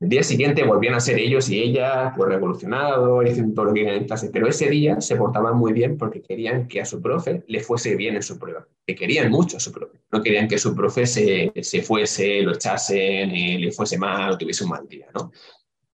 El 0.00 0.10
día 0.10 0.22
siguiente 0.22 0.62
volvían 0.62 0.94
a 0.94 1.00
ser 1.00 1.18
ellos 1.18 1.48
y 1.48 1.60
ella, 1.60 2.12
pues 2.16 2.28
revolucionados, 2.28 3.24
diciendo 3.24 3.54
todo 3.54 3.64
lo 3.64 3.74
que 3.74 3.96
en 3.96 4.04
clase, 4.04 4.30
pero 4.32 4.46
ese 4.46 4.70
día 4.70 5.00
se 5.00 5.16
portaban 5.16 5.56
muy 5.56 5.72
bien 5.72 5.98
porque 5.98 6.22
querían 6.22 6.68
que 6.68 6.80
a 6.80 6.84
su 6.84 7.02
profe 7.02 7.42
le 7.48 7.58
fuese 7.58 7.96
bien 7.96 8.14
en 8.14 8.22
su 8.22 8.38
prueba, 8.38 8.64
que 8.86 8.94
querían 8.94 9.28
mucho 9.28 9.56
a 9.56 9.60
su 9.60 9.72
profe, 9.72 9.98
no 10.12 10.22
querían 10.22 10.46
que 10.46 10.56
su 10.56 10.72
profe 10.72 11.04
se, 11.04 11.50
se 11.60 11.82
fuese, 11.82 12.42
lo 12.42 12.52
echasen, 12.52 13.34
y 13.34 13.58
le 13.58 13.72
fuese 13.72 13.98
mal 13.98 14.32
o 14.32 14.38
tuviese 14.38 14.62
un 14.62 14.70
mal 14.70 14.86
día, 14.86 15.08
¿no? 15.12 15.32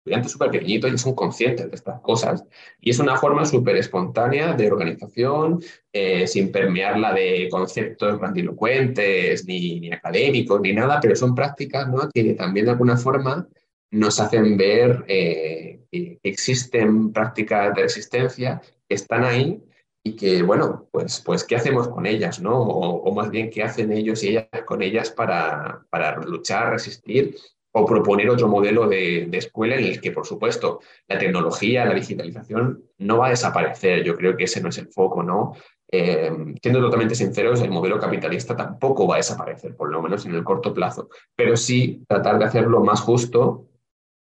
estudiantes 0.02 0.32
súper 0.32 0.50
pequeñitos 0.50 0.92
y 0.92 0.98
son 0.98 1.14
conscientes 1.14 1.70
de 1.70 1.76
estas 1.76 2.02
cosas. 2.02 2.44
Y 2.80 2.90
es 2.90 2.98
una 2.98 3.18
forma 3.18 3.46
súper 3.46 3.76
espontánea 3.76 4.54
de 4.54 4.72
organización, 4.72 5.62
eh, 5.94 6.26
sin 6.26 6.52
permearla 6.52 7.14
de 7.14 7.48
conceptos 7.52 8.18
grandilocuentes, 8.18 9.46
ni, 9.46 9.80
ni, 9.80 9.92
académicos, 9.92 10.60
ni 10.60 10.74
nada, 10.74 11.00
pero 11.00 11.16
son 11.16 11.36
prácticas 11.36 11.88
¿no? 11.88 12.10
que 12.12 12.34
también 12.34 12.66
de 12.66 12.72
alguna 12.72 12.98
forma 12.98 13.48
nos 13.92 14.20
hacen 14.20 14.58
ver 14.58 15.04
eh, 15.08 15.82
que 15.92 16.20
existen 16.24 17.12
prácticas 17.12 17.76
de 17.76 17.84
resistencia 17.84 18.62
que 18.88 18.96
están 18.96 19.24
ahí 19.24 19.64
y 20.04 20.16
que, 20.16 20.42
bueno, 20.42 20.88
pues, 20.92 21.22
pues 21.24 21.44
¿qué 21.44 21.56
hacemos 21.56 21.88
con 21.90 22.06
ellas? 22.06 22.42
¿no? 22.42 22.60
O, 22.60 23.04
o 23.04 23.14
más 23.14 23.30
bien, 23.30 23.50
¿qué 23.50 23.64
hacen 23.64 23.92
ellos 23.92 24.24
y 24.24 24.30
ellas 24.30 24.48
con 24.66 24.82
ellas 24.82 25.12
para, 25.12 25.86
para 25.90 26.18
luchar, 26.22 26.72
resistir 26.72 27.36
o 27.74 27.86
proponer 27.86 28.30
otro 28.30 28.48
modelo 28.48 28.88
de, 28.88 29.28
de, 29.30 29.38
escuela 29.38 29.76
en 29.76 29.86
el 29.86 30.02
que, 30.02 30.12
por 30.12 30.26
supuesto, 30.26 30.82
la 31.08 31.18
tecnología, 31.18 31.86
la 31.86 31.94
digitalización 31.94 32.84
no 32.98 33.20
va 33.20 33.28
a 33.28 33.30
desaparecer. 33.30 34.04
Yo 34.04 34.18
creo 34.18 34.36
que 34.36 34.44
ese 34.46 34.62
no 34.62 34.70
es 34.70 34.78
el 34.78 34.88
foco, 34.88 35.24
¿no? 35.24 35.54
Eh, 35.94 36.32
siendo 36.62 36.80
totalmente 36.80 37.16
sinceros, 37.16 37.62
el 37.62 37.70
modelo 37.70 38.00
capitalista 38.00 38.56
tampoco 38.56 39.06
va 39.08 39.16
a 39.16 39.18
desaparecer, 39.18 39.76
por 39.76 39.92
lo 39.92 40.02
menos 40.02 40.26
en 40.26 40.34
el 40.34 40.44
corto 40.44 40.74
plazo, 40.74 41.10
pero 41.36 41.58
sí 41.58 42.04
tratar 42.08 42.40
de 42.40 42.46
hacerlo 42.46 42.82
más 42.82 43.02
justo 43.02 43.68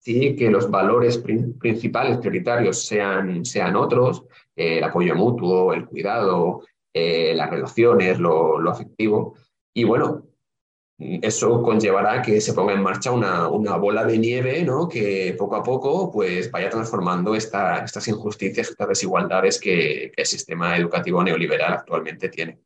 sí 0.06 0.36
que 0.36 0.52
los 0.52 0.70
valores 0.70 1.18
principales, 1.18 2.20
prioritarios, 2.20 2.86
sean, 2.86 3.44
sean 3.44 3.76
otros, 3.76 4.24
eh, 4.56 4.78
el 4.78 4.84
apoyo 4.84 5.16
mutuo, 5.16 5.74
el 5.74 5.86
cuidado, 5.88 6.62
eh, 6.94 7.34
las 7.36 7.50
relaciones, 7.50 8.20
lo, 8.20 8.60
lo, 8.60 8.70
afectivo. 8.70 9.34
Y 9.74 9.84
bueno, 9.84 10.28
eso 11.00 11.62
conllevará 11.64 12.22
que 12.22 12.40
se 12.40 12.54
ponga 12.54 12.74
en 12.74 12.84
marcha 12.84 13.12
una, 13.12 13.50
una, 13.50 13.78
bola 13.78 14.06
de 14.06 14.20
nieve 14.20 14.64
¿no? 14.64 14.88
que 14.88 15.36
poco 15.38 15.56
a 15.56 15.64
poco 15.64 16.12
pues, 16.12 16.52
vaya 16.52 16.70
transformando 16.70 17.34
esta, 17.34 17.84
estas 17.84 18.08
injusticias, 18.08 18.70
estas 18.70 18.88
desigualdades 18.88 19.60
que 19.60 20.12
el 20.16 20.26
sistema 20.26 20.78
educativo 20.78 21.24
neoliberal 21.24 21.74
actualmente 21.74 22.30
tiene. 22.30 22.60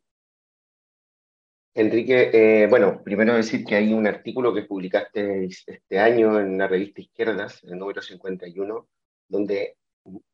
Enrique, 1.79 2.29
eh, 2.33 2.67
bueno, 2.67 3.01
primero 3.03 3.35
decir 3.35 3.63
que 3.63 3.75
hay 3.75 3.93
un 3.93 4.05
artículo 4.05 4.53
que 4.53 4.63
publicaste 4.63 5.45
este 5.45 5.99
año 5.99 6.39
en 6.39 6.57
la 6.57 6.67
revista 6.67 7.01
Izquierdas, 7.01 7.63
el 7.63 7.79
número 7.79 8.01
51, 8.01 8.87
donde 9.27 9.77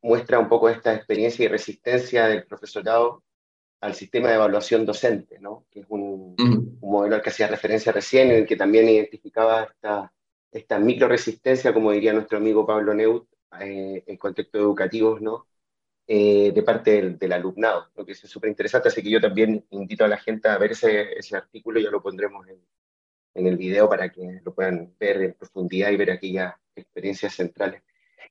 muestra 0.02 0.38
un 0.38 0.48
poco 0.48 0.68
esta 0.68 0.94
experiencia 0.94 1.44
y 1.44 1.48
resistencia 1.48 2.26
del 2.26 2.46
profesorado 2.46 3.22
al 3.80 3.94
sistema 3.94 4.28
de 4.28 4.34
evaluación 4.34 4.84
docente, 4.84 5.38
¿no? 5.38 5.66
que 5.70 5.80
es 5.80 5.86
un, 5.88 6.34
un 6.38 6.78
modelo 6.80 7.14
al 7.14 7.22
que 7.22 7.30
hacía 7.30 7.46
referencia 7.46 7.92
recién, 7.92 8.30
en 8.30 8.38
el 8.38 8.46
que 8.46 8.56
también 8.56 8.88
identificaba 8.88 9.64
esta, 9.64 10.12
esta 10.50 10.78
micro 10.80 11.06
resistencia, 11.06 11.72
como 11.72 11.92
diría 11.92 12.12
nuestro 12.12 12.38
amigo 12.38 12.66
Pablo 12.66 12.92
Neut, 12.94 13.28
eh, 13.60 14.02
en 14.04 14.16
contextos 14.16 14.60
educativos, 14.60 15.20
¿no? 15.20 15.46
Eh, 16.08 16.52
de 16.52 16.62
parte 16.62 16.92
del, 16.92 17.18
del, 17.18 17.32
alumnado, 17.32 17.88
lo 17.96 18.06
que 18.06 18.12
es 18.12 18.20
súper 18.20 18.48
interesante, 18.48 18.88
así 18.88 19.02
que 19.02 19.10
yo 19.10 19.20
también 19.20 19.64
invito 19.70 20.04
a 20.04 20.08
la 20.08 20.16
gente 20.16 20.48
a 20.48 20.56
ver 20.56 20.70
ese, 20.70 21.18
ese 21.18 21.36
artículo, 21.36 21.80
ya 21.80 21.90
lo 21.90 22.00
pondremos 22.00 22.46
en, 22.46 22.60
en, 23.34 23.46
el 23.46 23.56
video 23.56 23.88
para 23.88 24.08
que 24.10 24.40
lo 24.44 24.54
puedan 24.54 24.94
ver 25.00 25.22
en 25.22 25.34
profundidad 25.34 25.90
y 25.90 25.96
ver 25.96 26.12
aquellas 26.12 26.54
experiencias 26.76 27.34
centrales. 27.34 27.82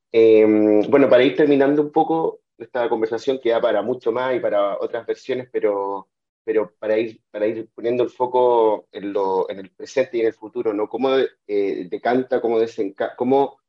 Eh, 0.09 0.45
bueno, 0.87 1.09
para 1.09 1.23
ir 1.23 1.35
terminando 1.35 1.81
un 1.81 1.91
poco 1.91 2.39
esta 2.57 2.87
conversación, 2.87 3.39
que 3.39 3.49
da 3.49 3.59
para 3.59 3.81
mucho 3.81 4.11
más 4.13 4.33
y 4.35 4.39
para 4.39 4.79
otras 4.79 5.05
versiones, 5.05 5.49
pero, 5.51 6.07
pero 6.45 6.73
para, 6.79 6.97
ir, 6.97 7.21
para 7.29 7.45
ir 7.45 7.67
poniendo 7.75 8.03
el 8.03 8.09
foco 8.09 8.87
en, 8.93 9.11
lo, 9.11 9.49
en 9.49 9.59
el 9.59 9.71
presente 9.71 10.17
y 10.17 10.21
en 10.21 10.27
el 10.27 10.33
futuro, 10.33 10.73
¿no? 10.73 10.87
¿Cómo 10.87 11.09
eh, 11.17 11.87
decanta, 11.89 12.39
cómo, 12.39 12.57
desenca 12.57 13.17
cómo 13.17 13.59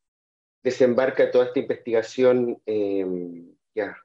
desembarca 0.62 1.30
toda 1.30 1.46
esta 1.46 1.60
investigación 1.60 2.60
eh, 3.76 3.84
ya 3.84 3.96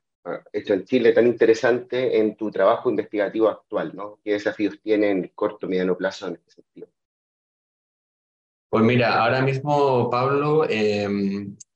hecho 0.53 0.74
en 0.74 0.86
Chile 0.86 1.13
tan 1.13 1.28
interesante 1.28 2.19
en 2.19 2.36
tu 2.36 2.51
trabajo 2.51 2.89
investigativo 2.89 3.49
actual, 3.49 3.91
¿no? 3.95 4.19
¿Qué 4.24 4.34
desafíos 4.34 4.80
tiene 4.82 5.09
en 5.11 5.32
corto, 5.34 5.67
mediano 5.67 5.97
plazo 5.97 6.28
en 6.28 6.36
este 6.36 6.51
sentido? 6.51 6.88
Pues 8.69 8.84
mira, 8.86 9.22
ahora 9.22 9.41
mismo, 9.41 10.09
Pablo, 10.09 10.65
eh, 10.69 11.07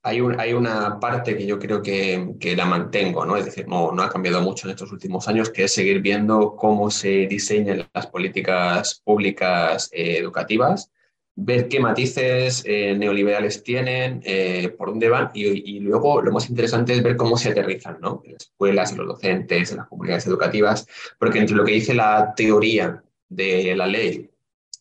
hay, 0.02 0.22
un, 0.22 0.39
hay, 0.39 0.54
una 0.54 0.98
parte 0.98 1.36
que 1.36 1.46
yo 1.46 1.60
creo 1.60 1.82
que, 1.82 2.36
que, 2.39 2.56
la 2.56 2.66
mantengo, 2.66 3.26
¿no? 3.26 3.36
Es 3.36 3.43
decir, 3.43 3.68
no, 3.68 3.91
no 3.91 4.02
ha 4.02 4.10
cambiado 4.10 4.41
mucho 4.41 4.68
en 4.68 4.72
estos 4.72 4.93
últimos 4.93 5.28
años, 5.28 5.50
que 5.50 5.66
es 5.66 5.74
seguir 5.74 6.02
viendo 6.02 6.56
cómo 6.56 6.89
se 6.89 7.28
diseñan 7.28 7.89
las 7.93 8.08
políticas 8.08 9.02
públicas 9.04 9.89
eh, 9.91 10.20
educativas 10.20 10.89
ver 11.36 11.68
qué 11.68 11.80
matices 11.80 12.64
eh, 12.66 12.96
neoliberales 12.98 13.64
tienen, 13.64 14.22
eh, 14.24 14.74
por 14.78 14.90
dónde 14.90 15.10
van 15.10 15.32
y, 15.34 15.80
luego 15.80 16.22
lo 16.22 16.32
más 16.32 16.50
interesante 16.50 16.94
es 16.94 17.04
ver 17.04 17.18
cómo 17.18 17.38
se 17.38 17.50
aterrizan 17.50 17.98
¿no? 18.02 18.22
en 18.26 18.34
las 18.34 18.44
escuelas, 18.44 18.92
en 18.92 18.98
los 19.00 19.08
docentes, 19.08 19.72
en 19.72 19.78
las 19.78 19.88
comunidades 19.88 20.28
educativas, 20.28 20.88
porque 21.20 21.40
entre 21.40 21.56
lo 21.56 21.66
que 21.66 21.74
dice 21.74 21.94
la 21.94 22.34
teoría 22.36 23.04
de 23.28 23.76
la 23.76 23.86
ley, 23.86 24.30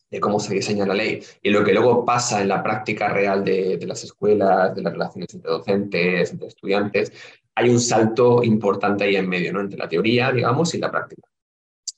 de 0.09 0.19
cómo 0.19 0.39
se 0.39 0.53
diseña 0.53 0.85
la 0.85 0.93
ley 0.93 1.21
y 1.41 1.49
lo 1.49 1.63
que 1.63 1.73
luego 1.73 2.05
pasa 2.05 2.41
en 2.41 2.47
la 2.47 2.63
práctica 2.63 3.09
real 3.09 3.43
de, 3.43 3.77
de 3.77 3.85
las 3.85 4.03
escuelas, 4.03 4.73
de 4.75 4.81
las 4.81 4.93
relaciones 4.93 5.33
entre 5.33 5.51
docentes, 5.51 6.31
entre 6.31 6.47
estudiantes, 6.47 7.11
hay 7.55 7.69
un 7.69 7.79
salto 7.79 8.43
importante 8.43 9.03
ahí 9.03 9.15
en 9.15 9.27
medio, 9.27 9.51
¿no? 9.51 9.61
entre 9.61 9.79
la 9.79 9.89
teoría, 9.89 10.31
digamos, 10.31 10.73
y 10.73 10.77
la 10.77 10.91
práctica. 10.91 11.27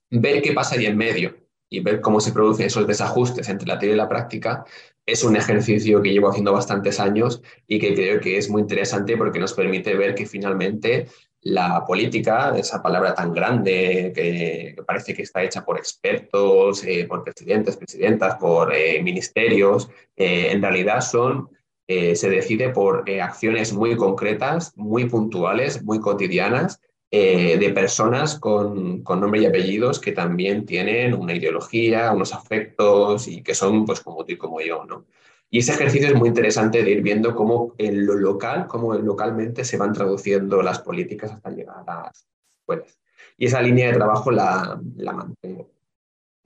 Ver 0.10 0.42
qué 0.42 0.54
pasa 0.54 0.76
ahí 0.76 0.86
en 0.86 0.98
medio, 0.98 1.36
y 1.70 1.82
ver 1.82 2.02
cómo 2.02 2.20
se 2.20 2.32
producen 2.32 2.68
esos 2.68 2.88
desajustes 2.88 3.50
entre 3.50 3.68
la 3.68 3.78
teoría 3.78 3.96
y 3.96 3.98
la 3.98 4.10
práctica 4.10 4.66
es 5.08 5.24
un 5.24 5.38
ejercicio 5.38 6.02
que 6.02 6.12
llevo 6.12 6.30
haciendo 6.30 6.52
bastantes 6.52 7.00
años 7.00 7.42
y 7.66 7.80
que 7.80 7.96
creo 7.96 8.20
que 8.20 8.38
es 8.38 8.50
muy 8.50 8.62
interesante 8.62 9.16
porque 9.16 9.40
nos 9.40 9.54
permite 9.54 9.96
ver 9.96 10.14
que 10.14 10.26
finalmente 10.26 11.08
la 11.42 11.86
política, 11.86 12.54
esa 12.58 12.82
palabra 12.82 13.14
tan 13.14 13.32
grande 13.32 14.12
que, 14.14 14.76
parece 14.86 15.14
que 15.14 15.22
está 15.22 15.44
hecha 15.44 15.64
por 15.64 15.78
expertos, 15.78 16.84
eh, 16.84 17.06
por 17.08 17.24
presidentes, 17.24 17.78
presidentas, 17.78 18.36
por 18.36 18.74
eh, 18.74 19.02
ministerios, 19.02 19.90
eh, 20.18 20.50
en 20.52 20.62
realidad 20.62 21.00
son, 21.00 21.50
eh, 21.88 22.16
se 22.18 22.30
decide 22.30 22.70
por 22.70 23.10
acciones 23.22 23.72
muy 23.72 23.96
concretas, 23.96 24.74
muy 24.76 25.06
puntuales, 25.06 25.84
muy 25.84 26.02
cotidianas 26.02 26.82
eh, 27.10 27.58
de 27.58 27.70
personas 27.70 28.38
con, 28.40 29.02
con, 29.02 29.22
nombre 29.22 29.42
y 29.42 29.46
apellidos 29.46 30.00
que 30.00 30.12
también 30.12 30.66
tienen 30.66 31.14
una 31.14 31.34
ideología, 31.34 32.12
unos 32.12 32.34
afectos 32.34 33.28
y 33.28 33.42
que 33.44 33.56
son 33.56 33.86
pues 33.86 34.02
como 34.02 34.26
tú 34.26 34.34
y 34.34 34.38
como 34.38 34.60
yo, 34.62 34.84
¿no? 34.86 35.06
Y 35.50 35.60
ese 35.60 35.72
ejercicio 35.72 36.10
es 36.10 36.16
muy 36.16 36.28
interesante 36.28 36.84
de 36.84 36.92
ir 36.92 37.02
viendo 37.02 37.34
cómo 37.34 37.74
en 37.78 38.06
lo 38.06 38.16
local, 38.16 38.68
cómo 38.68 38.94
localmente 38.96 39.64
se 39.64 39.78
van 39.78 39.94
traduciendo 39.94 40.62
las 40.62 40.80
políticas 40.80 41.32
hasta 41.32 41.52
llegar 41.52 41.84
a 41.88 42.04
las 42.04 42.28
escuelas. 42.60 43.00
Y 43.38 43.46
esa 43.46 43.62
línea 43.62 43.88
de 43.88 43.94
trabajo 43.94 44.32
la, 44.32 44.80
la 44.98 45.14
mantengo. 45.14 45.77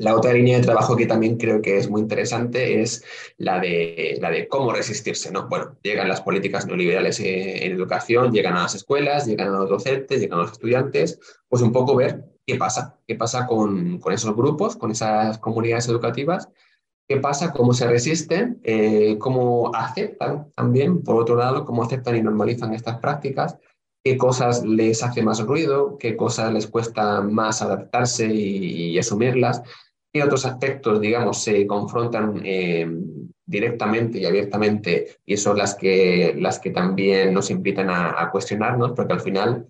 La 0.01 0.15
otra 0.15 0.33
línea 0.33 0.57
de 0.57 0.63
trabajo 0.63 0.95
que 0.95 1.05
también 1.05 1.37
creo 1.37 1.61
que 1.61 1.77
es 1.77 1.87
muy 1.87 2.01
interesante 2.01 2.81
es 2.81 3.03
la 3.37 3.59
de, 3.59 4.17
la 4.19 4.31
de 4.31 4.47
cómo 4.47 4.73
resistirse. 4.73 5.31
¿no? 5.31 5.47
Bueno, 5.47 5.77
llegan 5.83 6.07
las 6.07 6.21
políticas 6.21 6.65
neoliberales 6.65 7.19
en 7.19 7.71
educación, 7.71 8.31
llegan 8.31 8.55
a 8.55 8.63
las 8.63 8.73
escuelas, 8.73 9.27
llegan 9.27 9.49
a 9.49 9.59
los 9.59 9.69
docentes, 9.69 10.19
llegan 10.19 10.39
a 10.39 10.41
los 10.41 10.53
estudiantes, 10.53 11.19
pues 11.47 11.61
un 11.61 11.71
poco 11.71 11.95
ver 11.95 12.25
qué 12.47 12.55
pasa, 12.55 12.97
qué 13.07 13.13
pasa 13.13 13.45
con, 13.45 13.99
con 13.99 14.11
esos 14.11 14.35
grupos, 14.35 14.75
con 14.75 14.89
esas 14.89 15.37
comunidades 15.37 15.87
educativas, 15.87 16.49
qué 17.07 17.17
pasa, 17.17 17.53
cómo 17.53 17.71
se 17.71 17.85
resisten, 17.85 18.59
eh, 18.63 19.17
cómo 19.19 19.71
aceptan 19.75 20.49
también, 20.55 21.03
por 21.03 21.17
otro 21.17 21.35
lado, 21.35 21.63
cómo 21.63 21.83
aceptan 21.83 22.15
y 22.15 22.23
normalizan 22.23 22.73
estas 22.73 22.97
prácticas, 22.97 23.59
qué 24.03 24.17
cosas 24.17 24.65
les 24.65 25.03
hace 25.03 25.21
más 25.21 25.41
ruido, 25.41 25.99
qué 25.99 26.17
cosas 26.17 26.51
les 26.51 26.65
cuesta 26.65 27.21
más 27.21 27.61
adaptarse 27.61 28.25
y 28.33 28.97
asumirlas 28.97 29.61
qué 30.11 30.23
otros 30.23 30.45
aspectos, 30.45 30.99
digamos, 30.99 31.43
se 31.43 31.65
confrontan 31.65 32.41
eh, 32.43 32.87
directamente 33.45 34.19
y 34.19 34.25
abiertamente 34.25 35.19
y 35.25 35.37
son 35.37 35.57
las 35.57 35.75
que, 35.75 36.35
las 36.37 36.59
que 36.59 36.71
también 36.71 37.33
nos 37.33 37.49
invitan 37.49 37.89
a, 37.89 38.29
cuestionarnos, 38.31 38.91
porque 38.91 39.13
al 39.13 39.21
final 39.21 39.67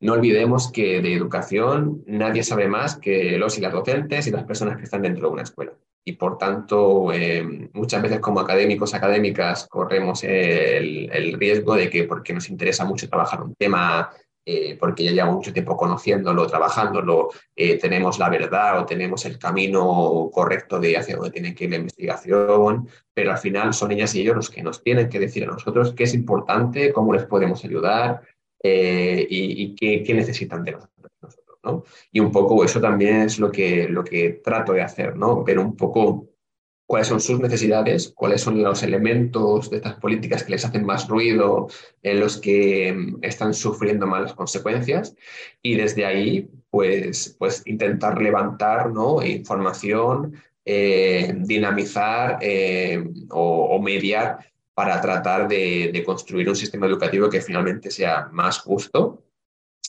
no 0.00 0.14
olvidemos 0.14 0.70
que 0.70 1.00
de 1.00 1.14
educación 1.14 2.02
nadie 2.06 2.42
sabe 2.42 2.68
más 2.68 2.96
que 2.96 3.38
los 3.38 3.58
y 3.58 3.60
las 3.60 3.72
docentes 3.72 4.26
y 4.26 4.30
las 4.30 4.44
personas 4.44 4.76
que 4.76 4.84
están 4.84 5.02
dentro 5.02 5.28
de 5.28 5.34
una 5.34 5.42
escuela. 5.42 5.72
Y 6.04 6.12
por 6.12 6.38
tanto, 6.38 7.12
eh, 7.12 7.68
muchas 7.72 8.00
veces 8.00 8.20
como 8.20 8.38
académicos, 8.38 8.94
académicas, 8.94 9.66
corremos 9.68 10.22
el 10.22 11.36
riesgo 11.38 11.74
de 11.74 11.90
que 11.90 12.04
porque 12.04 12.32
nos 12.32 12.48
interesa 12.48 12.84
mucho 12.84 13.08
trabajar 13.08 13.42
un 13.42 13.54
tema 13.56 14.10
eh, 14.48 14.76
porque 14.78 15.02
ya 15.02 15.10
llevamos 15.10 15.34
mucho 15.34 15.52
tiempo 15.52 15.76
conociéndolo, 15.76 16.46
trabajándolo, 16.46 17.30
eh, 17.56 17.78
tenemos 17.78 18.20
la 18.20 18.28
verdad 18.28 18.80
o 18.80 18.86
tenemos 18.86 19.24
el 19.24 19.40
camino 19.40 20.30
correcto 20.32 20.78
de 20.78 20.96
hacia 20.96 21.16
dónde 21.16 21.32
tiene 21.32 21.52
que 21.52 21.64
ir 21.64 21.70
la 21.70 21.78
investigación, 21.78 22.88
pero 23.12 23.32
al 23.32 23.38
final 23.38 23.74
son 23.74 23.90
ellas 23.90 24.14
y 24.14 24.20
ellos 24.20 24.36
los 24.36 24.48
que 24.48 24.62
nos 24.62 24.84
tienen 24.84 25.08
que 25.08 25.18
decir 25.18 25.42
a 25.42 25.48
nosotros 25.48 25.94
qué 25.94 26.04
es 26.04 26.14
importante, 26.14 26.92
cómo 26.92 27.12
les 27.12 27.24
podemos 27.24 27.64
ayudar 27.64 28.22
eh, 28.62 29.26
y, 29.28 29.74
qué, 29.74 30.14
necesitan 30.14 30.62
de 30.62 30.72
nosotros. 30.72 31.12
¿no? 31.64 31.82
Y 32.12 32.20
un 32.20 32.30
poco 32.30 32.62
eso 32.62 32.80
también 32.80 33.22
es 33.22 33.40
lo 33.40 33.50
que, 33.50 33.88
lo 33.88 34.04
que 34.04 34.40
trato 34.44 34.72
de 34.74 34.82
hacer, 34.82 35.16
¿no? 35.16 35.42
ver 35.42 35.58
un 35.58 35.76
poco 35.76 36.28
cuáles 36.86 37.08
son 37.08 37.20
sus 37.20 37.40
necesidades, 37.40 38.12
cuáles 38.14 38.40
son 38.40 38.62
los 38.62 38.82
elementos 38.82 39.70
de 39.70 39.78
estas 39.78 39.94
políticas 39.94 40.44
que 40.44 40.52
les 40.52 40.64
hacen 40.64 40.86
más 40.86 41.08
ruido, 41.08 41.68
en 42.02 42.20
los 42.20 42.38
que 42.38 42.92
mm, 42.92 43.18
están 43.22 43.54
sufriendo 43.54 44.06
malas 44.06 44.34
consecuencias 44.34 45.14
y 45.62 45.74
desde 45.74 46.06
ahí 46.06 46.48
pues, 46.70 47.36
pues 47.38 47.62
intentar 47.66 48.20
levantar 48.20 48.92
¿no? 48.92 49.22
información, 49.24 50.34
eh, 50.64 51.34
dinamizar 51.38 52.38
eh, 52.40 53.04
o, 53.30 53.80
mediar 53.80 54.38
para 54.74 55.00
tratar 55.00 55.48
de, 55.48 55.90
de 55.92 56.04
construir 56.04 56.48
un 56.48 56.56
sistema 56.56 56.86
educativo 56.86 57.30
que 57.30 57.40
finalmente 57.40 57.90
sea 57.90 58.28
más 58.32 58.58
justo 58.58 59.25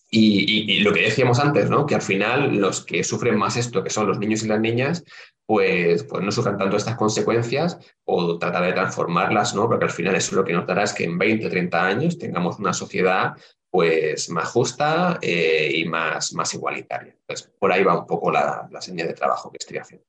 y, 0.10 0.80
lo 0.80 0.94
que 0.94 1.02
decíamos 1.02 1.40
antes, 1.40 1.70
¿no? 1.70 1.86
que 1.86 1.96
al 1.96 2.02
final 2.02 2.56
los 2.58 2.86
que 2.86 3.04
sufren 3.04 3.38
más 3.38 3.58
esto, 3.58 3.84
que 3.84 3.90
son 3.90 4.08
los 4.08 4.20
niños 4.20 4.44
y 4.44 4.48
las 4.48 4.60
niñas, 4.60 5.04
pues, 5.46 6.04
pues 6.04 6.24
no 6.24 6.32
sufran 6.32 6.58
tanto 6.58 6.78
estas 6.78 6.96
consecuencias 6.96 7.78
o 8.06 8.38
tratar 8.38 8.64
de 8.64 8.74
transformarlas, 8.74 9.54
¿no? 9.54 9.68
porque 9.68 9.86
al 9.86 9.92
final 9.92 10.16
eso 10.16 10.36
lo 10.36 10.46
que 10.46 10.54
nos 10.54 10.66
dará 10.66 10.84
es 10.84 10.94
que 10.94 11.04
en 11.04 11.18
20 11.18 11.48
o 11.48 11.50
30 11.50 11.86
años 11.86 12.18
tengamos 12.18 12.58
una 12.60 12.74
sociedad 12.74 13.34
pues, 13.70 14.30
más 14.30 14.50
justa 14.50 15.20
eh, 15.22 15.72
y 15.76 15.86
más, 15.86 16.34
igualitaria. 16.54 17.14
Entonces, 17.20 17.52
por 17.60 17.72
ahí 17.72 17.84
va 17.84 18.00
un 18.00 18.08
poco 18.08 18.32
la, 18.32 18.68
la 18.72 18.82
señal 18.82 19.08
de 19.08 19.14
trabajo 19.14 19.52
que 19.52 19.58
estoy 19.60 19.78
haciendo. 19.78 20.06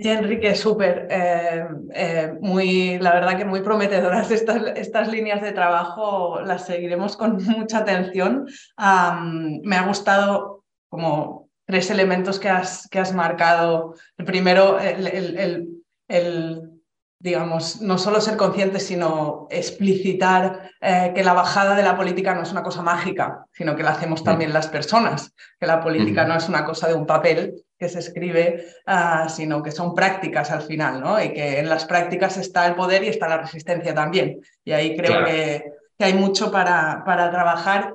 Y 0.00 0.08
Enrique, 0.08 0.54
súper, 0.54 1.08
eh, 1.10 1.66
eh, 1.92 2.32
muy, 2.40 3.00
la 3.00 3.12
verdad 3.14 3.36
que 3.36 3.44
muy 3.44 3.62
prometedoras 3.62 4.30
estas, 4.30 4.62
estas 4.76 5.08
líneas 5.08 5.42
de 5.42 5.50
trabajo, 5.50 6.40
las 6.40 6.66
seguiremos 6.66 7.16
con 7.16 7.42
mucha 7.44 7.78
atención. 7.78 8.46
me 8.76 9.76
ha 9.76 9.86
gustado 9.86 10.64
como 10.88 11.48
tres 11.66 11.90
elementos 11.90 12.38
que 12.38 12.48
has, 12.48 12.88
que 12.88 13.00
has 13.00 13.12
marcado. 13.12 13.96
El 14.16 14.24
primero, 14.24 14.78
el, 14.78 15.68
el, 16.08 16.70
digamos, 17.18 17.82
no 17.82 17.98
solo 17.98 18.20
ser 18.20 18.36
conscientes, 18.36 18.86
sino 18.86 19.48
explicitar 19.50 20.70
eh, 20.80 21.10
que 21.12 21.24
la 21.24 21.32
bajada 21.32 21.74
de 21.74 21.82
la 21.82 21.96
política 21.96 22.36
no 22.36 22.42
es 22.42 22.52
una 22.52 22.62
cosa 22.62 22.82
mágica, 22.82 23.46
sino 23.50 23.74
que 23.74 23.82
la 23.82 23.90
hacemos 23.90 24.22
también 24.22 24.52
las 24.52 24.68
personas, 24.68 25.34
que 25.58 25.66
la 25.66 25.80
política 25.80 26.24
no 26.24 26.36
es 26.36 26.48
una 26.48 26.64
cosa 26.64 26.86
de 26.86 26.94
un 26.94 27.04
papel 27.04 27.64
que 27.78 27.88
se 27.88 28.00
escribe, 28.00 28.66
ah, 28.86 29.28
sino 29.28 29.62
que 29.62 29.70
son 29.70 29.94
prácticas 29.94 30.50
al 30.50 30.62
final, 30.62 31.00
¿no? 31.00 31.22
Y 31.22 31.32
que 31.32 31.60
en 31.60 31.68
las 31.68 31.84
prácticas 31.84 32.36
está 32.36 32.66
el 32.66 32.74
poder 32.74 33.04
y 33.04 33.08
está 33.08 33.28
la 33.28 33.38
resistencia 33.38 33.94
también. 33.94 34.40
Y 34.64 34.72
ahí 34.72 34.96
creo 34.96 35.24
que, 35.24 35.64
que, 35.96 36.04
hay 36.04 36.14
mucho 36.14 36.50
para, 36.50 37.02
para 37.04 37.30
trabajar 37.30 37.94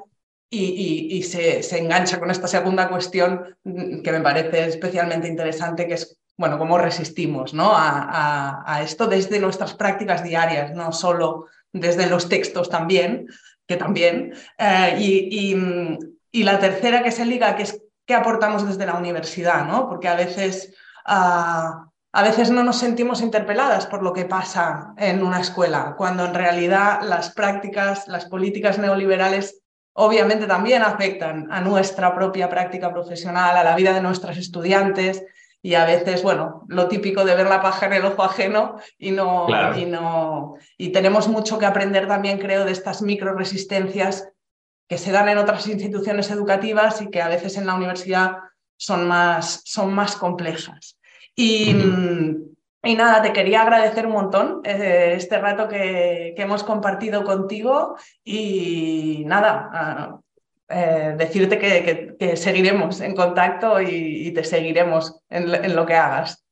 y, 0.50 1.08
y, 1.18 1.24
se, 1.24 1.64
se, 1.64 1.80
engancha 1.80 2.20
con 2.20 2.30
esta 2.30 2.48
segunda 2.48 2.88
cuestión 2.88 3.58
mm, 3.64 4.02
que 4.02 4.12
me 4.12 4.22
parece 4.22 4.66
especialmente 4.68 5.28
interesante, 5.28 5.88
que 5.88 5.96
es, 5.96 6.18
bueno, 6.38 6.60
cómo 6.60 6.78
resistimos 6.78 7.54
¿no? 7.54 7.72
a, 7.76 8.64
a, 8.66 8.84
esto 8.84 9.08
desde 9.08 9.40
nuestras 9.40 9.74
prácticas 9.74 10.24
diarias, 10.24 10.72
no 10.76 10.92
solo 10.92 11.48
desde 11.72 12.08
los 12.08 12.30
textos 12.30 12.70
también, 12.70 13.28
que 13.68 13.78
también. 13.78 14.34
Eh, 14.58 14.96
y, 15.00 15.56
mm, 15.56 15.98
y, 16.32 16.44
la 16.44 16.60
tercera 16.60 17.04
que 17.04 17.12
se 17.12 17.26
liga, 17.26 17.56
que 17.56 17.64
es 17.64 17.82
qué 18.06 18.16
aportamos 18.16 18.68
desde 18.68 18.86
la 18.86 18.96
universidad, 18.96 19.66
¿no? 19.66 19.88
Porque 19.88 20.08
a 20.08 20.16
veces, 20.16 20.74
ah, 21.06 21.88
a 22.12 22.24
veces 22.24 22.52
no 22.52 22.64
nos 22.64 22.78
sentimos 22.78 23.22
interpeladas 23.22 23.86
por 23.88 24.04
lo 24.04 24.14
que 24.14 24.26
pasa 24.26 24.94
en 24.98 25.24
una 25.24 25.40
escuela, 25.40 25.96
cuando 25.98 26.26
en 26.26 26.34
realidad 26.34 27.02
las 27.02 27.34
prácticas, 27.34 28.08
las 28.08 28.26
políticas 28.26 28.78
neoliberales 28.78 29.64
obviamente 29.94 30.48
también 30.48 30.82
afectan 30.82 31.48
a 31.52 31.62
nuestra 31.62 32.14
propia 32.14 32.50
práctica 32.50 32.92
profesional, 32.92 33.56
a 33.56 33.64
la 33.64 33.76
vida 33.76 33.94
de 33.94 34.02
nuestros 34.02 34.38
estudiantes. 34.38 35.24
Y 35.66 35.76
a 35.76 35.86
veces, 35.86 36.24
bueno, 36.24 36.66
lo 36.68 36.90
típico 36.90 37.24
de 37.24 37.36
ver 37.36 37.48
la 37.48 37.62
paja 37.62 37.86
en 37.86 37.94
el 37.94 38.06
ojo 38.06 38.24
ajeno 38.24 38.76
y 38.98 39.12
no, 39.12 39.48
y 39.78 39.86
no. 39.86 40.56
Y 40.78 40.90
tenemos 40.90 41.30
mucho 41.30 41.58
que 41.58 41.66
aprender 41.66 42.06
también, 42.06 42.38
creo, 42.38 42.66
de 42.66 42.74
estas 42.74 43.02
micro 43.02 43.34
resistencias 43.34 44.28
que 44.94 45.00
se 45.00 45.12
dan 45.12 45.28
en 45.28 45.40
otras 45.40 45.66
instituciones 45.66 46.30
educativas 46.30 47.02
y 47.02 47.10
que 47.10 47.20
a 47.20 47.28
veces 47.28 47.58
en 47.58 47.66
la 47.66 47.74
universidad 47.74 48.34
son 48.78 49.08
más, 49.08 49.62
son 49.66 49.92
más 49.92 50.16
complejas. 50.16 51.00
Y, 51.36 51.76
y 52.84 52.96
nada, 52.96 53.24
te 53.24 53.34
quería 53.34 53.64
agradecer 53.64 54.06
un 54.06 54.14
montón 54.14 54.62
eh, 54.64 55.16
este 55.18 55.40
rato 55.40 55.68
que, 55.68 56.34
que, 56.36 56.44
hemos 56.44 56.64
compartido 56.64 57.24
contigo 57.24 57.96
y 58.24 59.24
nada, 59.26 60.20
eh, 60.70 61.16
decirte 61.18 61.58
que, 61.58 62.16
que, 62.20 62.38
seguiremos 62.38 63.02
en 63.02 63.16
contacto 63.16 63.82
y, 63.82 64.32
te 64.32 64.44
seguiremos 64.44 65.22
en, 65.28 65.56
en 65.56 65.76
lo 65.76 65.88
que 65.88 65.96
hagas. 65.96 66.43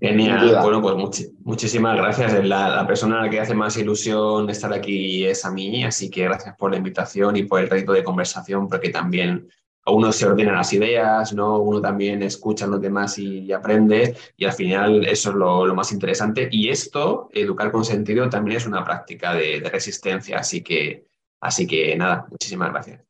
Genial, 0.00 0.58
bueno, 0.62 0.82
pues 0.82 1.32
muchísimas 1.42 1.96
gracias. 1.96 2.44
La, 2.44 2.86
persona 2.86 3.20
a 3.20 3.24
la 3.24 3.30
que 3.30 3.40
hace 3.40 3.54
más 3.54 3.76
ilusión 3.76 4.48
estar 4.50 4.72
aquí 4.72 5.24
es 5.24 5.44
a 5.44 5.50
mí, 5.50 5.84
así 5.84 6.10
que 6.10 6.24
gracias 6.24 6.54
por 6.56 6.70
la 6.70 6.76
invitación 6.76 7.36
y 7.36 7.44
por 7.44 7.60
el 7.60 7.70
reto 7.70 7.92
de 7.92 8.04
conversación, 8.04 8.68
porque 8.68 8.90
también 8.90 9.48
a 9.84 9.92
uno 9.92 10.12
se 10.12 10.26
ordena 10.26 10.52
las 10.52 10.72
ideas, 10.72 11.32
¿no? 11.32 11.60
uno 11.60 11.80
también 11.80 12.22
escucha 12.22 12.64
a 12.64 12.68
los 12.68 12.80
demás 12.80 13.18
y, 13.18 13.52
aprende, 13.52 14.16
y 14.36 14.44
al 14.44 14.52
final 14.52 15.06
eso 15.06 15.30
es 15.30 15.36
lo, 15.36 15.74
más 15.74 15.92
interesante. 15.92 16.48
Y 16.50 16.68
esto, 16.68 17.30
educar 17.32 17.70
con 17.70 17.84
sentido, 17.84 18.28
también 18.28 18.58
es 18.58 18.66
una 18.66 18.84
práctica 18.84 19.32
de, 19.34 19.60
de 19.60 19.70
resistencia, 19.70 20.38
así 20.38 20.62
que, 20.62 21.06
así 21.40 21.66
que 21.66 21.96
nada, 21.96 22.26
muchísimas 22.30 22.70
gracias. 22.70 23.02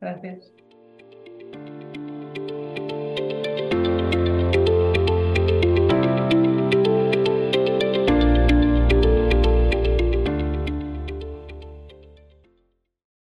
Gracias. 0.00 0.52